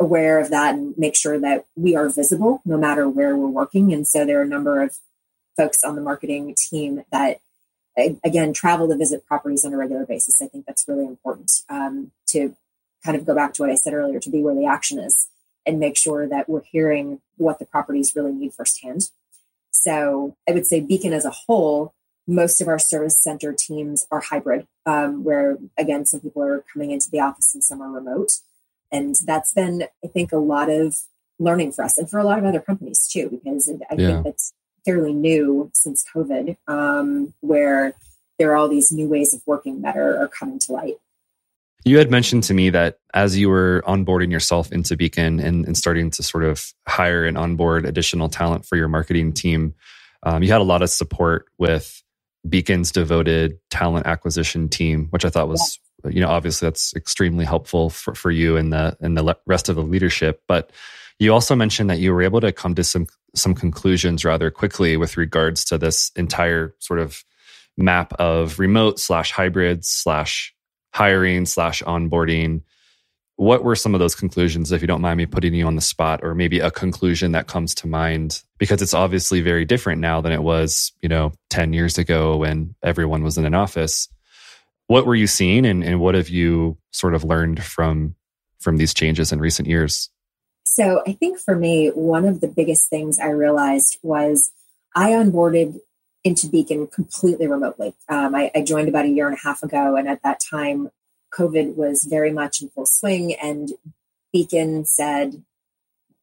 aware 0.00 0.40
of 0.40 0.48
that 0.50 0.74
and 0.74 0.96
make 0.96 1.14
sure 1.14 1.38
that 1.38 1.66
we 1.76 1.94
are 1.94 2.08
visible 2.08 2.62
no 2.64 2.78
matter 2.78 3.08
where 3.08 3.36
we're 3.36 3.46
working. 3.46 3.92
And 3.92 4.08
so 4.08 4.24
there 4.24 4.40
are 4.40 4.44
a 4.44 4.48
number 4.48 4.82
of 4.82 4.96
folks 5.56 5.84
on 5.84 5.94
the 5.94 6.00
marketing 6.00 6.54
team 6.56 7.04
that, 7.12 7.40
again, 8.24 8.54
travel 8.54 8.88
to 8.88 8.96
visit 8.96 9.26
properties 9.26 9.64
on 9.64 9.74
a 9.74 9.76
regular 9.76 10.06
basis. 10.06 10.40
I 10.40 10.46
think 10.46 10.64
that's 10.64 10.88
really 10.88 11.04
important 11.04 11.52
um, 11.68 12.12
to 12.28 12.56
kind 13.04 13.16
of 13.16 13.26
go 13.26 13.34
back 13.34 13.52
to 13.54 13.62
what 13.62 13.70
I 13.70 13.74
said 13.74 13.92
earlier 13.92 14.20
to 14.20 14.30
be 14.30 14.42
where 14.42 14.54
the 14.54 14.66
action 14.66 14.98
is 14.98 15.28
and 15.66 15.78
make 15.78 15.98
sure 15.98 16.26
that 16.26 16.48
we're 16.48 16.62
hearing 16.62 17.20
what 17.36 17.58
the 17.58 17.66
properties 17.66 18.16
really 18.16 18.32
need 18.32 18.54
firsthand. 18.54 19.10
So 19.70 20.36
I 20.48 20.52
would 20.52 20.66
say 20.66 20.80
Beacon 20.80 21.12
as 21.12 21.26
a 21.26 21.30
whole, 21.30 21.94
most 22.26 22.60
of 22.60 22.68
our 22.68 22.78
service 22.78 23.22
center 23.22 23.52
teams 23.52 24.06
are 24.10 24.20
hybrid, 24.20 24.66
um, 24.86 25.24
where 25.24 25.58
again, 25.76 26.06
some 26.06 26.20
people 26.20 26.42
are 26.42 26.64
coming 26.72 26.90
into 26.90 27.10
the 27.10 27.20
office 27.20 27.54
and 27.54 27.62
some 27.62 27.82
are 27.82 27.90
remote. 27.90 28.30
And 28.92 29.14
that's 29.24 29.52
been, 29.52 29.84
I 30.04 30.08
think, 30.08 30.32
a 30.32 30.38
lot 30.38 30.70
of 30.70 30.96
learning 31.38 31.72
for 31.72 31.84
us 31.84 31.96
and 31.96 32.08
for 32.08 32.18
a 32.18 32.24
lot 32.24 32.38
of 32.38 32.44
other 32.44 32.60
companies 32.60 33.08
too, 33.08 33.28
because 33.30 33.68
I 33.68 33.94
yeah. 33.94 34.06
think 34.08 34.24
that's 34.24 34.52
fairly 34.84 35.12
new 35.12 35.70
since 35.74 36.04
COVID, 36.14 36.56
um, 36.66 37.34
where 37.40 37.94
there 38.38 38.52
are 38.52 38.56
all 38.56 38.68
these 38.68 38.90
new 38.90 39.08
ways 39.08 39.34
of 39.34 39.42
working 39.46 39.82
that 39.82 39.96
are, 39.96 40.22
are 40.22 40.28
coming 40.28 40.58
to 40.60 40.72
light. 40.72 40.96
You 41.84 41.96
had 41.96 42.10
mentioned 42.10 42.42
to 42.44 42.54
me 42.54 42.68
that 42.70 42.98
as 43.14 43.38
you 43.38 43.48
were 43.48 43.82
onboarding 43.86 44.30
yourself 44.30 44.70
into 44.70 44.96
Beacon 44.96 45.40
and, 45.40 45.64
and 45.64 45.76
starting 45.76 46.10
to 46.10 46.22
sort 46.22 46.44
of 46.44 46.72
hire 46.86 47.24
and 47.24 47.38
onboard 47.38 47.86
additional 47.86 48.28
talent 48.28 48.66
for 48.66 48.76
your 48.76 48.88
marketing 48.88 49.32
team, 49.32 49.74
um, 50.22 50.42
you 50.42 50.52
had 50.52 50.60
a 50.60 50.64
lot 50.64 50.82
of 50.82 50.90
support 50.90 51.46
with 51.58 52.02
Beacon's 52.48 52.90
devoted 52.92 53.58
talent 53.70 54.06
acquisition 54.06 54.68
team, 54.68 55.08
which 55.10 55.24
I 55.24 55.30
thought 55.30 55.48
was, 55.48 55.78
yeah. 56.04 56.10
you 56.10 56.20
know, 56.20 56.28
obviously 56.28 56.66
that's 56.66 56.94
extremely 56.94 57.44
helpful 57.44 57.90
for, 57.90 58.14
for 58.14 58.30
you 58.30 58.56
and 58.56 58.72
the 58.72 58.96
and 59.00 59.16
the 59.16 59.36
rest 59.46 59.68
of 59.68 59.76
the 59.76 59.82
leadership. 59.82 60.42
But 60.48 60.72
you 61.18 61.32
also 61.32 61.54
mentioned 61.54 61.90
that 61.90 61.98
you 61.98 62.12
were 62.12 62.22
able 62.22 62.40
to 62.40 62.52
come 62.52 62.74
to 62.74 62.84
some 62.84 63.06
some 63.34 63.54
conclusions 63.54 64.24
rather 64.24 64.50
quickly 64.50 64.96
with 64.96 65.16
regards 65.16 65.64
to 65.66 65.78
this 65.78 66.10
entire 66.16 66.74
sort 66.78 66.98
of 66.98 67.22
map 67.76 68.12
of 68.14 68.58
remote 68.58 68.98
slash 68.98 69.30
hybrid 69.30 69.84
slash 69.84 70.54
hiring 70.92 71.46
slash 71.46 71.82
onboarding 71.82 72.62
what 73.40 73.64
were 73.64 73.74
some 73.74 73.94
of 73.94 74.00
those 74.00 74.14
conclusions 74.14 74.70
if 74.70 74.82
you 74.82 74.86
don't 74.86 75.00
mind 75.00 75.16
me 75.16 75.24
putting 75.24 75.54
you 75.54 75.66
on 75.66 75.74
the 75.74 75.80
spot 75.80 76.20
or 76.22 76.34
maybe 76.34 76.60
a 76.60 76.70
conclusion 76.70 77.32
that 77.32 77.46
comes 77.46 77.74
to 77.74 77.86
mind? 77.86 78.42
Because 78.58 78.82
it's 78.82 78.92
obviously 78.92 79.40
very 79.40 79.64
different 79.64 80.02
now 80.02 80.20
than 80.20 80.30
it 80.30 80.42
was 80.42 80.92
you 81.00 81.08
know 81.08 81.32
10 81.48 81.72
years 81.72 81.96
ago 81.96 82.36
when 82.36 82.74
everyone 82.82 83.22
was 83.22 83.38
in 83.38 83.46
an 83.46 83.54
office. 83.54 84.08
What 84.88 85.06
were 85.06 85.14
you 85.14 85.26
seeing 85.26 85.64
and, 85.64 85.82
and 85.82 86.00
what 86.00 86.14
have 86.16 86.28
you 86.28 86.76
sort 86.90 87.14
of 87.14 87.24
learned 87.24 87.64
from 87.64 88.14
from 88.58 88.76
these 88.76 88.92
changes 88.92 89.32
in 89.32 89.40
recent 89.40 89.66
years? 89.66 90.10
So 90.64 91.02
i 91.06 91.12
think 91.14 91.40
for 91.40 91.56
me 91.56 91.88
one 91.88 92.26
of 92.26 92.42
the 92.42 92.46
biggest 92.46 92.90
things 92.90 93.18
i 93.18 93.30
realized 93.30 93.98
was 94.02 94.52
i 94.94 95.12
onboarded 95.12 95.80
into 96.22 96.46
Beacon 96.48 96.86
completely 96.86 97.46
remotely. 97.46 97.94
Um, 98.06 98.34
I, 98.34 98.50
I, 98.54 98.60
joined 98.60 98.90
about 98.90 99.06
a 99.06 99.08
year 99.08 99.26
and 99.26 99.38
a 99.38 99.40
half 99.40 99.62
ago, 99.62 99.96
and 99.96 100.06
at 100.06 100.22
that 100.22 100.38
time, 100.38 100.90
COVID 101.32 101.76
was 101.76 102.04
very 102.04 102.32
much 102.32 102.60
in 102.60 102.68
full 102.68 102.86
swing, 102.86 103.34
and 103.34 103.72
Beacon 104.32 104.84
said 104.84 105.42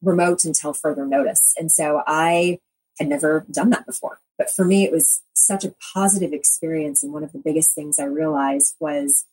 remote 0.02 0.44
until 0.44 0.72
further 0.72 1.06
notice. 1.06 1.54
And 1.58 1.72
so 1.72 2.02
I 2.06 2.58
had 2.98 3.08
never 3.08 3.44
done 3.50 3.70
that 3.70 3.86
before. 3.86 4.20
But 4.36 4.50
for 4.50 4.64
me, 4.64 4.84
it 4.84 4.92
was 4.92 5.22
such 5.34 5.64
a 5.64 5.74
positive 5.94 6.32
experience. 6.32 7.02
And 7.02 7.12
one 7.12 7.24
of 7.24 7.32
the 7.32 7.38
biggest 7.38 7.74
things 7.74 7.98
I 7.98 8.04
realized 8.04 8.76
was 8.80 9.26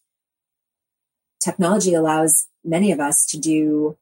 technology 1.43 1.93
allows 1.93 2.47
many 2.63 2.91
of 2.91 2.99
us 2.99 3.25
to 3.27 3.39
do 3.39 3.97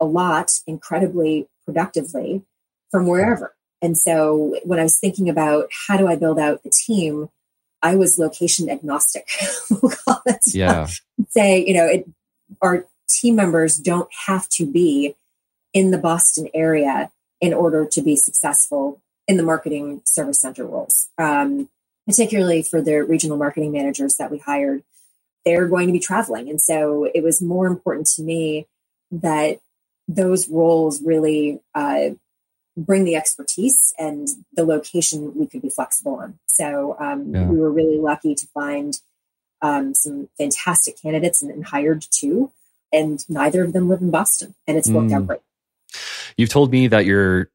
a 0.00 0.04
lot 0.04 0.50
incredibly 0.66 1.46
productively 1.64 2.42
from 2.90 3.06
wherever. 3.06 3.54
And 3.80 3.96
so 3.96 4.56
when 4.64 4.78
I 4.78 4.84
was 4.84 4.98
thinking 4.98 5.28
about 5.28 5.68
how 5.86 5.96
do 5.96 6.08
I 6.08 6.16
build 6.16 6.38
out 6.38 6.62
the 6.62 6.70
team, 6.70 7.28
I 7.82 7.96
was 7.96 8.18
location 8.18 8.70
agnostic. 8.70 9.28
we'll 9.70 9.92
call 9.92 10.22
it. 10.26 10.40
Yeah. 10.54 10.88
Say, 11.30 11.64
you 11.66 11.74
know, 11.74 11.86
it, 11.86 12.08
our 12.60 12.86
team 13.08 13.36
members 13.36 13.76
don't 13.76 14.08
have 14.26 14.48
to 14.50 14.66
be 14.66 15.16
in 15.72 15.90
the 15.90 15.98
Boston 15.98 16.48
area 16.54 17.10
in 17.40 17.52
order 17.52 17.86
to 17.86 18.02
be 18.02 18.16
successful 18.16 19.00
in 19.26 19.36
the 19.36 19.42
marketing 19.42 20.02
service 20.04 20.40
center 20.40 20.64
roles. 20.64 21.08
Um, 21.18 21.68
particularly 22.06 22.62
for 22.62 22.80
the 22.80 23.02
regional 23.04 23.36
marketing 23.36 23.72
managers 23.72 24.16
that 24.16 24.30
we 24.30 24.38
hired, 24.38 24.82
they're 25.44 25.68
going 25.68 25.86
to 25.86 25.92
be 25.92 26.00
traveling. 26.00 26.48
And 26.48 26.60
so 26.60 27.08
it 27.14 27.22
was 27.22 27.40
more 27.40 27.66
important 27.66 28.06
to 28.16 28.22
me 28.22 28.66
that 29.10 29.60
those 30.08 30.48
roles 30.48 31.02
really 31.02 31.60
uh, 31.74 32.10
bring 32.76 33.04
the 33.04 33.16
expertise 33.16 33.92
and 33.98 34.28
the 34.54 34.64
location 34.64 35.34
we 35.36 35.46
could 35.46 35.62
be 35.62 35.70
flexible 35.70 36.14
on. 36.16 36.38
So 36.46 36.96
um, 36.98 37.34
yeah. 37.34 37.46
we 37.46 37.58
were 37.58 37.70
really 37.70 37.98
lucky 37.98 38.34
to 38.34 38.46
find 38.48 38.98
um, 39.60 39.94
some 39.94 40.28
fantastic 40.38 41.00
candidates 41.00 41.42
and, 41.42 41.50
and, 41.50 41.64
hired 41.64 42.04
two, 42.10 42.50
and 42.92 43.24
neither 43.28 43.62
of 43.62 43.72
them 43.72 43.88
live 43.88 44.00
in 44.00 44.10
Boston, 44.10 44.54
and 44.66 44.76
it's 44.76 44.88
worked 44.88 45.10
mm. 45.10 45.16
out 45.16 45.26
great. 45.26 45.40
You've 46.36 46.48
told 46.48 46.72
me 46.72 46.88
that 46.88 47.06
your 47.06 47.50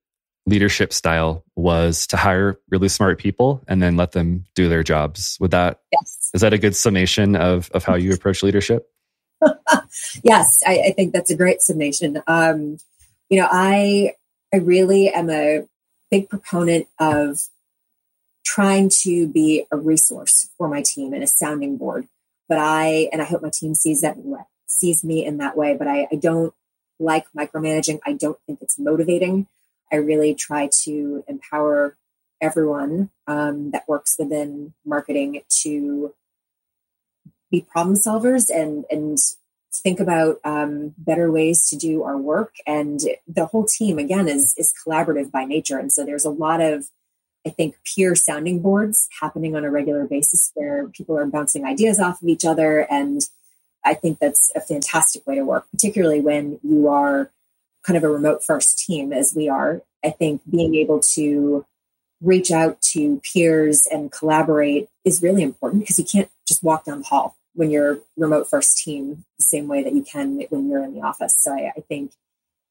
leadership 0.45 0.93
style 0.93 1.43
was 1.55 2.07
to 2.07 2.17
hire 2.17 2.57
really 2.69 2.87
smart 2.87 3.19
people 3.19 3.61
and 3.67 3.81
then 3.81 3.97
let 3.97 4.13
them 4.13 4.45
do 4.55 4.69
their 4.69 4.83
jobs. 4.83 5.37
Would 5.41 5.51
that 5.51 5.81
yes. 5.91 6.29
is 6.33 6.41
that 6.41 6.53
a 6.53 6.57
good 6.57 6.75
summation 6.75 7.35
of 7.35 7.69
of 7.73 7.83
how 7.83 7.95
you 7.95 8.13
approach 8.13 8.41
leadership? 8.41 8.89
yes, 10.23 10.61
I, 10.65 10.79
I, 10.87 10.91
think 10.93 11.13
that's 11.13 11.29
a 11.29 11.37
great 11.37 11.61
summation. 11.61 12.23
Um, 12.25 12.79
you 13.29 13.39
know, 13.39 13.47
I 13.51 14.13
I 14.53 14.57
really 14.57 15.09
am 15.09 15.29
a 15.29 15.67
big 16.09 16.29
proponent 16.29 16.87
of 16.99 17.39
trying 18.45 18.89
to 19.03 19.27
be 19.27 19.65
a 19.71 19.77
resource 19.77 20.49
for 20.57 20.67
my 20.67 20.81
team 20.81 21.13
and 21.13 21.23
a 21.23 21.27
sounding 21.27 21.77
board. 21.77 22.07
But 22.47 22.59
I, 22.59 23.09
and 23.11 23.21
I 23.21 23.25
hope 23.25 23.41
my 23.41 23.49
team 23.49 23.75
sees 23.75 24.01
that, 24.01 24.17
sees 24.67 25.03
me 25.03 25.25
in 25.25 25.37
that 25.37 25.57
way, 25.57 25.75
but 25.77 25.87
I, 25.87 26.07
I 26.11 26.15
don't 26.15 26.53
like 26.99 27.25
micromanaging. 27.37 27.99
I 28.05 28.13
don't 28.13 28.39
think 28.47 28.59
it's 28.61 28.79
motivating. 28.79 29.47
I 29.91 29.97
really 29.97 30.33
try 30.33 30.69
to 30.83 31.23
empower 31.27 31.97
everyone 32.41 33.09
um, 33.25 33.71
that 33.71 33.87
works 33.87 34.15
within 34.17 34.73
marketing 34.85 35.41
to 35.63 36.13
be 37.49 37.61
problem 37.61 37.95
solvers 37.95 38.49
and 38.49 38.85
and 38.89 39.17
think 39.73 39.99
about 39.99 40.39
um, 40.43 40.93
better 40.97 41.31
ways 41.31 41.67
to 41.69 41.75
do 41.75 42.03
our 42.03 42.17
work. 42.17 42.55
And 42.65 42.99
the 43.27 43.45
whole 43.45 43.65
team, 43.65 43.99
again, 43.99 44.27
is 44.27 44.53
is 44.57 44.73
collaborative 44.85 45.31
by 45.31 45.45
nature. 45.45 45.77
And 45.77 45.91
so 45.91 46.05
there's 46.05 46.25
a 46.25 46.29
lot 46.29 46.61
of, 46.61 46.87
I 47.45 47.49
think, 47.49 47.77
peer 47.83 48.15
sounding 48.15 48.61
boards 48.61 49.07
happening 49.21 49.55
on 49.55 49.65
a 49.65 49.71
regular 49.71 50.05
basis 50.05 50.51
where 50.55 50.87
people 50.87 51.17
are 51.17 51.25
bouncing 51.25 51.65
ideas 51.65 51.99
off 51.99 52.21
of 52.21 52.27
each 52.27 52.45
other. 52.45 52.87
And 52.91 53.21
I 53.85 53.93
think 53.93 54.19
that's 54.19 54.51
a 54.55 54.61
fantastic 54.61 55.25
way 55.27 55.35
to 55.35 55.43
work, 55.43 55.65
particularly 55.71 56.21
when 56.21 56.59
you 56.63 56.87
are 56.87 57.31
kind 57.83 57.97
of 57.97 58.03
a 58.03 58.09
remote 58.09 58.43
first 58.43 58.79
team 58.79 59.13
as 59.13 59.33
we 59.35 59.47
are. 59.47 59.81
I 60.03 60.09
think 60.09 60.41
being 60.49 60.75
able 60.75 60.99
to 61.13 61.65
reach 62.21 62.51
out 62.51 62.81
to 62.81 63.21
peers 63.31 63.87
and 63.91 64.11
collaborate 64.11 64.89
is 65.05 65.21
really 65.21 65.43
important 65.43 65.83
because 65.83 65.99
you 65.99 66.05
can't 66.05 66.29
just 66.47 66.63
walk 66.63 66.85
down 66.85 66.99
the 66.99 67.07
hall 67.07 67.35
when 67.57 67.71
you're 67.71 67.99
remote 68.15 68.47
first 68.47 68.77
team 68.77 69.25
the 69.39 69.43
same 69.43 69.67
way 69.67 69.83
that 69.83 69.93
you 69.93 70.03
can 70.03 70.39
when 70.49 70.69
you're 70.69 70.83
in 70.83 70.93
the 70.93 71.01
office. 71.01 71.35
So 71.39 71.51
I, 71.51 71.73
I 71.75 71.81
think 71.81 72.11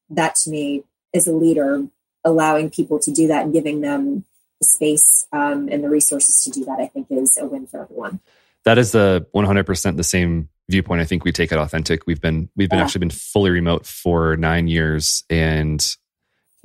that 0.09 0.35
to 0.35 0.49
me, 0.49 0.83
as 1.13 1.27
a 1.27 1.33
leader, 1.33 1.85
allowing 2.23 2.69
people 2.69 2.97
to 2.99 3.11
do 3.11 3.27
that 3.27 3.43
and 3.43 3.53
giving 3.53 3.81
them 3.81 4.23
the 4.59 4.65
space 4.65 5.27
um, 5.33 5.67
and 5.69 5.83
the 5.83 5.89
resources 5.89 6.41
to 6.43 6.51
do 6.51 6.63
that, 6.65 6.79
I 6.79 6.87
think 6.87 7.07
is 7.09 7.37
a 7.37 7.45
win 7.45 7.67
for 7.67 7.81
everyone. 7.81 8.21
That 8.63 8.77
is 8.77 8.91
the 8.91 9.27
100% 9.35 9.97
the 9.97 10.03
same 10.03 10.47
viewpoint. 10.69 11.01
I 11.01 11.05
think 11.05 11.25
we 11.25 11.33
take 11.33 11.51
it 11.51 11.57
authentic. 11.57 12.07
We've 12.07 12.21
been 12.21 12.49
we've 12.55 12.69
been 12.69 12.79
yeah. 12.79 12.85
actually 12.85 12.99
been 12.99 13.09
fully 13.09 13.51
remote 13.51 13.85
for 13.85 14.37
nine 14.37 14.67
years, 14.67 15.23
and 15.29 15.79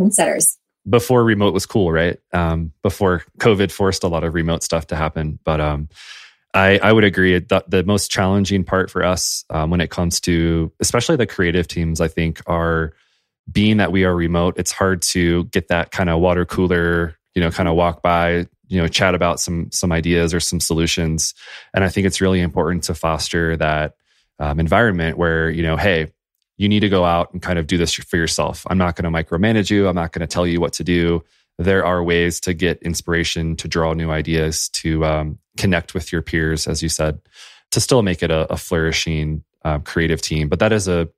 trendsetters. 0.00 0.56
Before 0.88 1.22
remote 1.22 1.54
was 1.54 1.66
cool, 1.66 1.92
right? 1.92 2.18
Um, 2.32 2.72
before 2.82 3.22
COVID 3.38 3.70
forced 3.70 4.02
a 4.02 4.08
lot 4.08 4.24
of 4.24 4.34
remote 4.34 4.62
stuff 4.62 4.88
to 4.88 4.96
happen, 4.96 5.38
but 5.44 5.60
um, 5.60 5.88
I, 6.54 6.78
I 6.78 6.92
would 6.92 7.04
agree. 7.04 7.38
That 7.38 7.70
the 7.70 7.82
most 7.84 8.10
challenging 8.10 8.64
part 8.64 8.90
for 8.90 9.04
us 9.04 9.44
um, 9.50 9.70
when 9.70 9.80
it 9.80 9.90
comes 9.90 10.20
to 10.20 10.72
especially 10.80 11.16
the 11.16 11.26
creative 11.26 11.66
teams, 11.66 12.00
I 12.00 12.08
think, 12.08 12.42
are 12.46 12.92
being 13.50 13.78
that 13.78 13.92
we 13.92 14.04
are 14.04 14.14
remote. 14.14 14.54
It's 14.58 14.72
hard 14.72 15.02
to 15.02 15.44
get 15.44 15.68
that 15.68 15.90
kind 15.90 16.10
of 16.10 16.20
water 16.20 16.44
cooler, 16.44 17.16
you 17.34 17.42
know, 17.42 17.50
kind 17.50 17.68
of 17.68 17.74
walk 17.74 18.02
by, 18.02 18.46
you 18.72 18.80
know 18.80 18.88
chat 18.88 19.14
about 19.14 19.38
some 19.38 19.70
some 19.70 19.92
ideas 19.92 20.32
or 20.32 20.40
some 20.40 20.58
solutions. 20.58 21.34
And 21.74 21.84
i 21.84 21.90
think 21.90 22.06
it's 22.06 22.22
really 22.22 22.40
important 22.40 22.84
to 22.84 22.94
foster 22.94 23.54
that 23.58 23.96
um, 24.38 24.58
environment 24.58 25.18
where 25.18 25.50
you 25.50 25.62
know 25.62 25.76
hey 25.76 26.10
you 26.56 26.68
need 26.68 26.80
to 26.80 26.88
go 26.88 27.04
out 27.04 27.32
and 27.32 27.42
kind 27.42 27.58
of 27.58 27.66
do 27.66 27.76
this 27.76 27.92
for 27.92 28.16
yourself. 28.16 28.66
I'm 28.70 28.78
not 28.78 28.96
going 28.96 29.10
to 29.10 29.24
micromanage 29.24 29.70
you. 29.70 29.88
I'm 29.88 29.94
not 29.94 30.12
going 30.12 30.20
to 30.20 30.32
tell 30.32 30.46
you 30.46 30.60
what 30.60 30.74
to 30.74 30.84
do. 30.84 31.24
There 31.58 31.84
are 31.84 32.02
ways 32.02 32.40
to 32.40 32.54
get 32.54 32.82
inspiration 32.82 33.56
to 33.56 33.68
draw 33.68 33.94
new 33.94 34.10
ideas 34.10 34.68
to 34.70 35.04
um, 35.04 35.38
connect 35.56 35.94
with 35.94 36.12
your 36.12 36.22
peers 36.22 36.66
as 36.66 36.82
you 36.82 36.88
said 36.88 37.20
to 37.70 37.80
still 37.80 38.02
make 38.02 38.22
it 38.22 38.30
a, 38.30 38.50
a 38.52 38.56
flourishing 38.56 39.42
uh, 39.64 39.78
creative 39.80 40.20
team 40.20 40.48
but 40.48 40.58
that 40.58 40.72
is 40.72 40.88
a 40.88 41.08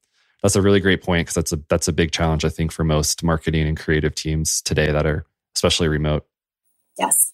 that's 0.42 0.56
a 0.56 0.62
really 0.62 0.80
great 0.80 1.02
point 1.02 1.26
because 1.26 1.34
that's 1.34 1.52
a 1.52 1.60
that's 1.68 1.88
a 1.88 1.92
big 1.92 2.10
challenge 2.10 2.44
i 2.44 2.48
think 2.48 2.72
for 2.72 2.84
most 2.84 3.22
marketing 3.22 3.66
and 3.66 3.78
creative 3.78 4.14
teams 4.14 4.60
today 4.62 4.90
that 4.90 5.06
are 5.06 5.24
especially 5.54 5.88
remote 5.88 6.26
yes 6.98 7.32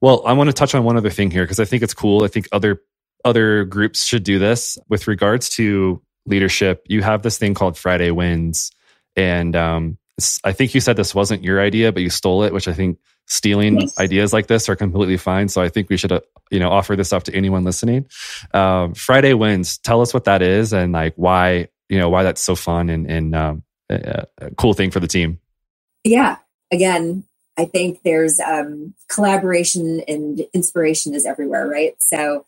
well, 0.00 0.22
I 0.24 0.32
want 0.34 0.48
to 0.48 0.54
touch 0.54 0.74
on 0.74 0.84
one 0.84 0.96
other 0.96 1.10
thing 1.10 1.30
here 1.30 1.42
because 1.44 1.60
I 1.60 1.64
think 1.64 1.82
it's 1.82 1.94
cool. 1.94 2.24
I 2.24 2.28
think 2.28 2.48
other 2.52 2.80
other 3.24 3.64
groups 3.64 4.04
should 4.04 4.22
do 4.22 4.38
this 4.38 4.78
with 4.88 5.08
regards 5.08 5.48
to 5.50 6.00
leadership. 6.24 6.84
You 6.88 7.02
have 7.02 7.22
this 7.22 7.36
thing 7.36 7.54
called 7.54 7.76
Friday 7.76 8.10
Wins, 8.10 8.70
and 9.16 9.56
um, 9.56 9.98
I 10.44 10.52
think 10.52 10.74
you 10.74 10.80
said 10.80 10.96
this 10.96 11.14
wasn't 11.14 11.42
your 11.42 11.60
idea, 11.60 11.92
but 11.92 12.02
you 12.02 12.10
stole 12.10 12.44
it, 12.44 12.52
which 12.52 12.68
I 12.68 12.74
think 12.74 12.98
stealing 13.28 13.80
yes. 13.80 13.98
ideas 13.98 14.32
like 14.32 14.46
this 14.46 14.68
are 14.68 14.76
completely 14.76 15.16
fine. 15.16 15.48
So 15.48 15.62
I 15.62 15.68
think 15.68 15.88
we 15.88 15.96
should, 15.96 16.12
uh, 16.12 16.20
you 16.50 16.58
know, 16.58 16.70
offer 16.70 16.96
this 16.96 17.12
up 17.12 17.24
to 17.24 17.34
anyone 17.34 17.64
listening. 17.64 18.06
Um, 18.52 18.94
Friday 18.94 19.34
Wins. 19.34 19.78
Tell 19.78 20.00
us 20.00 20.12
what 20.12 20.24
that 20.24 20.42
is 20.42 20.72
and 20.72 20.92
like 20.92 21.14
why, 21.16 21.68
you 21.88 21.98
know, 21.98 22.08
why 22.08 22.22
that's 22.22 22.40
so 22.40 22.56
fun 22.56 22.88
and, 22.88 23.10
and 23.10 23.34
um, 23.34 23.62
a, 23.90 24.24
a 24.38 24.50
cool 24.56 24.74
thing 24.74 24.90
for 24.90 25.00
the 25.00 25.06
team. 25.06 25.40
Yeah. 26.04 26.36
Again, 26.72 27.24
I 27.58 27.64
think 27.64 28.02
there's 28.02 28.38
um, 28.40 28.94
collaboration 29.08 30.00
and 30.06 30.40
inspiration 30.54 31.14
is 31.14 31.26
everywhere, 31.26 31.68
right? 31.68 31.94
So, 31.98 32.46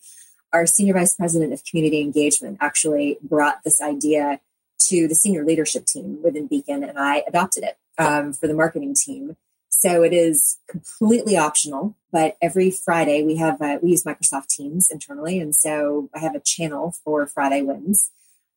our 0.53 0.67
senior 0.67 0.95
vice 0.95 1.15
president 1.15 1.53
of 1.53 1.63
community 1.65 2.01
engagement 2.01 2.59
actually 2.61 3.19
brought 3.23 3.63
this 3.63 3.81
idea 3.81 4.41
to 4.81 5.07
the 5.07 5.15
senior 5.15 5.45
leadership 5.45 5.87
team 5.87 6.21
within 6.25 6.49
Beacon, 6.49 6.83
and 6.83 6.99
I 6.99 7.23
adopted 7.29 7.63
it 7.63 7.79
um, 7.99 8.33
for 8.33 8.49
the 8.49 8.55
marketing 8.55 8.95
team. 8.95 9.37
So 9.81 10.03
it 10.03 10.13
is 10.13 10.59
completely 10.69 11.39
optional, 11.39 11.97
but 12.13 12.37
every 12.43 12.71
Friday 12.71 13.23
we 13.23 13.37
have 13.37 13.63
uh, 13.63 13.79
we 13.83 13.91
use 13.91 14.05
Microsoft 14.05 14.49
Teams 14.49 14.91
internally, 14.91 15.39
and 15.39 15.55
so 15.55 16.11
I 16.15 16.19
have 16.19 16.35
a 16.35 16.41
channel 16.41 16.95
for 17.03 17.27
Friday 17.27 17.63
wins, 17.63 18.11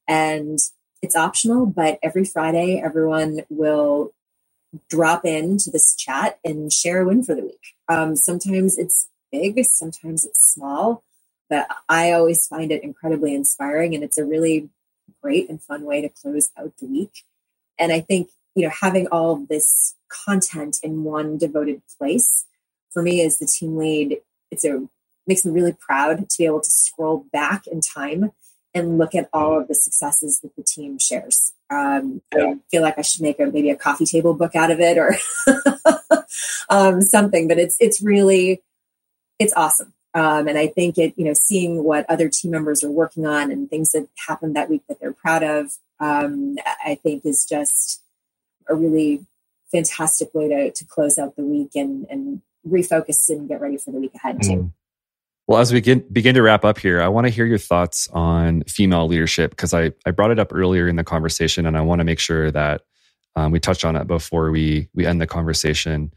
and 0.06 0.60
it's 1.02 1.16
optional. 1.16 1.66
But 1.66 1.98
every 2.04 2.26
Friday, 2.26 2.82
everyone 2.84 3.42
will 3.50 4.12
drop 4.90 5.24
into 5.24 5.70
this 5.70 5.96
chat 5.96 6.40
and 6.44 6.74
share 6.74 7.02
a 7.02 7.06
win 7.06 7.24
for 7.24 7.36
the 7.36 7.44
week. 7.44 7.76
Um, 7.88 8.18
sometimes 8.18 8.78
it's 8.78 9.08
big, 9.32 9.64
sometimes 9.66 10.26
it's 10.26 10.54
small, 10.54 11.04
but 11.50 11.68
I 11.88 12.12
always 12.12 12.48
find 12.48 12.72
it 12.72 12.84
incredibly 12.84 13.34
inspiring 13.34 13.96
and 13.96 14.04
it's 14.04 14.18
a 14.18 14.26
really 14.26 14.70
great 15.22 15.50
and 15.50 15.62
fun 15.62 15.84
way 15.84 16.02
to 16.02 16.10
close 16.10 16.50
out 16.58 16.74
the 16.80 16.88
week. 16.88 17.24
And 17.80 17.92
I 17.92 18.02
think, 18.02 18.30
you 18.56 18.66
know, 18.66 18.74
having 18.82 19.08
all 19.08 19.38
this 19.38 19.96
content 20.26 20.78
in 20.84 21.04
one 21.04 21.38
devoted 21.38 21.82
place 21.98 22.46
for 22.92 23.02
me 23.02 23.24
as 23.26 23.40
the 23.40 23.48
team 23.48 23.78
lead, 23.78 24.18
it's 24.52 24.64
a 24.64 24.88
makes 25.26 25.46
me 25.46 25.52
really 25.52 25.76
proud 25.80 26.30
to 26.30 26.38
be 26.38 26.46
able 26.46 26.62
to 26.62 26.70
scroll 26.70 27.26
back 27.32 27.66
in 27.68 27.80
time 27.80 28.32
and 28.74 28.98
look 28.98 29.16
at 29.16 29.30
all 29.32 29.60
of 29.60 29.68
the 29.68 29.76
successes 29.76 30.40
that 30.42 30.56
the 30.56 30.64
team 30.64 30.98
shares. 31.00 31.54
Um, 31.70 32.22
yeah. 32.36 32.46
I 32.46 32.56
feel 32.72 32.82
like 32.82 32.98
I 32.98 33.04
should 33.04 33.22
make 33.22 33.40
a 33.40 33.46
maybe 33.46 33.70
a 33.70 33.76
coffee 33.76 34.06
table 34.06 34.34
book 34.34 34.56
out 34.56 34.72
of 34.72 34.80
it 34.80 34.98
or 34.98 35.16
um, 36.70 37.02
something, 37.02 37.48
but 37.48 37.58
it's 37.58 37.78
it's 37.80 38.02
really 38.02 38.62
it's 39.40 39.54
awesome. 39.56 39.94
Um, 40.16 40.48
and 40.48 40.60
I 40.60 40.68
think 40.68 40.98
it, 41.00 41.14
you 41.18 41.26
know, 41.26 41.34
seeing 41.34 41.84
what 41.84 42.08
other 42.08 42.30
team 42.30 42.52
members 42.52 42.84
are 42.84 42.92
working 42.92 43.26
on 43.26 43.52
and 43.52 43.68
things 43.68 43.92
that 43.92 44.08
happened 44.28 44.56
that 44.56 44.70
week 44.70 44.84
that 44.88 45.00
they're 45.00 45.14
proud 45.14 45.42
of, 45.42 45.74
um, 46.00 46.58
I 46.86 46.96
think 46.96 47.26
is 47.26 47.46
just 47.46 48.04
a 48.70 48.76
really 48.76 49.26
fantastic 49.74 50.34
way 50.34 50.48
to, 50.48 50.72
to 50.72 50.86
close 50.86 51.18
out 51.18 51.36
the 51.36 51.44
week 51.44 51.72
and, 51.76 52.06
and 52.10 52.42
refocus 52.68 53.30
and 53.30 53.50
get 53.50 53.60
ready 53.60 53.78
for 53.78 53.92
the 53.92 53.98
week 53.98 54.14
ahead 54.16 54.42
too. 54.42 54.50
Mm. 54.50 54.74
Well, 55.48 55.60
as 55.60 55.74
we 55.74 55.80
begin, 55.80 56.06
begin 56.12 56.36
to 56.36 56.42
wrap 56.42 56.64
up 56.64 56.78
here, 56.78 57.02
I 57.02 57.10
want 57.10 57.28
to 57.28 57.32
hear 57.32 57.46
your 57.46 57.58
thoughts 57.58 58.08
on 58.14 58.64
female 58.64 59.08
leadership 59.08 59.52
because 59.52 59.74
I, 59.74 59.92
I 60.06 60.12
brought 60.12 60.32
it 60.32 60.40
up 60.40 60.54
earlier 60.54 60.88
in 60.88 60.96
the 60.96 61.04
conversation 61.04 61.66
and 61.66 61.76
I 61.76 61.82
want 61.82 62.00
to 62.00 62.06
make 62.06 62.20
sure 62.20 62.50
that 62.52 62.82
um, 63.36 63.52
we 63.52 63.60
touch 63.60 63.84
on 63.84 63.98
it 63.98 64.08
before 64.08 64.52
we, 64.52 64.88
we 64.94 65.06
end 65.06 65.20
the 65.20 65.28
conversation. 65.28 66.14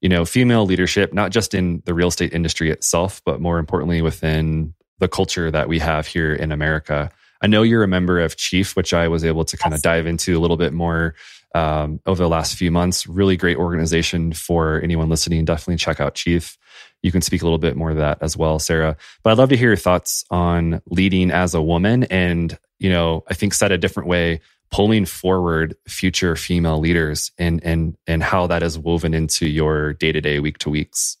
You 0.00 0.08
know, 0.08 0.24
female 0.24 0.64
leadership, 0.64 1.12
not 1.12 1.32
just 1.32 1.54
in 1.54 1.82
the 1.86 1.94
real 1.94 2.08
estate 2.08 2.32
industry 2.32 2.70
itself, 2.70 3.20
but 3.24 3.40
more 3.40 3.58
importantly 3.58 4.00
within 4.00 4.74
the 5.00 5.08
culture 5.08 5.50
that 5.50 5.68
we 5.68 5.80
have 5.80 6.06
here 6.06 6.32
in 6.32 6.52
America. 6.52 7.10
I 7.40 7.48
know 7.48 7.62
you're 7.62 7.82
a 7.82 7.88
member 7.88 8.20
of 8.20 8.36
Chief, 8.36 8.76
which 8.76 8.92
I 8.92 9.08
was 9.08 9.24
able 9.24 9.44
to 9.44 9.56
kind 9.56 9.74
of 9.74 9.82
dive 9.82 10.06
into 10.06 10.38
a 10.38 10.40
little 10.40 10.56
bit 10.56 10.72
more 10.72 11.14
um, 11.58 12.00
over 12.06 12.22
the 12.22 12.28
last 12.28 12.54
few 12.54 12.70
months. 12.70 13.06
Really 13.06 13.36
great 13.36 13.56
organization 13.56 14.32
for 14.32 14.80
anyone 14.82 15.08
listening. 15.08 15.44
Definitely 15.44 15.76
check 15.76 16.00
out 16.00 16.14
Chief 16.14 16.56
you 17.02 17.12
can 17.12 17.22
speak 17.22 17.42
a 17.42 17.44
little 17.44 17.58
bit 17.58 17.76
more 17.76 17.90
of 17.90 17.96
that 17.96 18.18
as 18.20 18.36
well, 18.36 18.58
Sarah. 18.58 18.96
But 19.22 19.30
I'd 19.30 19.38
love 19.38 19.50
to 19.50 19.56
hear 19.56 19.68
your 19.68 19.76
thoughts 19.76 20.24
on 20.30 20.82
leading 20.86 21.30
as 21.30 21.54
a 21.54 21.62
woman 21.62 22.04
and, 22.04 22.58
you 22.78 22.90
know, 22.90 23.24
I 23.28 23.34
think 23.34 23.54
said 23.54 23.72
a 23.72 23.78
different 23.78 24.08
way, 24.08 24.40
pulling 24.70 25.04
forward 25.04 25.76
future 25.86 26.36
female 26.36 26.78
leaders 26.78 27.30
and 27.38 27.62
and 27.64 27.96
and 28.06 28.22
how 28.22 28.46
that 28.48 28.62
is 28.62 28.78
woven 28.78 29.14
into 29.14 29.48
your 29.48 29.94
day-to-day 29.94 30.40
week 30.40 30.58
to 30.58 30.70
weeks. 30.70 31.16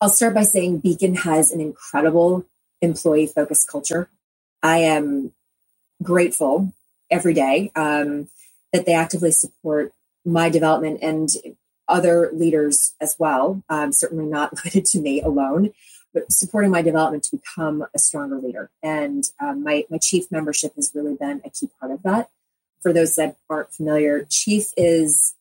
I'll 0.00 0.08
start 0.08 0.34
by 0.34 0.42
saying 0.42 0.78
Beacon 0.78 1.14
has 1.16 1.52
an 1.52 1.60
incredible 1.60 2.46
employee 2.80 3.26
focused 3.26 3.68
culture. 3.68 4.08
I 4.62 4.78
am 4.78 5.32
grateful 6.02 6.72
every 7.10 7.34
day 7.34 7.70
um, 7.76 8.28
that 8.72 8.86
they 8.86 8.94
actively 8.94 9.30
support 9.30 9.92
my 10.24 10.48
development 10.48 11.00
and 11.02 11.28
other 11.88 12.30
leaders 12.32 12.94
as 13.00 13.16
well, 13.18 13.62
um, 13.68 13.92
certainly 13.92 14.26
not 14.26 14.54
limited 14.64 14.84
to 14.86 15.00
me 15.00 15.20
alone, 15.20 15.72
but 16.14 16.30
supporting 16.32 16.70
my 16.70 16.82
development 16.82 17.24
to 17.24 17.36
become 17.36 17.84
a 17.94 17.98
stronger 17.98 18.38
leader. 18.38 18.70
And 18.82 19.24
um, 19.40 19.62
my, 19.62 19.84
my 19.90 19.98
chief 19.98 20.30
membership 20.30 20.74
has 20.76 20.92
really 20.94 21.14
been 21.14 21.40
a 21.44 21.50
key 21.50 21.68
part 21.78 21.92
of 21.92 22.02
that. 22.02 22.30
For 22.80 22.92
those 22.92 23.14
that 23.16 23.36
aren't 23.50 23.72
familiar, 23.72 24.26
chief 24.28 24.68
is 24.76 25.34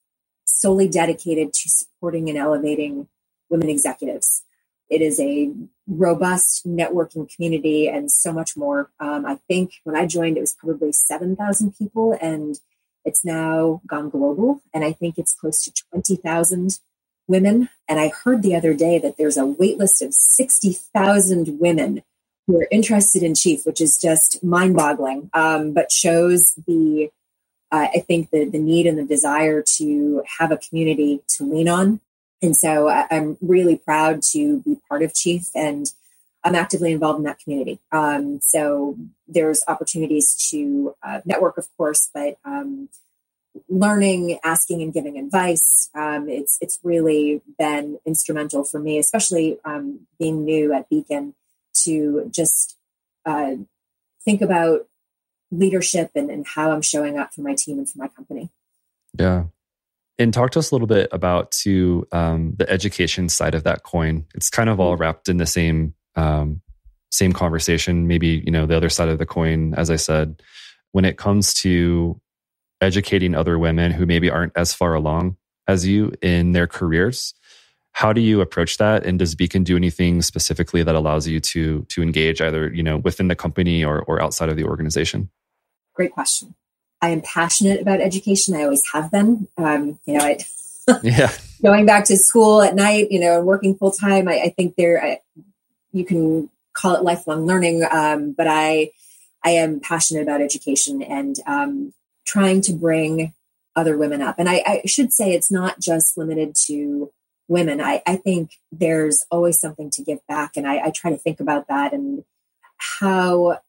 solely 0.46 0.88
dedicated 0.90 1.54
to 1.54 1.70
supporting 1.70 2.30
and 2.30 2.38
elevating 2.38 3.08
women 3.50 3.70
executives. 3.70 4.44
It 4.90 5.02
is 5.02 5.20
a 5.20 5.52
robust 5.88 6.68
networking 6.68 7.34
community 7.34 7.88
and 7.88 8.12
so 8.12 8.34
much 8.34 8.58
more. 8.58 8.90
Um, 9.00 9.26
I 9.26 9.40
think 9.48 9.74
when 9.84 9.96
I 9.96 10.06
joined, 10.06 10.38
it 10.38 10.42
was 10.42 10.54
probably 10.54 10.92
7,000 10.92 11.78
people, 11.78 12.18
and 12.20 12.60
it's 13.06 13.26
now 13.26 13.82
gone 13.88 14.10
global, 14.10 14.62
and 14.74 14.84
I 14.84 14.92
think 14.92 15.18
it's 15.18 15.34
close 15.34 15.64
to 15.64 15.74
20,000 15.92 16.80
women. 17.28 17.70
And 17.88 18.00
I 18.00 18.10
heard 18.10 18.42
the 18.42 18.56
other 18.56 18.74
day 18.74 19.00
that 19.00 19.18
there's 19.18 19.38
a 19.38 19.44
waitlist 19.44 20.02
of 20.02 20.14
60,000 20.14 21.60
women 21.60 22.02
who 22.48 22.60
are 22.60 22.68
interested 22.72 23.22
in 23.22 23.36
Chief, 23.36 23.66
which 23.66 23.80
is 23.80 24.00
just 24.00 24.44
mind 24.44 24.76
boggling, 24.76 25.30
um, 25.34 25.72
but 25.72 25.92
shows 25.92 26.56
the, 26.66 27.10
uh, 27.72 27.88
I 27.94 28.00
think, 28.00 28.32
the, 28.32 28.46
the 28.46 28.58
need 28.58 28.88
and 28.88 28.98
the 28.98 29.06
desire 29.06 29.64
to 29.78 30.24
have 30.40 30.52
a 30.52 30.58
community 30.58 31.22
to 31.38 31.44
lean 31.44 31.70
on. 31.70 32.02
And 32.42 32.56
so 32.56 32.90
I, 32.90 33.06
I'm 33.12 33.38
really 33.42 33.78
proud 33.78 34.24
to 34.32 34.62
be 34.62 34.78
part 34.88 35.04
of 35.04 35.14
Chief 35.14 35.50
and 35.54 35.86
I'm 36.44 36.56
actively 36.56 36.92
involved 36.92 37.20
in 37.20 37.26
that 37.26 37.40
community. 37.40 37.80
Um, 37.92 38.40
so 38.42 38.98
there's 39.28 39.64
opportunities 39.68 40.36
to 40.52 40.96
uh, 41.04 41.22
network, 41.26 41.58
of 41.58 41.68
course, 41.76 42.10
but 42.14 42.38
um, 42.46 42.90
learning, 43.68 44.40
asking, 44.44 44.82
and 44.82 44.94
giving 44.94 45.18
advice. 45.18 45.90
Um, 45.94 46.30
it's 46.30 46.58
it's 46.62 46.80
really 46.84 47.42
been 47.58 48.00
instrumental 48.06 48.64
for 48.64 48.80
me, 48.80 48.98
especially 49.00 49.58
um, 49.66 50.08
being 50.18 50.46
new 50.46 50.74
at 50.74 50.90
Beacon, 50.90 51.34
to 51.84 52.30
just 52.32 52.78
uh, 53.26 53.56
think 54.24 54.42
about 54.42 54.88
leadership 55.52 56.12
and, 56.16 56.30
and 56.30 56.46
how 56.48 56.72
I'm 56.72 56.82
showing 56.82 57.18
up 57.18 57.34
for 57.34 57.42
my 57.42 57.56
team 57.56 57.80
and 57.80 57.90
for 57.90 57.98
my 57.98 58.08
company. 58.08 58.50
Yeah. 59.18 59.46
And 60.20 60.34
talk 60.34 60.52
to 60.52 60.60
us 60.60 60.72
a 60.72 60.76
little 60.76 60.88
bit 60.88 61.08
about 61.12 61.52
to 61.64 62.06
um, 62.12 62.54
the 62.58 62.70
education 62.70 63.30
side 63.30 63.56
of 63.56 63.64
that 63.64 63.84
coin. 63.84 64.26
It's 64.36 64.50
kind 64.50 64.70
of 64.70 64.80
all 64.80 64.94
mm-hmm. 64.94 65.02
wrapped 65.02 65.30
in 65.30 65.38
the 65.38 65.46
same 65.46 65.96
um, 66.20 66.62
same 67.12 67.34
conversation. 67.34 68.08
Maybe 68.08 68.44
you 68.46 68.52
know 68.52 68.66
the 68.66 68.78
other 68.78 68.90
side 68.90 69.10
of 69.10 69.18
the 69.18 69.26
coin, 69.26 69.74
as 69.76 69.90
I 69.90 69.96
said, 69.96 70.42
when 70.92 71.06
it 71.06 71.18
comes 71.18 71.54
to 71.56 72.20
educating 72.82 73.36
other 73.36 73.60
women 73.60 73.92
who 73.92 74.06
maybe 74.06 74.30
aren't 74.30 74.54
as 74.56 74.74
far 74.74 74.94
along 74.94 75.38
as 75.68 75.86
you 75.86 76.14
in 76.22 76.54
their 76.54 76.68
careers. 76.68 77.34
How 77.92 78.14
do 78.14 78.22
you 78.22 78.40
approach 78.40 78.78
that? 78.78 79.06
And 79.06 79.20
does 79.20 79.36
Beacon 79.36 79.64
do 79.64 79.76
anything 79.76 80.22
specifically 80.22 80.84
that 80.84 80.96
allows 80.96 81.28
you 81.28 81.40
to 81.40 81.86
to 81.90 82.02
engage 82.02 82.42
either 82.42 82.72
you 82.74 82.84
know 82.84 82.98
within 82.98 83.28
the 83.28 83.36
company 83.36 83.84
or 83.84 84.04
or 84.04 84.22
outside 84.22 84.50
of 84.50 84.58
the 84.58 84.66
organization? 84.66 85.30
Great 85.96 86.12
question. 86.12 86.56
I 87.02 87.10
am 87.10 87.22
passionate 87.22 87.82
about 87.82 88.02
education. 88.02 88.56
I 88.56 88.64
always 88.64 88.84
have 88.94 89.12
been. 89.12 89.48
Um, 89.58 90.00
you 90.06 90.18
know, 90.18 90.24
I, 90.24 90.38
yeah. 91.04 91.32
going 91.62 91.86
back 91.86 92.06
to 92.06 92.18
school 92.18 92.62
at 92.62 92.76
night, 92.76 93.12
you 93.12 93.20
know, 93.20 93.38
and 93.38 93.46
working 93.46 93.76
full 93.76 93.92
time. 93.92 94.28
I, 94.28 94.42
I, 94.42 94.50
think 94.50 94.76
there, 94.76 95.04
I, 95.04 95.20
you 95.92 96.06
can 96.06 96.50
call 96.74 96.96
it 96.96 97.04
lifelong 97.04 97.46
learning, 97.46 97.84
um, 97.92 98.34
but 98.34 98.48
I, 98.48 98.92
I 99.44 99.52
am 99.52 99.80
passionate 99.80 100.24
about 100.24 100.42
education 100.42 101.02
and 101.02 101.36
um, 101.48 101.94
trying 102.26 102.62
to 102.62 102.74
bring 102.74 103.34
other 103.76 103.98
women 103.98 104.22
up. 104.22 104.36
And 104.38 104.50
I, 104.50 104.64
I, 104.66 104.82
should 104.86 105.14
say 105.14 105.34
it's 105.34 105.52
not 105.52 105.80
just 105.80 106.18
limited 106.18 106.56
to 106.68 107.12
women. 107.48 107.82
I, 107.82 108.02
I 108.06 108.18
think 108.18 108.52
there's 108.72 109.26
always 109.32 109.60
something 109.60 109.90
to 109.92 110.04
give 110.04 110.20
back, 110.28 110.58
and 110.58 110.68
I, 110.68 110.86
I 110.86 110.92
try 110.92 111.12
to 111.12 111.18
think 111.18 111.40
about 111.40 111.68
that 111.68 111.94
and 111.94 112.24
how 112.78 113.60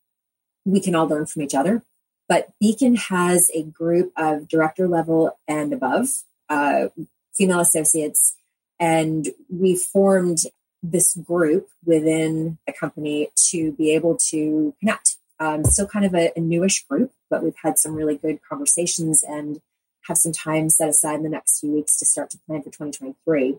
we 0.65 0.81
can 0.81 0.95
all 0.95 1.09
learn 1.09 1.27
from 1.27 1.43
each 1.43 1.55
other 1.55 1.83
but 2.31 2.49
Beacon 2.61 2.95
has 2.95 3.51
a 3.53 3.65
group 3.65 4.13
of 4.17 4.47
director 4.47 4.87
level 4.87 5.37
and 5.49 5.73
above 5.73 6.07
uh, 6.49 6.87
female 7.35 7.59
associates, 7.59 8.37
and 8.79 9.31
we 9.49 9.75
formed 9.75 10.39
this 10.83 11.15
group 11.17 11.69
within 11.85 12.59
the 12.67 12.73
company 12.73 13.29
to 13.51 13.73
be 13.73 13.95
able 13.95 14.17
to 14.31 14.75
connect. 14.81 15.17
Um, 15.39 15.65
still 15.65 15.87
kind 15.87 16.05
of 16.05 16.15
a, 16.15 16.33
a 16.37 16.41
newish 16.41 16.85
group, 16.85 17.13
but 17.31 17.43
we've 17.43 17.55
had 17.63 17.79
some 17.79 17.95
really 17.95 18.17
good 18.17 18.41
conversations 18.47 19.23
and 19.23 19.61
have 20.07 20.19
some 20.19 20.33
time 20.33 20.69
set 20.69 20.89
aside 20.89 21.17
in 21.17 21.23
the 21.23 21.29
next 21.29 21.61
few 21.61 21.73
weeks 21.73 21.97
to 21.99 22.05
start 22.05 22.31
to 22.31 22.39
plan 22.47 22.61
for 22.61 22.71
2023. 22.71 23.59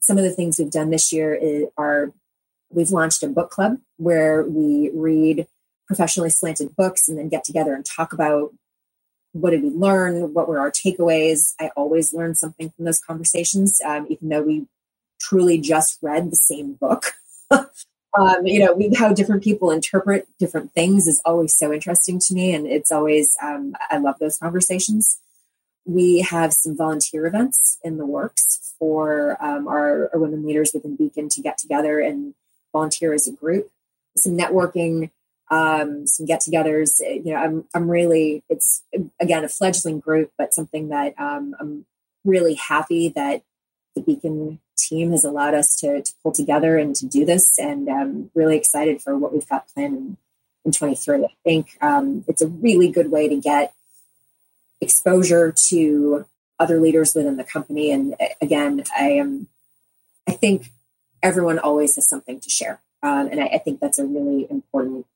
Some 0.00 0.16
of 0.16 0.24
the 0.24 0.30
things 0.30 0.58
we've 0.58 0.70
done 0.70 0.90
this 0.90 1.12
year 1.12 1.34
is, 1.34 1.66
are 1.76 2.12
we've 2.70 2.90
launched 2.90 3.22
a 3.22 3.28
book 3.28 3.50
club 3.50 3.78
where 3.96 4.42
we 4.44 4.90
read 4.94 5.46
professionally 5.86 6.30
slanted 6.30 6.74
books 6.76 7.08
and 7.08 7.18
then 7.18 7.28
get 7.28 7.44
together 7.44 7.74
and 7.74 7.84
talk 7.84 8.12
about 8.12 8.52
what 9.32 9.50
did 9.50 9.62
we 9.62 9.70
learn 9.70 10.32
what 10.32 10.48
were 10.48 10.58
our 10.58 10.70
takeaways 10.70 11.54
i 11.60 11.68
always 11.76 12.12
learn 12.12 12.34
something 12.34 12.70
from 12.70 12.84
those 12.84 13.00
conversations 13.00 13.80
um, 13.84 14.06
even 14.08 14.28
though 14.28 14.42
we 14.42 14.66
truly 15.20 15.58
just 15.58 15.98
read 16.02 16.30
the 16.30 16.36
same 16.36 16.74
book 16.74 17.12
um, 17.50 17.66
you 18.44 18.58
know 18.58 18.72
we, 18.72 18.92
how 18.94 19.12
different 19.12 19.42
people 19.42 19.70
interpret 19.70 20.26
different 20.38 20.72
things 20.72 21.06
is 21.06 21.20
always 21.24 21.56
so 21.56 21.72
interesting 21.72 22.18
to 22.18 22.34
me 22.34 22.54
and 22.54 22.66
it's 22.66 22.90
always 22.90 23.36
um, 23.42 23.74
i 23.90 23.98
love 23.98 24.16
those 24.20 24.38
conversations 24.38 25.18
we 25.86 26.20
have 26.20 26.52
some 26.52 26.76
volunteer 26.76 27.26
events 27.26 27.78
in 27.82 27.96
the 27.96 28.06
works 28.06 28.74
for 28.78 29.36
um, 29.42 29.66
our, 29.66 30.10
our 30.12 30.20
women 30.20 30.46
leaders 30.46 30.72
within 30.72 30.96
beacon 30.96 31.28
to 31.28 31.40
get 31.40 31.58
together 31.58 32.00
and 32.00 32.34
volunteer 32.72 33.12
as 33.12 33.26
a 33.26 33.32
group 33.32 33.70
some 34.16 34.36
networking 34.36 35.10
um, 35.50 36.06
some 36.06 36.26
get-togethers. 36.26 37.00
Eh, 37.04 37.20
you 37.24 37.32
know, 37.32 37.36
I'm 37.36 37.64
I'm 37.74 37.90
really 37.90 38.42
it's 38.48 38.82
again 39.20 39.44
a 39.44 39.48
fledgling 39.48 40.00
group, 40.00 40.32
but 40.38 40.54
something 40.54 40.88
that 40.88 41.14
um, 41.18 41.54
I'm 41.58 41.86
really 42.24 42.54
happy 42.54 43.08
that 43.10 43.42
the 43.94 44.02
Beacon 44.02 44.60
team 44.88 45.10
has 45.12 45.24
allowed 45.24 45.54
us 45.54 45.76
to, 45.76 46.02
to 46.02 46.12
pull 46.22 46.32
together 46.32 46.76
and 46.78 46.94
to 46.96 47.06
do 47.06 47.24
this, 47.24 47.58
and 47.58 47.88
I'm 47.88 48.30
really 48.34 48.56
excited 48.56 49.02
for 49.02 49.16
what 49.16 49.32
we've 49.32 49.48
got 49.48 49.68
planned 49.68 49.96
in, 49.96 50.16
in 50.64 50.72
23. 50.72 51.24
I 51.24 51.28
think 51.44 51.76
um, 51.80 52.24
it's 52.26 52.42
a 52.42 52.48
really 52.48 52.90
good 52.90 53.10
way 53.10 53.28
to 53.28 53.36
get 53.36 53.72
exposure 54.80 55.52
to 55.68 56.26
other 56.58 56.80
leaders 56.80 57.14
within 57.14 57.36
the 57.36 57.44
company, 57.44 57.90
and 57.90 58.14
eh, 58.18 58.34
again, 58.40 58.84
I 58.96 59.10
am 59.12 59.48
I 60.30 60.32
think 60.32 60.70
everyone 61.22 61.58
always 61.58 61.96
has 61.96 62.08
something 62.08 62.40
to 62.40 62.50
share. 62.50 62.80
Um, 63.02 63.28
and 63.32 63.40
I, 63.40 63.46
I, 63.46 63.58
think 63.58 63.80
that's 63.80 63.98
a 63.98 64.04
really 64.04 64.46
important 64.50 65.06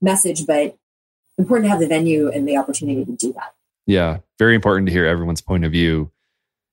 message, 0.00 0.44
but 0.46 0.76
important 1.38 1.66
to 1.66 1.70
have 1.70 1.80
the 1.80 1.86
venue 1.86 2.28
and 2.28 2.46
the 2.46 2.56
opportunity 2.56 3.04
to 3.04 3.12
do 3.12 3.32
that. 3.32 3.54
Yeah, 3.86 4.18
very 4.38 4.54
important 4.54 4.88
to 4.88 4.92
hear 4.92 5.06
everyone's 5.06 5.40
point 5.40 5.64
of 5.64 5.72
view, 5.72 6.10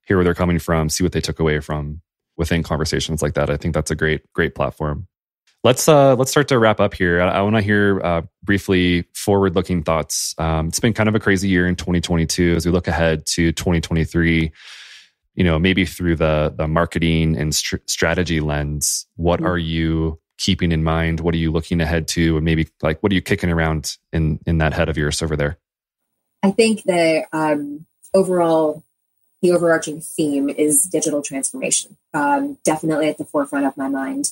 hear 0.08 0.18
where 0.18 0.24
they're 0.24 0.34
coming 0.34 0.60
from, 0.60 0.90
see 0.90 1.04
what 1.04 1.14
they 1.14 1.22
took 1.22 1.40
away 1.40 1.60
from 1.60 2.02
within 2.38 2.64
conversations 2.64 3.22
like 3.22 3.34
that. 3.36 3.50
I 3.50 3.58
think 3.58 3.74
that's 3.74 3.92
a 3.92 3.96
great, 3.96 4.22
great 4.34 4.56
platform. 4.56 5.08
Let's 5.64 5.88
uh, 5.88 6.16
let's 6.16 6.30
start 6.30 6.48
to 6.50 6.60
wrap 6.60 6.80
up 6.80 6.94
here. 6.94 7.22
I, 7.22 7.30
I 7.30 7.42
want 7.42 7.56
to 7.56 7.62
hear 7.62 8.00
uh, 8.04 8.22
briefly 8.44 9.06
forward-looking 9.16 9.84
thoughts. 9.84 10.36
Um, 10.38 10.68
it's 10.68 10.80
been 10.80 10.94
kind 10.94 11.10
of 11.10 11.16
a 11.16 11.20
crazy 11.20 11.48
year 11.48 11.68
in 11.68 11.76
2022 11.76 12.56
as 12.56 12.66
we 12.66 12.72
look 12.72 12.88
ahead 12.88 13.26
to 13.28 13.52
2023 13.52 14.52
you 15.38 15.44
know 15.44 15.60
maybe 15.60 15.86
through 15.86 16.16
the 16.16 16.54
the 16.56 16.66
marketing 16.66 17.36
and 17.36 17.54
st- 17.54 17.90
strategy 17.90 18.40
lens 18.40 19.06
what 19.18 19.42
mm-hmm. 19.42 19.48
are 19.48 19.58
you 19.58 20.18
keeping 20.38 20.72
in 20.72 20.84
mind? 20.84 21.20
What 21.20 21.34
are 21.34 21.38
you 21.38 21.52
looking 21.52 21.82
ahead 21.82 22.08
to? 22.10 22.38
And 22.38 22.46
maybe 22.46 22.68
like, 22.82 23.02
what 23.02 23.12
are 23.12 23.16
you 23.16 23.22
kicking 23.22 23.50
around 23.50 23.98
in, 24.12 24.40
in 24.46 24.58
that 24.60 24.74
head 24.74 24.90
of 24.90 24.98
yours 24.98 25.22
over 25.22 25.36
there? 25.36 25.58
I 26.44 26.52
think 26.52 26.84
the 26.84 27.26
um, 27.32 27.86
overall, 28.14 28.84
the 29.46 29.52
overarching 29.52 30.02
theme 30.02 30.50
is 30.50 30.86
digital 30.86 31.22
transformation. 31.22 31.98
Um, 32.16 32.58
definitely 32.66 33.10
at 33.10 33.20
the 33.20 33.26
forefront 33.26 33.68
of 33.68 33.78
my 33.78 33.88
mind. 33.88 34.32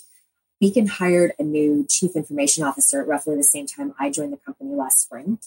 Beacon 0.59 0.87
hired 0.87 1.33
a 1.37 1.43
new 1.43 1.85
chief 1.87 2.15
information 2.15 2.63
officer 2.63 2.99
at 2.99 3.07
roughly 3.07 3.35
the 3.35 3.43
same 3.43 3.67
time 3.67 3.93
I 3.99 4.09
joined 4.09 4.33
the 4.33 4.37
company 4.37 4.73
last 4.73 5.01
spring. 5.01 5.37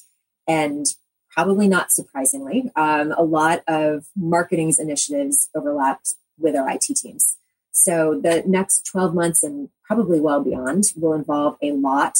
And 0.46 0.86
probably 1.30 1.66
not 1.66 1.90
surprisingly, 1.90 2.70
um, 2.76 3.12
a 3.18 3.24
lot 3.24 3.64
of 3.66 4.06
marketing's 4.14 4.78
initiatives 4.78 5.48
overlapped 5.52 6.14
with 6.38 6.54
our 6.54 6.70
IT 6.70 6.84
teams. 6.94 7.36
So 7.72 8.20
the 8.22 8.44
next 8.46 8.86
12 8.86 9.14
months 9.14 9.42
and 9.42 9.70
probably 9.82 10.20
well 10.20 10.44
beyond 10.44 10.92
will 10.94 11.12
involve 11.12 11.56
a 11.60 11.72
lot 11.72 12.18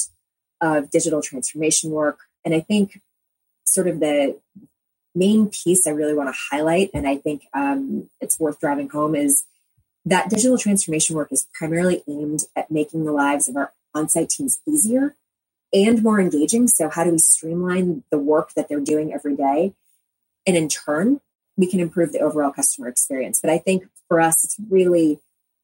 of 0.60 0.90
digital 0.90 1.22
transformation 1.22 1.92
work. 1.92 2.18
And 2.44 2.54
I 2.54 2.60
think 2.60 3.00
sort 3.64 3.86
of 3.86 4.00
the 4.00 4.36
main 5.16 5.48
piece 5.48 5.86
I 5.86 5.90
really 5.90 6.14
want 6.14 6.28
to 6.28 6.38
highlight, 6.50 6.90
and 6.94 7.08
I 7.08 7.16
think 7.16 7.46
um, 7.54 8.10
it's 8.20 8.38
worth 8.38 8.60
driving 8.60 8.88
home, 8.90 9.16
is 9.16 9.44
that 10.04 10.30
digital 10.30 10.58
transformation 10.58 11.16
work 11.16 11.32
is 11.32 11.48
primarily 11.52 12.04
aimed 12.06 12.44
at 12.54 12.70
making 12.70 13.04
the 13.04 13.12
lives 13.12 13.48
of 13.48 13.56
our 13.56 13.72
on-site 13.94 14.30
teams 14.30 14.60
easier 14.68 15.16
and 15.72 16.02
more 16.02 16.20
engaging. 16.20 16.68
So 16.68 16.88
how 16.88 17.02
do 17.02 17.10
we 17.10 17.18
streamline 17.18 18.04
the 18.10 18.18
work 18.18 18.52
that 18.54 18.68
they're 18.68 18.78
doing 18.78 19.12
every 19.12 19.34
day? 19.34 19.74
And 20.46 20.56
in 20.56 20.68
turn, 20.68 21.20
we 21.56 21.66
can 21.66 21.80
improve 21.80 22.12
the 22.12 22.20
overall 22.20 22.52
customer 22.52 22.86
experience. 22.86 23.40
But 23.40 23.50
I 23.50 23.58
think 23.58 23.88
for 24.06 24.20
us, 24.20 24.44
it's 24.44 24.56
really 24.70 25.18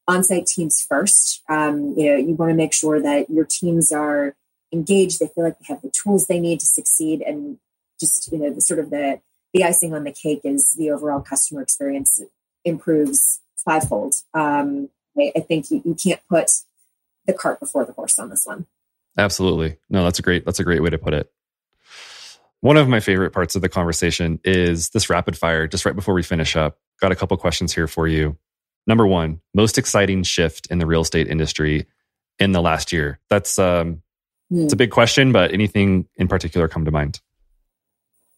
on-site 0.07 0.47
teams 0.47 0.85
first. 0.89 1.41
Um, 1.47 1.93
you 1.95 2.09
know, 2.09 2.17
you 2.17 2.33
want 2.33 2.49
to 2.49 2.55
make 2.55 2.73
sure 2.73 3.01
that 3.01 3.29
your 3.29 3.45
teams 3.45 3.91
are 3.91 4.35
engaged. 4.73 5.19
They 5.19 5.27
feel 5.27 5.45
like 5.45 5.59
they 5.59 5.65
have 5.69 5.81
the 5.81 5.91
tools 5.91 6.25
they 6.25 6.39
need 6.39 6.59
to 6.59 6.65
succeed, 6.65 7.21
and 7.21 7.59
just 7.99 8.29
you 8.31 8.39
know, 8.39 8.49
the 8.49 8.59
sort 8.59 8.81
of 8.81 8.89
the 8.89 9.21
the 9.53 9.63
icing 9.63 9.93
on 9.93 10.03
the 10.03 10.11
cake 10.11 10.41
is 10.43 10.71
the 10.71 10.89
overall 10.91 11.21
customer 11.21 11.61
experience 11.61 12.21
improves 12.65 13.41
fivefold. 13.55 14.15
Um, 14.33 14.89
I, 15.17 15.31
I 15.35 15.39
think 15.41 15.69
you, 15.71 15.81
you 15.85 15.95
can't 15.95 16.21
put 16.29 16.49
the 17.25 17.33
cart 17.33 17.59
before 17.59 17.85
the 17.85 17.93
horse 17.93 18.19
on 18.19 18.29
this 18.29 18.45
one. 18.45 18.65
Absolutely. 19.17 19.77
No, 19.89 20.03
that's 20.03 20.19
a 20.19 20.23
great 20.23 20.45
that's 20.45 20.59
a 20.59 20.63
great 20.63 20.81
way 20.81 20.89
to 20.89 20.97
put 20.97 21.13
it. 21.13 21.31
One 22.61 22.77
of 22.77 22.87
my 22.87 22.99
favorite 22.99 23.31
parts 23.31 23.55
of 23.55 23.61
the 23.61 23.69
conversation 23.69 24.39
is 24.43 24.89
this 24.89 25.09
rapid 25.09 25.37
fire 25.37 25.67
just 25.67 25.85
right 25.85 25.95
before 25.95 26.13
we 26.13 26.23
finish 26.23 26.55
up. 26.55 26.79
Got 26.99 27.11
a 27.11 27.15
couple 27.15 27.35
questions 27.37 27.73
here 27.73 27.87
for 27.87 28.07
you. 28.07 28.37
Number 28.87 29.05
one, 29.05 29.41
most 29.53 29.77
exciting 29.77 30.23
shift 30.23 30.67
in 30.67 30.79
the 30.79 30.85
real 30.85 31.01
estate 31.01 31.27
industry 31.27 31.85
in 32.39 32.53
the 32.53 32.61
last 32.61 32.91
year. 32.91 33.19
That's 33.29 33.59
um, 33.59 34.01
mm. 34.51 34.63
it's 34.63 34.73
a 34.73 34.77
big 34.77 34.91
question, 34.91 35.31
but 35.31 35.51
anything 35.51 36.07
in 36.15 36.27
particular 36.27 36.67
come 36.67 36.85
to 36.85 36.91
mind? 36.91 37.19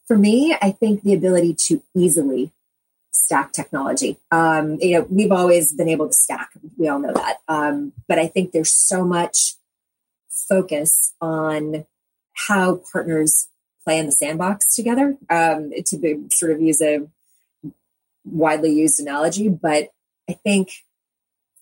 For 0.07 0.17
me, 0.17 0.55
I 0.61 0.71
think 0.71 1.01
the 1.01 1.13
ability 1.13 1.55
to 1.67 1.81
easily 1.95 2.51
stack 3.11 3.53
technology. 3.53 4.17
Um, 4.31 4.77
you 4.79 4.99
know, 4.99 5.07
we've 5.09 5.31
always 5.31 5.73
been 5.73 5.89
able 5.89 6.07
to 6.07 6.13
stack. 6.13 6.51
We 6.77 6.87
all 6.87 6.99
know 6.99 7.13
that. 7.13 7.37
Um, 7.47 7.93
but 8.07 8.19
I 8.19 8.27
think 8.27 8.51
there's 8.51 8.73
so 8.73 9.05
much 9.05 9.55
focus 10.29 11.13
on 11.21 11.85
how 12.33 12.81
partners 12.91 13.47
play 13.83 13.97
in 13.97 14.05
the 14.05 14.11
sandbox 14.11 14.75
together. 14.75 15.17
Um, 15.29 15.71
to 15.85 15.97
be, 15.97 16.25
sort 16.31 16.51
of 16.51 16.61
use 16.61 16.81
a 16.81 17.07
widely 18.25 18.73
used 18.73 18.99
analogy, 18.99 19.49
but 19.49 19.89
I 20.29 20.33
think 20.33 20.69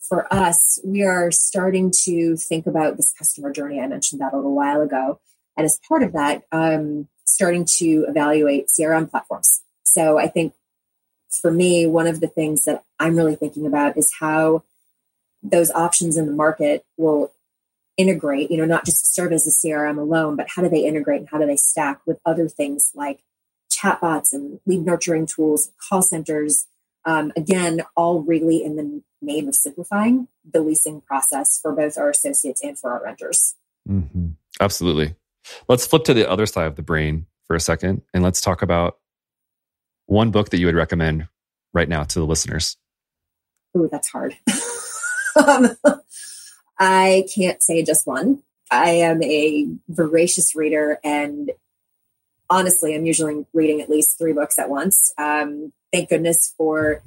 for 0.01 0.31
us, 0.33 0.79
we 0.83 1.03
are 1.03 1.31
starting 1.31 1.91
to 2.03 2.35
think 2.35 2.67
about 2.67 2.97
this 2.97 3.13
customer 3.17 3.51
journey. 3.51 3.79
I 3.79 3.87
mentioned 3.87 4.21
that 4.21 4.33
a 4.33 4.35
little 4.35 4.55
while 4.55 4.81
ago. 4.81 5.19
And 5.55 5.65
as 5.65 5.79
part 5.87 6.03
of 6.03 6.13
that, 6.13 6.43
um, 6.51 7.07
starting 7.33 7.65
to 7.77 8.05
evaluate 8.07 8.67
CRM 8.67 9.09
platforms. 9.09 9.61
So 9.83 10.17
I 10.17 10.27
think 10.27 10.53
for 11.29 11.51
me, 11.51 11.85
one 11.87 12.07
of 12.07 12.19
the 12.19 12.27
things 12.27 12.65
that 12.65 12.83
I'm 12.99 13.15
really 13.15 13.35
thinking 13.35 13.65
about 13.65 13.97
is 13.97 14.13
how 14.19 14.63
those 15.41 15.71
options 15.71 16.17
in 16.17 16.25
the 16.25 16.31
market 16.31 16.85
will 16.97 17.31
integrate, 17.97 18.49
you 18.49 18.57
know, 18.57 18.65
not 18.65 18.85
just 18.85 19.13
serve 19.13 19.33
as 19.33 19.45
a 19.45 19.49
CRM 19.67 19.97
alone, 19.97 20.35
but 20.35 20.47
how 20.49 20.61
do 20.61 20.69
they 20.69 20.85
integrate 20.85 21.19
and 21.19 21.29
how 21.29 21.37
do 21.37 21.45
they 21.45 21.55
stack 21.55 22.01
with 22.05 22.19
other 22.25 22.47
things 22.47 22.91
like 22.95 23.23
chatbots 23.69 24.33
and 24.33 24.59
lead 24.65 24.85
nurturing 24.85 25.25
tools, 25.25 25.71
call 25.89 26.01
centers. 26.01 26.67
Um, 27.05 27.33
again, 27.35 27.81
all 27.95 28.21
really 28.21 28.63
in 28.63 28.75
the 28.75 29.01
name 29.21 29.47
of 29.47 29.55
simplifying 29.55 30.27
the 30.49 30.61
leasing 30.61 31.01
process 31.01 31.59
for 31.61 31.73
both 31.73 31.97
our 31.97 32.09
associates 32.09 32.63
and 32.63 32.77
for 32.77 32.91
our 32.91 33.03
renters. 33.03 33.55
Mm-hmm. 33.89 34.29
Absolutely. 34.61 35.15
Let's 35.67 35.85
flip 35.85 36.03
to 36.05 36.13
the 36.13 36.29
other 36.29 36.45
side 36.45 36.67
of 36.67 36.75
the 36.75 36.81
brain 36.81 37.25
for 37.45 37.55
a 37.55 37.59
second 37.59 38.01
and 38.13 38.23
let's 38.23 38.41
talk 38.41 38.61
about 38.61 38.97
one 40.05 40.31
book 40.31 40.49
that 40.49 40.59
you 40.59 40.65
would 40.65 40.75
recommend 40.75 41.27
right 41.73 41.89
now 41.89 42.03
to 42.03 42.19
the 42.19 42.25
listeners. 42.25 42.77
Oh, 43.75 43.87
that's 43.91 44.09
hard. 44.09 44.37
um, 45.47 45.75
I 46.79 47.25
can't 47.33 47.61
say 47.61 47.83
just 47.83 48.05
one. 48.05 48.43
I 48.71 48.89
am 48.89 49.21
a 49.23 49.67
voracious 49.89 50.55
reader, 50.55 50.99
and 51.03 51.51
honestly, 52.49 52.95
I'm 52.95 53.05
usually 53.05 53.45
reading 53.53 53.81
at 53.81 53.89
least 53.89 54.17
three 54.17 54.33
books 54.33 54.57
at 54.57 54.69
once. 54.69 55.13
Um, 55.17 55.73
thank 55.91 56.09
goodness 56.09 56.53
for 56.57 57.03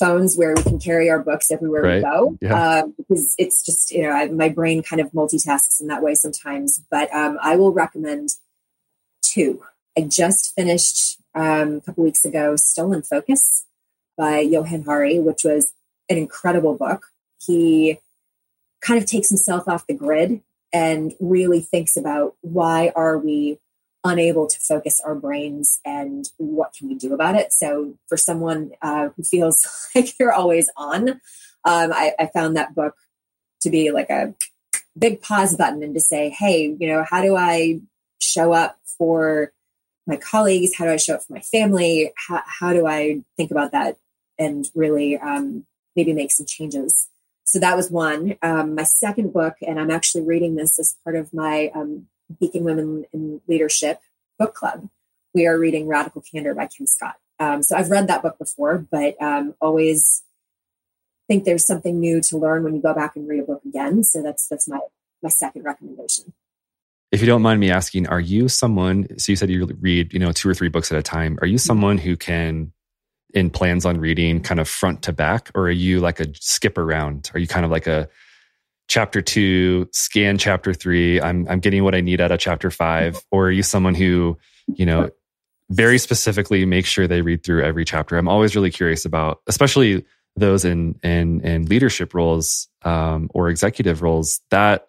phones 0.00 0.36
where 0.36 0.54
we 0.54 0.62
can 0.62 0.78
carry 0.78 1.10
our 1.10 1.22
books 1.22 1.50
everywhere 1.50 1.82
right. 1.82 1.96
we 1.96 2.02
go 2.02 2.38
yeah. 2.40 2.80
um, 2.80 2.94
because 2.96 3.34
it's 3.38 3.64
just 3.64 3.90
you 3.90 4.02
know 4.02 4.10
I, 4.10 4.28
my 4.28 4.48
brain 4.48 4.82
kind 4.82 5.00
of 5.00 5.12
multitasks 5.12 5.80
in 5.80 5.88
that 5.88 6.02
way 6.02 6.14
sometimes 6.14 6.80
but 6.90 7.12
um, 7.14 7.38
i 7.42 7.56
will 7.56 7.72
recommend 7.72 8.30
two 9.22 9.62
i 9.96 10.00
just 10.00 10.54
finished 10.54 11.20
um, 11.34 11.76
a 11.76 11.80
couple 11.82 12.04
weeks 12.04 12.24
ago 12.24 12.56
stolen 12.56 13.02
focus 13.02 13.66
by 14.16 14.40
johann 14.40 14.82
hari 14.84 15.20
which 15.20 15.44
was 15.44 15.72
an 16.08 16.16
incredible 16.16 16.74
book 16.74 17.06
he 17.44 17.98
kind 18.80 19.00
of 19.00 19.06
takes 19.06 19.28
himself 19.28 19.68
off 19.68 19.86
the 19.86 19.94
grid 19.94 20.40
and 20.72 21.12
really 21.20 21.60
thinks 21.60 21.96
about 21.96 22.34
why 22.40 22.90
are 22.96 23.18
we 23.18 23.58
unable 24.02 24.46
to 24.46 24.58
focus 24.60 25.00
our 25.04 25.14
brains 25.14 25.78
and 25.84 26.26
what 26.38 26.72
can 26.72 26.88
we 26.88 26.94
do 26.94 27.12
about 27.12 27.36
it. 27.36 27.52
So 27.52 27.94
for 28.08 28.16
someone 28.16 28.72
uh, 28.80 29.10
who 29.14 29.22
feels 29.22 29.66
like 29.94 30.18
you're 30.18 30.32
always 30.32 30.70
on 30.76 31.20
um, 31.64 31.92
I, 31.92 32.12
I 32.18 32.26
found 32.26 32.56
that 32.56 32.74
book 32.74 32.94
to 33.62 33.70
be 33.70 33.90
like 33.90 34.10
a 34.10 34.34
big 34.98 35.20
pause 35.20 35.56
button 35.56 35.82
and 35.82 35.94
to 35.94 36.00
say 36.00 36.30
hey 36.30 36.74
you 36.78 36.88
know 36.88 37.04
how 37.08 37.22
do 37.22 37.36
i 37.36 37.80
show 38.18 38.52
up 38.52 38.78
for 38.98 39.52
my 40.06 40.16
colleagues? 40.16 40.74
How 40.74 40.84
do 40.84 40.90
i 40.90 40.96
show 40.96 41.14
up 41.14 41.22
for 41.22 41.32
my 41.34 41.40
family? 41.40 42.12
How, 42.28 42.42
how 42.44 42.72
do 42.72 42.86
i 42.86 43.20
think 43.36 43.50
about 43.50 43.72
that 43.72 43.96
and 44.38 44.68
really 44.74 45.16
um, 45.18 45.64
maybe 45.94 46.12
make 46.12 46.32
some 46.32 46.46
changes? 46.46 47.08
So 47.44 47.58
that 47.58 47.76
was 47.76 47.90
one. 47.90 48.36
Um, 48.42 48.74
my 48.74 48.84
second 48.84 49.32
book, 49.32 49.54
and 49.66 49.80
I'm 49.80 49.90
actually 49.90 50.24
reading 50.24 50.54
this 50.54 50.78
as 50.78 50.96
part 51.02 51.16
of 51.16 51.34
my 51.34 51.70
um, 51.74 52.06
Beacon 52.38 52.64
Women 52.64 53.04
in 53.12 53.40
Leadership 53.48 54.00
book 54.38 54.54
club. 54.54 54.88
We 55.34 55.46
are 55.46 55.58
reading 55.58 55.86
Radical 55.86 56.22
Candor 56.22 56.54
by 56.54 56.66
Kim 56.66 56.86
Scott. 56.86 57.16
Um, 57.38 57.62
so 57.62 57.76
I've 57.76 57.90
read 57.90 58.08
that 58.08 58.22
book 58.22 58.38
before, 58.38 58.86
but 58.90 59.20
um, 59.22 59.54
always 59.60 60.22
think 61.28 61.44
there's 61.44 61.64
something 61.64 62.00
new 62.00 62.20
to 62.20 62.36
learn 62.36 62.64
when 62.64 62.74
you 62.74 62.82
go 62.82 62.92
back 62.92 63.14
and 63.14 63.28
read 63.28 63.40
a 63.40 63.44
book 63.44 63.62
again. 63.64 64.02
So 64.02 64.22
that's 64.22 64.46
that's 64.48 64.68
my 64.68 64.80
my 65.22 65.28
second 65.30 65.62
recommendation. 65.62 66.32
If 67.12 67.20
you 67.20 67.26
don't 67.26 67.42
mind 67.42 67.60
me 67.60 67.70
asking, 67.70 68.08
are 68.08 68.20
you 68.20 68.48
someone? 68.48 69.18
So 69.18 69.32
you 69.32 69.36
said 69.36 69.50
you 69.50 69.66
read, 69.80 70.12
you 70.12 70.18
know, 70.18 70.32
two 70.32 70.48
or 70.48 70.54
three 70.54 70.68
books 70.68 70.92
at 70.92 70.98
a 70.98 71.02
time. 71.02 71.38
Are 71.40 71.46
you 71.46 71.56
mm-hmm. 71.56 71.66
someone 71.66 71.98
who 71.98 72.16
can 72.16 72.72
in 73.32 73.48
plans 73.48 73.86
on 73.86 73.98
reading 73.98 74.40
kind 74.40 74.58
of 74.58 74.68
front 74.68 75.02
to 75.02 75.12
back, 75.12 75.50
or 75.54 75.62
are 75.64 75.70
you 75.70 76.00
like 76.00 76.20
a 76.20 76.26
skip 76.34 76.76
around? 76.76 77.30
Are 77.32 77.40
you 77.40 77.46
kind 77.46 77.64
of 77.64 77.70
like 77.70 77.86
a 77.86 78.08
chapter 78.90 79.22
two, 79.22 79.88
scan 79.92 80.36
chapter 80.36 80.74
three, 80.74 81.20
I'm 81.20 81.48
I'm 81.48 81.60
getting 81.60 81.84
what 81.84 81.94
I 81.94 82.00
need 82.00 82.20
out 82.20 82.32
of 82.32 82.40
chapter 82.40 82.70
five, 82.70 83.16
or 83.30 83.46
are 83.46 83.50
you 83.50 83.62
someone 83.62 83.94
who, 83.94 84.36
you 84.66 84.84
know, 84.84 85.10
very 85.70 85.96
specifically 85.96 86.66
make 86.66 86.84
sure 86.84 87.06
they 87.06 87.22
read 87.22 87.44
through 87.44 87.62
every 87.62 87.84
chapter? 87.84 88.18
I'm 88.18 88.28
always 88.28 88.54
really 88.56 88.70
curious 88.70 89.04
about, 89.04 89.40
especially 89.46 90.04
those 90.36 90.64
in 90.64 90.98
in 91.04 91.40
in 91.42 91.66
leadership 91.66 92.14
roles 92.14 92.68
um, 92.82 93.30
or 93.32 93.48
executive 93.48 94.02
roles. 94.02 94.40
That 94.50 94.88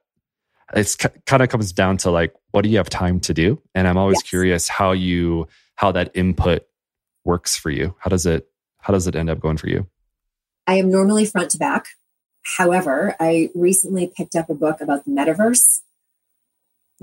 it's 0.73 0.95
kind 0.95 1.43
of 1.43 1.49
comes 1.49 1.71
down 1.71 1.97
to 1.97 2.11
like, 2.11 2.33
what 2.51 2.63
do 2.63 2.69
you 2.69 2.77
have 2.77 2.89
time 2.89 3.19
to 3.21 3.33
do? 3.33 3.61
And 3.75 3.87
I'm 3.87 3.97
always 3.97 4.19
yes. 4.23 4.29
curious 4.29 4.67
how 4.67 4.93
you 4.93 5.47
how 5.75 5.91
that 5.91 6.11
input 6.15 6.65
works 7.23 7.55
for 7.55 7.69
you? 7.69 7.95
How 7.99 8.09
does 8.09 8.25
it 8.25 8.47
how 8.79 8.93
does 8.93 9.05
it 9.05 9.15
end 9.15 9.29
up 9.29 9.39
going 9.39 9.57
for 9.57 9.69
you? 9.69 9.85
I 10.65 10.75
am 10.75 10.89
normally 10.89 11.25
front 11.25 11.51
to 11.51 11.59
back. 11.59 11.85
However, 12.57 13.15
I 13.19 13.49
recently 13.53 14.11
picked 14.15 14.35
up 14.35 14.49
a 14.49 14.55
book 14.55 14.81
about 14.81 15.05
the 15.05 15.11
metaverse. 15.11 15.81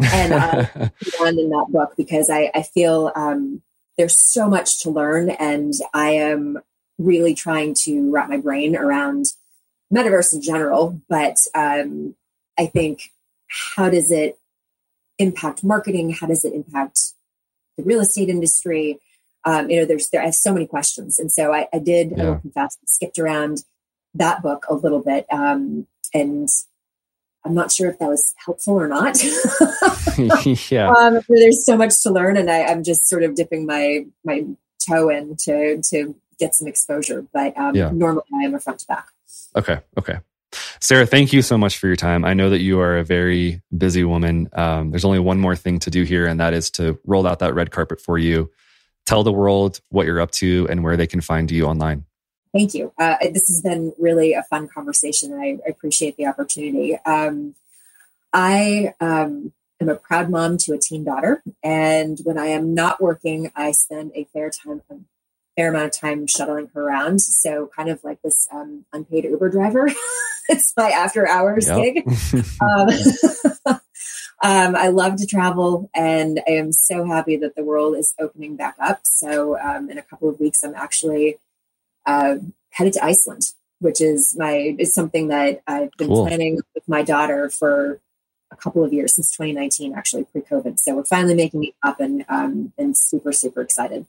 And 0.00 0.34
I 0.34 0.90
on 1.20 1.38
in 1.38 1.50
that 1.50 1.66
book 1.70 1.94
because 1.96 2.30
I, 2.30 2.50
I 2.54 2.62
feel 2.62 3.12
um, 3.16 3.62
there's 3.96 4.16
so 4.16 4.48
much 4.48 4.82
to 4.82 4.90
learn 4.90 5.30
and 5.30 5.72
I 5.92 6.10
am 6.10 6.58
really 6.98 7.34
trying 7.34 7.74
to 7.82 8.10
wrap 8.10 8.28
my 8.28 8.38
brain 8.38 8.76
around 8.76 9.26
metaverse 9.92 10.32
in 10.32 10.42
general. 10.42 11.00
But 11.08 11.38
um, 11.54 12.14
I 12.58 12.66
think 12.66 13.10
how 13.76 13.90
does 13.90 14.10
it 14.10 14.38
impact 15.18 15.64
marketing? 15.64 16.10
How 16.10 16.26
does 16.26 16.44
it 16.44 16.52
impact 16.52 17.12
the 17.76 17.82
real 17.82 18.00
estate 18.00 18.28
industry? 18.28 19.00
um, 19.44 19.70
you 19.70 19.80
know, 19.80 19.86
there's 19.86 20.10
there. 20.10 20.20
I 20.20 20.26
have 20.26 20.34
so 20.34 20.52
many 20.52 20.66
questions, 20.66 21.18
and 21.18 21.30
so 21.30 21.52
I, 21.52 21.68
I 21.72 21.78
did. 21.78 22.12
Yeah. 22.16 22.22
I 22.22 22.30
will 22.30 22.38
confess, 22.38 22.76
skipped 22.86 23.18
around 23.18 23.64
that 24.18 24.42
book 24.42 24.66
a 24.68 24.74
little 24.74 25.00
bit, 25.00 25.26
um, 25.30 25.86
and 26.14 26.48
I'm 27.44 27.54
not 27.54 27.72
sure 27.72 27.90
if 27.90 27.98
that 27.98 28.08
was 28.08 28.34
helpful 28.44 28.74
or 28.74 28.88
not. 28.88 29.18
yeah, 30.70 30.90
um, 30.90 31.20
there's 31.28 31.64
so 31.64 31.76
much 31.76 32.02
to 32.02 32.10
learn, 32.10 32.36
and 32.36 32.50
I, 32.50 32.64
I'm 32.64 32.82
just 32.82 33.08
sort 33.08 33.22
of 33.22 33.34
dipping 33.34 33.66
my 33.66 34.06
my 34.24 34.44
toe 34.88 35.08
in 35.08 35.36
to 35.44 35.80
to 35.90 36.14
get 36.38 36.54
some 36.54 36.68
exposure. 36.68 37.26
But 37.32 37.56
um, 37.56 37.74
yeah. 37.74 37.90
normally, 37.92 38.24
I 38.40 38.44
am 38.44 38.54
a 38.54 38.60
front 38.60 38.80
to 38.80 38.86
back. 38.86 39.08
Okay. 39.56 39.80
Okay. 39.98 40.18
Sarah, 40.80 41.04
thank 41.04 41.32
you 41.32 41.42
so 41.42 41.58
much 41.58 41.76
for 41.76 41.88
your 41.88 41.96
time. 41.96 42.24
I 42.24 42.32
know 42.32 42.48
that 42.48 42.60
you 42.60 42.80
are 42.80 42.96
a 42.96 43.04
very 43.04 43.60
busy 43.76 44.04
woman. 44.04 44.48
Um, 44.54 44.90
there's 44.90 45.04
only 45.04 45.18
one 45.18 45.38
more 45.38 45.54
thing 45.54 45.78
to 45.80 45.90
do 45.90 46.04
here, 46.04 46.26
and 46.26 46.40
that 46.40 46.54
is 46.54 46.70
to 46.72 46.98
roll 47.04 47.26
out 47.26 47.40
that 47.40 47.54
red 47.54 47.70
carpet 47.70 48.00
for 48.00 48.16
you 48.16 48.50
tell 49.08 49.24
the 49.24 49.32
world 49.32 49.80
what 49.88 50.04
you're 50.04 50.20
up 50.20 50.30
to 50.30 50.66
and 50.68 50.84
where 50.84 50.94
they 50.94 51.06
can 51.06 51.22
find 51.22 51.50
you 51.50 51.64
online. 51.64 52.04
Thank 52.52 52.74
you. 52.74 52.92
Uh, 52.98 53.16
this 53.20 53.48
has 53.48 53.60
been 53.62 53.92
really 53.98 54.32
a 54.32 54.42
fun 54.44 54.68
conversation. 54.68 55.34
I, 55.34 55.58
I 55.66 55.70
appreciate 55.70 56.16
the 56.16 56.26
opportunity. 56.26 56.98
Um, 57.04 57.54
I 58.32 58.94
um, 59.00 59.52
am 59.80 59.88
a 59.88 59.96
proud 59.96 60.30
mom 60.30 60.58
to 60.58 60.72
a 60.72 60.78
teen 60.78 61.04
daughter, 61.04 61.42
and 61.62 62.18
when 62.24 62.38
I 62.38 62.46
am 62.46 62.74
not 62.74 63.00
working, 63.00 63.50
I 63.54 63.72
spend 63.72 64.12
a 64.14 64.24
fair 64.32 64.50
time, 64.50 64.82
a 64.90 64.96
fair 65.56 65.70
amount 65.70 65.86
of 65.86 65.92
time 65.92 66.26
shuttling 66.26 66.70
her 66.74 66.82
around. 66.82 67.20
So, 67.20 67.70
kind 67.74 67.88
of 67.88 68.02
like 68.02 68.22
this 68.22 68.48
um, 68.52 68.84
unpaid 68.92 69.24
Uber 69.24 69.50
driver. 69.50 69.90
it's 70.48 70.72
my 70.76 70.90
after 70.90 71.28
hours 71.28 71.68
yep. 71.68 71.82
gig. 71.82 72.08
Um, 72.60 72.88
um, 74.42 74.76
I 74.76 74.88
love 74.88 75.16
to 75.16 75.26
travel, 75.26 75.90
and 75.94 76.40
I 76.46 76.52
am 76.52 76.72
so 76.72 77.04
happy 77.04 77.36
that 77.36 77.56
the 77.56 77.64
world 77.64 77.96
is 77.96 78.14
opening 78.18 78.56
back 78.56 78.76
up. 78.80 79.00
So, 79.04 79.58
um, 79.58 79.90
in 79.90 79.98
a 79.98 80.02
couple 80.02 80.28
of 80.28 80.40
weeks, 80.40 80.62
I'm 80.62 80.74
actually 80.74 81.38
uh, 82.08 82.36
headed 82.70 82.94
to 82.94 83.04
Iceland, 83.04 83.52
which 83.80 84.00
is 84.00 84.34
my 84.36 84.74
is 84.78 84.92
something 84.92 85.28
that 85.28 85.62
I've 85.66 85.92
been 85.98 86.08
cool. 86.08 86.26
planning 86.26 86.56
with 86.74 86.88
my 86.88 87.02
daughter 87.02 87.50
for 87.50 88.00
a 88.50 88.56
couple 88.56 88.82
of 88.82 88.92
years 88.92 89.14
since 89.14 89.30
2019, 89.32 89.94
actually 89.94 90.24
pre-COVID. 90.24 90.78
So 90.78 90.96
we're 90.96 91.04
finally 91.04 91.34
making 91.34 91.64
it 91.64 91.74
happen, 91.84 92.24
um, 92.28 92.72
and 92.78 92.96
super 92.96 93.32
super 93.32 93.60
excited. 93.60 94.06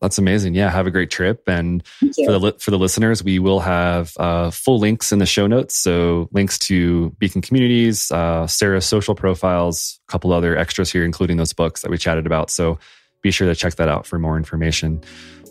That's 0.00 0.18
amazing. 0.18 0.54
Yeah, 0.54 0.70
have 0.70 0.86
a 0.86 0.90
great 0.90 1.10
trip. 1.10 1.48
And 1.48 1.86
for 1.86 2.38
the 2.38 2.56
for 2.58 2.70
the 2.70 2.78
listeners, 2.78 3.24
we 3.24 3.38
will 3.38 3.60
have 3.60 4.12
uh, 4.18 4.50
full 4.50 4.78
links 4.78 5.12
in 5.12 5.18
the 5.18 5.26
show 5.26 5.46
notes. 5.46 5.76
So 5.76 6.28
links 6.32 6.58
to 6.60 7.10
Beacon 7.18 7.42
Communities, 7.42 8.10
uh, 8.12 8.46
Sarah's 8.46 8.86
social 8.86 9.14
profiles, 9.14 10.00
a 10.08 10.12
couple 10.12 10.32
other 10.32 10.56
extras 10.56 10.90
here, 10.90 11.04
including 11.04 11.36
those 11.36 11.52
books 11.52 11.82
that 11.82 11.90
we 11.90 11.98
chatted 11.98 12.26
about. 12.26 12.50
So 12.50 12.78
be 13.22 13.30
sure 13.30 13.48
to 13.48 13.54
check 13.54 13.76
that 13.76 13.88
out 13.88 14.06
for 14.06 14.18
more 14.18 14.36
information. 14.36 15.02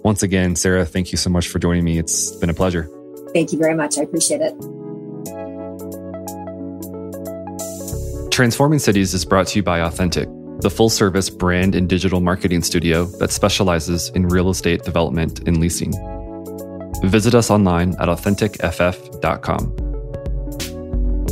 Once 0.03 0.21
again, 0.23 0.55
Sarah, 0.55 0.85
thank 0.85 1.11
you 1.11 1.17
so 1.17 1.29
much 1.29 1.47
for 1.47 1.59
joining 1.59 1.83
me. 1.83 1.97
It's 1.97 2.31
been 2.31 2.49
a 2.49 2.53
pleasure. 2.53 2.89
Thank 3.33 3.51
you 3.51 3.57
very 3.57 3.75
much. 3.75 3.97
I 3.97 4.03
appreciate 4.03 4.41
it. 4.41 4.53
Transforming 8.31 8.79
Cities 8.79 9.13
is 9.13 9.25
brought 9.25 9.47
to 9.47 9.59
you 9.59 9.63
by 9.63 9.81
Authentic 9.81 10.27
the 10.63 10.69
full 10.69 10.89
service 10.89 11.29
brand 11.29 11.75
and 11.75 11.87
digital 11.89 12.21
marketing 12.21 12.63
studio 12.63 13.05
that 13.19 13.31
specializes 13.31 14.09
in 14.15 14.27
real 14.27 14.49
estate 14.49 14.83
development 14.83 15.45
and 15.47 15.59
leasing. 15.59 15.91
Visit 17.03 17.35
us 17.35 17.51
online 17.51 17.91
at 17.99 18.07
authenticff.com. 18.07 19.75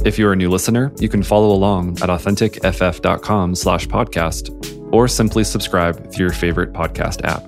If 0.05 0.19
you're 0.19 0.33
a 0.33 0.35
new 0.35 0.49
listener, 0.49 0.91
you 0.99 1.07
can 1.07 1.23
follow 1.23 1.51
along 1.51 1.91
at 2.01 2.09
authenticff.com 2.09 3.55
slash 3.55 3.87
podcast 3.87 4.93
or 4.93 5.07
simply 5.07 5.45
subscribe 5.45 6.11
through 6.11 6.25
your 6.25 6.33
favorite 6.33 6.73
podcast 6.73 7.23
app. 7.23 7.47